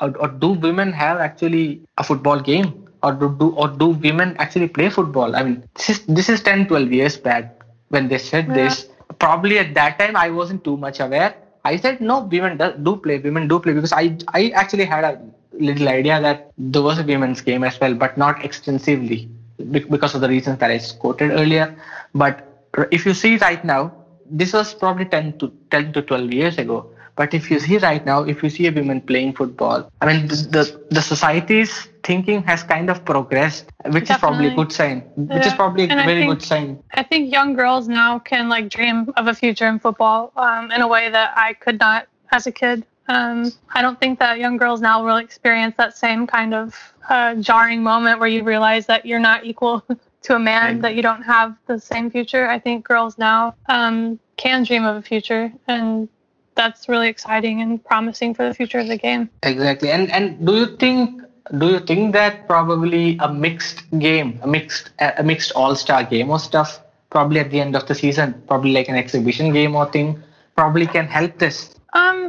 or, 0.00 0.16
or 0.18 0.28
do 0.28 0.48
women 0.50 0.92
have 0.92 1.18
actually 1.18 1.82
a 1.98 2.04
football 2.04 2.40
game? 2.40 2.78
Or 3.02 3.12
do, 3.12 3.36
do 3.38 3.50
or 3.56 3.68
do 3.68 3.88
women 3.88 4.36
actually 4.38 4.68
play 4.68 4.88
football? 4.88 5.34
I 5.36 5.42
mean, 5.42 5.64
this 5.76 5.90
is 5.90 6.06
this 6.06 6.28
is 6.28 6.42
10, 6.42 6.68
12 6.68 6.92
years 6.92 7.16
back 7.16 7.62
when 7.88 8.08
they 8.08 8.18
said 8.18 8.48
Yeah. 8.48 8.54
this. 8.54 8.88
Probably 9.18 9.58
at 9.58 9.74
that 9.74 9.98
time 9.98 10.16
I 10.16 10.30
wasn't 10.30 10.64
too 10.64 10.76
much 10.76 11.00
aware. 11.00 11.34
I 11.64 11.76
said 11.76 12.00
no, 12.00 12.20
women 12.24 12.58
do, 12.58 12.72
do 12.82 12.96
play, 12.96 13.18
women 13.18 13.48
do 13.48 13.58
play 13.60 13.72
because 13.72 13.92
I 13.92 14.16
I 14.32 14.50
actually 14.54 14.84
had 14.84 15.04
a 15.04 15.20
little 15.58 15.88
idea 15.88 16.20
that 16.20 16.52
there 16.58 16.82
was 16.82 16.98
a 16.98 17.02
women's 17.04 17.40
game 17.40 17.64
as 17.64 17.78
well, 17.80 17.94
but 17.94 18.16
not 18.16 18.44
extensively 18.44 19.28
because 19.70 20.14
of 20.14 20.20
the 20.20 20.28
reasons 20.28 20.58
that 20.58 20.70
I 20.70 20.78
quoted 20.98 21.30
earlier. 21.30 21.76
But 22.14 22.46
if 22.90 23.04
you 23.06 23.14
see 23.14 23.36
right 23.36 23.64
now, 23.64 23.92
this 24.30 24.52
was 24.52 24.74
probably 24.74 25.04
10 25.04 25.38
to 25.38 25.52
10 25.70 25.92
to 25.94 26.02
12 26.02 26.32
years 26.32 26.58
ago. 26.58 26.88
But 27.14 27.34
if 27.34 27.50
you 27.50 27.60
see 27.60 27.76
right 27.76 28.04
now, 28.06 28.22
if 28.22 28.42
you 28.42 28.48
see 28.48 28.66
a 28.66 28.72
woman 28.72 29.02
playing 29.02 29.34
football, 29.34 29.90
I 30.00 30.06
mean, 30.06 30.28
the 30.28 30.36
the, 30.56 30.80
the 30.90 31.02
society's 31.02 31.88
thinking 32.02 32.42
has 32.44 32.62
kind 32.62 32.88
of 32.88 33.04
progressed, 33.04 33.66
which 33.90 34.10
is 34.10 34.16
probably 34.16 34.48
a 34.48 34.54
good 34.54 34.72
sign. 34.72 35.00
Which 35.16 35.44
is 35.46 35.52
probably 35.52 35.84
a 35.84 35.88
And 35.88 36.00
I 36.00 36.06
very 36.06 36.20
think- 36.22 36.32
good 36.32 36.42
sign. 36.42 36.82
I 36.94 37.02
think 37.02 37.30
young 37.30 37.52
girls 37.52 37.86
now 37.86 38.18
can 38.18 38.48
like 38.48 38.70
dream 38.70 39.12
of 39.18 39.28
a 39.28 39.34
future 39.34 39.68
in 39.68 39.78
football 39.78 40.32
um, 40.36 40.70
in 40.70 40.80
a 40.80 40.88
way 40.88 41.10
that 41.10 41.34
I 41.36 41.52
could 41.52 41.78
not 41.78 42.08
as 42.32 42.46
a 42.46 42.52
kid. 42.52 42.86
Um, 43.12 43.52
I 43.74 43.82
don't 43.82 43.98
think 44.00 44.18
that 44.20 44.38
young 44.38 44.56
girls 44.56 44.80
now 44.80 45.04
will 45.04 45.18
experience 45.18 45.74
that 45.76 45.96
same 45.96 46.26
kind 46.26 46.54
of 46.54 46.94
uh, 47.08 47.34
jarring 47.36 47.82
moment 47.82 48.20
where 48.20 48.28
you 48.28 48.42
realize 48.42 48.86
that 48.86 49.04
you're 49.04 49.26
not 49.30 49.44
equal 49.44 49.84
to 50.22 50.36
a 50.36 50.38
man, 50.38 50.80
that 50.80 50.94
you 50.94 51.02
don't 51.02 51.22
have 51.22 51.56
the 51.66 51.78
same 51.78 52.10
future. 52.10 52.48
I 52.48 52.58
think 52.58 52.86
girls 52.86 53.18
now 53.18 53.54
um, 53.68 54.18
can 54.36 54.64
dream 54.64 54.84
of 54.84 54.96
a 54.96 55.02
future, 55.02 55.52
and 55.68 56.08
that's 56.54 56.88
really 56.88 57.08
exciting 57.08 57.60
and 57.60 57.84
promising 57.84 58.32
for 58.34 58.48
the 58.48 58.54
future 58.54 58.78
of 58.78 58.88
the 58.88 58.96
game. 58.96 59.28
Exactly. 59.42 59.90
And 59.90 60.10
and 60.10 60.46
do 60.46 60.54
you 60.60 60.76
think 60.76 61.20
do 61.58 61.66
you 61.74 61.80
think 61.80 62.12
that 62.14 62.46
probably 62.46 63.18
a 63.18 63.32
mixed 63.32 63.84
game, 63.98 64.38
a 64.42 64.46
mixed 64.46 64.90
a 65.00 65.22
mixed 65.22 65.52
all 65.52 65.74
star 65.74 66.04
game 66.04 66.30
or 66.30 66.38
stuff, 66.38 66.80
probably 67.10 67.40
at 67.40 67.50
the 67.50 67.60
end 67.60 67.76
of 67.76 67.86
the 67.88 67.94
season, 67.94 68.42
probably 68.46 68.72
like 68.72 68.88
an 68.88 68.94
exhibition 68.94 69.52
game 69.52 69.74
or 69.74 69.86
thing, 69.90 70.22
probably 70.56 70.86
can 70.86 71.06
help 71.06 71.38
this. 71.38 71.74
Um, 71.94 72.21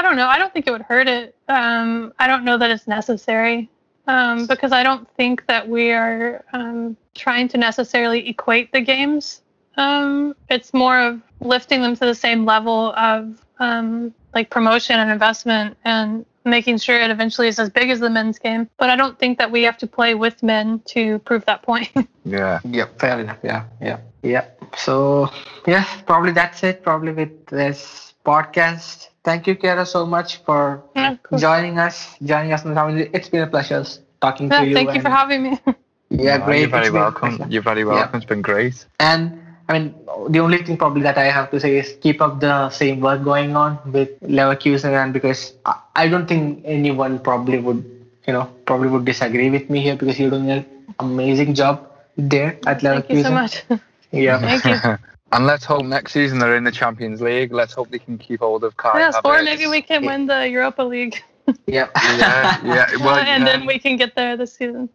I 0.00 0.02
don't 0.02 0.16
know. 0.16 0.28
I 0.28 0.38
don't 0.38 0.50
think 0.50 0.66
it 0.66 0.70
would 0.70 0.80
hurt 0.80 1.08
it. 1.08 1.36
Um, 1.46 2.14
I 2.18 2.26
don't 2.26 2.42
know 2.42 2.56
that 2.56 2.70
it's 2.70 2.86
necessary. 2.88 3.68
um, 4.06 4.46
because 4.46 4.72
I 4.72 4.82
don't 4.82 5.06
think 5.14 5.44
that 5.46 5.68
we 5.68 5.92
are 5.92 6.42
um, 6.54 6.96
trying 7.14 7.48
to 7.48 7.58
necessarily 7.58 8.26
equate 8.30 8.72
the 8.72 8.80
games. 8.80 9.42
Um, 9.76 10.34
it's 10.48 10.72
more 10.72 10.98
of 10.98 11.20
lifting 11.40 11.82
them 11.82 11.94
to 11.96 12.06
the 12.06 12.14
same 12.14 12.46
level 12.46 12.94
of 12.96 13.44
um, 13.58 14.14
like 14.34 14.48
promotion 14.48 14.98
and 14.98 15.10
investment 15.10 15.76
and 15.84 16.24
making 16.46 16.78
sure 16.78 16.98
it 16.98 17.10
eventually 17.10 17.48
is 17.48 17.58
as 17.58 17.68
big 17.68 17.90
as 17.90 18.00
the 18.00 18.08
men's 18.08 18.38
game. 18.38 18.70
But 18.78 18.88
I 18.88 18.96
don't 18.96 19.18
think 19.18 19.36
that 19.36 19.50
we 19.50 19.62
have 19.64 19.76
to 19.78 19.86
play 19.86 20.14
with 20.14 20.42
men 20.42 20.80
to 20.86 21.18
prove 21.20 21.44
that 21.44 21.60
point. 21.62 21.90
Yeah. 22.24 22.60
Yep, 22.64 23.00
fair 23.00 23.20
enough. 23.20 23.38
Yeah, 23.42 23.64
yeah, 23.82 23.98
yeah. 24.22 24.46
So, 24.76 25.30
yeah, 25.66 25.84
probably 26.06 26.32
that's 26.32 26.62
it. 26.62 26.82
Probably 26.82 27.12
with 27.12 27.46
this 27.46 28.14
podcast. 28.24 29.09
Thank 29.24 29.46
you, 29.46 29.54
Kara, 29.56 29.84
so 29.84 30.06
much 30.06 30.38
for 30.44 30.82
Yeah, 30.96 31.16
cool. 31.22 31.38
joining 31.38 31.78
us. 31.78 32.16
Joining 32.22 32.52
us. 32.52 32.64
on 32.64 32.70
the 32.70 32.74
family. 32.80 33.10
It's 33.12 33.28
been 33.28 33.42
a 33.42 33.46
pleasure 33.46 33.84
talking 34.20 34.48
Yeah, 34.50 34.60
to 34.60 34.66
you. 34.68 34.74
thank 34.74 34.94
you 34.94 35.00
for 35.00 35.10
having 35.10 35.42
me. 35.42 35.58
Yeah, 36.12 36.38
No, 36.38 36.44
great. 36.46 36.60
You're 36.60 36.68
very 36.70 36.86
It's 36.86 36.92
been 36.92 37.00
a 37.00 37.04
welcome. 37.04 37.50
You're 37.50 37.62
very 37.62 37.84
welcome. 37.84 38.16
It's 38.16 38.26
been 38.26 38.42
great. 38.42 38.84
And 38.98 39.38
I 39.68 39.78
mean, 39.78 39.94
the 40.28 40.40
only 40.40 40.58
thing 40.64 40.76
probably 40.76 41.02
that 41.02 41.16
I 41.18 41.26
have 41.30 41.50
to 41.52 41.60
say 41.60 41.78
is 41.78 41.96
keep 42.00 42.20
up 42.20 42.40
the 42.40 42.68
same 42.70 42.98
work 43.00 43.22
going 43.22 43.54
on 43.54 43.78
with 43.92 44.08
Leverkusen, 44.20 44.90
and 45.00 45.12
because 45.12 45.54
I, 45.64 45.76
I 45.94 46.08
don't 46.08 46.26
think 46.26 46.62
anyone 46.64 47.20
probably 47.20 47.58
would, 47.60 47.84
you 48.26 48.32
know, 48.32 48.50
probably 48.66 48.88
would 48.88 49.04
disagree 49.04 49.50
with 49.50 49.70
me 49.70 49.82
here 49.82 49.94
because 49.94 50.18
you're 50.18 50.30
doing 50.30 50.50
an 50.50 50.66
amazing 50.98 51.54
job 51.54 51.86
there 52.16 52.58
at 52.66 52.80
Leverkusen. 52.82 53.06
Thank 53.06 53.10
you 53.10 53.22
so 53.22 53.30
much. 53.30 53.62
Yeah. 54.10 54.38
Thank 54.40 54.64
you. 54.66 54.98
and 55.32 55.46
let's 55.46 55.64
hope 55.64 55.84
next 55.84 56.12
season 56.12 56.38
they're 56.38 56.56
in 56.56 56.64
the 56.64 56.72
Champions 56.72 57.20
League. 57.20 57.52
Let's 57.52 57.72
hope 57.72 57.90
they 57.90 57.98
can 57.98 58.18
keep 58.18 58.40
hold 58.40 58.64
of 58.64 58.76
Kai 58.76 58.98
yes, 58.98 59.16
or 59.24 59.42
maybe 59.42 59.66
we 59.66 59.82
can 59.82 60.04
win 60.04 60.26
the 60.26 60.48
Europa 60.48 60.82
League. 60.82 61.22
yeah. 61.66 61.88
Yeah, 62.18 62.60
yeah. 62.64 62.86
Well, 63.04 63.16
and 63.16 63.44
yeah, 63.44 63.50
then 63.50 63.66
we 63.66 63.78
can 63.78 63.96
get 63.96 64.14
there 64.14 64.36
this 64.36 64.52
season. 64.54 64.88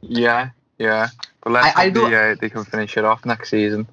yeah, 0.00 0.50
yeah. 0.78 1.08
But 1.42 1.52
let's 1.52 1.76
I- 1.76 1.82
I 1.84 1.90
do- 1.90 2.08
they, 2.08 2.30
uh, 2.32 2.36
they 2.40 2.48
can 2.50 2.64
finish 2.64 2.96
it 2.96 3.04
off 3.04 3.24
next 3.24 3.50
season. 3.50 3.86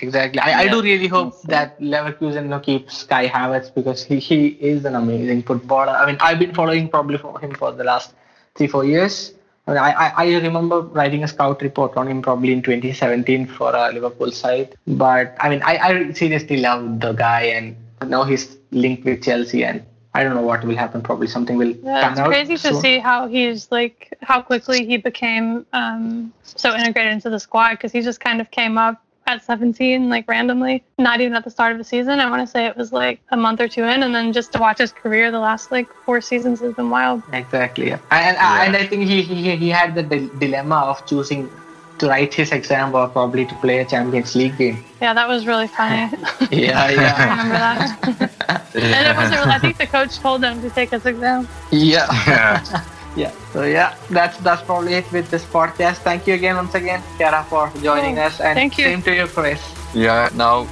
Exactly. 0.00 0.40
I, 0.40 0.60
I 0.60 0.68
do 0.68 0.80
really 0.80 1.08
hope 1.08 1.42
that 1.42 1.78
Leverkusen 1.80 2.42
you 2.42 2.48
know, 2.48 2.60
keeps 2.60 3.02
Kai 3.02 3.26
Havertz 3.26 3.74
because 3.74 4.04
he, 4.04 4.20
he 4.20 4.46
is 4.46 4.84
an 4.84 4.94
amazing 4.94 5.42
footballer. 5.42 5.90
I 5.90 6.06
mean, 6.06 6.16
I've 6.20 6.38
been 6.38 6.54
following 6.54 6.88
probably 6.88 7.18
for 7.18 7.38
him 7.40 7.52
for 7.52 7.72
the 7.72 7.82
last 7.82 8.14
three, 8.54 8.68
four 8.68 8.84
years. 8.84 9.34
I, 9.76 10.12
I, 10.16 10.34
remember 10.36 10.80
writing 10.80 11.24
a 11.24 11.28
scout 11.28 11.60
report 11.62 11.96
on 11.96 12.08
him 12.08 12.22
probably 12.22 12.52
in 12.52 12.62
2017 12.62 13.46
for 13.46 13.74
a 13.74 13.92
Liverpool 13.92 14.30
side. 14.30 14.76
But 14.86 15.36
I 15.40 15.48
mean, 15.48 15.62
I, 15.62 15.76
I 15.76 16.12
seriously 16.12 16.58
love 16.58 17.00
the 17.00 17.12
guy 17.12 17.42
and 17.42 17.76
now 18.06 18.24
he's 18.24 18.56
linked 18.70 19.04
with 19.04 19.22
Chelsea 19.22 19.64
and 19.64 19.84
I 20.14 20.24
don't 20.24 20.34
know 20.34 20.42
what 20.42 20.64
will 20.64 20.76
happen. 20.76 21.02
Probably 21.02 21.26
something 21.26 21.56
will 21.56 21.70
Yeah, 21.70 22.10
it's 22.10 22.18
out. 22.18 22.28
crazy 22.28 22.56
to 22.56 22.72
soon. 22.72 22.80
see 22.80 22.98
how 22.98 23.28
he's 23.28 23.70
like 23.70 24.16
how 24.22 24.40
quickly 24.40 24.86
he 24.86 24.96
became 24.96 25.66
um, 25.72 26.32
so 26.42 26.74
integrated 26.74 27.12
into 27.12 27.30
the 27.30 27.38
squad 27.38 27.72
because 27.72 27.92
he 27.92 28.00
just 28.00 28.20
kind 28.20 28.40
of 28.40 28.50
came 28.50 28.78
up 28.78 29.02
at 29.28 29.44
17 29.44 30.08
like 30.08 30.26
randomly, 30.28 30.82
not 30.96 31.20
even 31.20 31.34
at 31.34 31.44
the 31.44 31.50
start 31.50 31.72
of 31.72 31.78
the 31.78 31.84
season. 31.84 32.18
I 32.18 32.28
want 32.30 32.40
to 32.42 32.46
say 32.46 32.66
it 32.66 32.76
was 32.76 32.92
like 32.92 33.20
a 33.30 33.36
month 33.36 33.60
or 33.60 33.68
two 33.68 33.84
in, 33.84 34.02
and 34.02 34.14
then 34.14 34.32
just 34.32 34.52
to 34.54 34.58
watch 34.58 34.78
his 34.78 34.90
career 34.92 35.30
the 35.30 35.38
last 35.38 35.70
like 35.70 35.86
four 36.04 36.20
seasons 36.20 36.60
has 36.60 36.72
been 36.74 36.90
wild. 36.90 37.22
Exactly. 37.32 37.88
Yeah. 37.88 37.98
Uh, 38.10 38.14
and, 38.14 38.36
Yeah. 38.36 38.62
and 38.64 38.76
I 38.76 38.86
think 38.86 39.02
he, 39.06 39.22
he, 39.22 39.56
he 39.56 39.68
had 39.68 39.94
the 39.94 40.02
di- 40.02 40.30
dilemma 40.38 40.76
of 40.76 41.04
choosing 41.06 41.50
to 41.98 42.06
write 42.08 42.32
his 42.32 42.52
exam 42.52 42.94
or 42.94 43.08
probably 43.08 43.44
to 43.44 43.54
play 43.56 43.78
a 43.80 43.84
Champions 43.84 44.34
League 44.36 44.56
game. 44.56 44.82
Yeah, 45.02 45.14
that 45.14 45.28
was 45.28 45.46
really 45.46 45.68
funny. 45.68 46.10
Yeah, 46.50 46.82
I 46.84 46.90
yeah. 46.92 47.30
remember 47.30 47.54
that. 47.54 48.70
and 48.74 49.06
it 49.06 49.16
was 49.16 49.32
I 49.32 49.58
think 49.58 49.76
the 49.78 49.86
coach 49.86 50.16
told 50.18 50.42
him 50.44 50.62
to 50.62 50.70
take 50.70 50.90
his 50.90 51.04
exam. 51.04 51.46
yeah. 51.70 52.06
Yeah. 52.26 52.84
Yeah. 53.18 53.32
So 53.52 53.64
yeah, 53.66 53.96
that's 54.10 54.38
that's 54.46 54.62
probably 54.62 54.94
it 54.94 55.10
with 55.10 55.26
this 55.30 55.44
podcast. 55.44 55.98
Thank 56.06 56.26
you 56.30 56.34
again 56.34 56.54
once 56.54 56.74
again, 56.78 57.02
Kara, 57.18 57.42
for 57.50 57.66
joining 57.82 58.18
Oh, 58.18 58.26
us. 58.30 58.38
And 58.40 58.54
thank 58.54 58.78
you. 58.78 58.84
same 58.84 59.02
to 59.02 59.14
you, 59.14 59.26
Chris. 59.26 59.58
yeah, 59.92 60.28
no, 60.34 60.68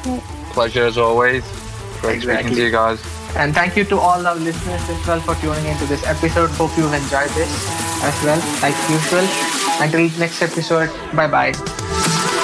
pleasure 0.55 0.87
as 0.87 0.97
always. 0.97 1.43
Great 2.01 2.23
speaking 2.23 2.55
to 2.55 2.63
you 2.63 2.71
guys. 2.71 3.03
And 3.37 3.53
thank 3.53 3.77
you 3.77 3.85
to 3.93 3.99
all 3.99 4.23
our 4.27 4.37
listeners 4.37 4.85
as 4.89 5.07
well 5.07 5.21
for 5.21 5.35
tuning 5.43 5.67
into 5.67 5.85
this 5.87 6.07
episode. 6.07 6.51
Hope 6.61 6.71
you've 6.79 6.95
enjoyed 6.95 7.33
this 7.35 7.51
as 8.05 8.17
well, 8.25 8.41
like 8.63 8.77
usual. 8.89 9.27
Until 9.83 10.07
next 10.21 10.41
episode, 10.41 10.89
bye 11.15 11.27
bye. 11.27 12.36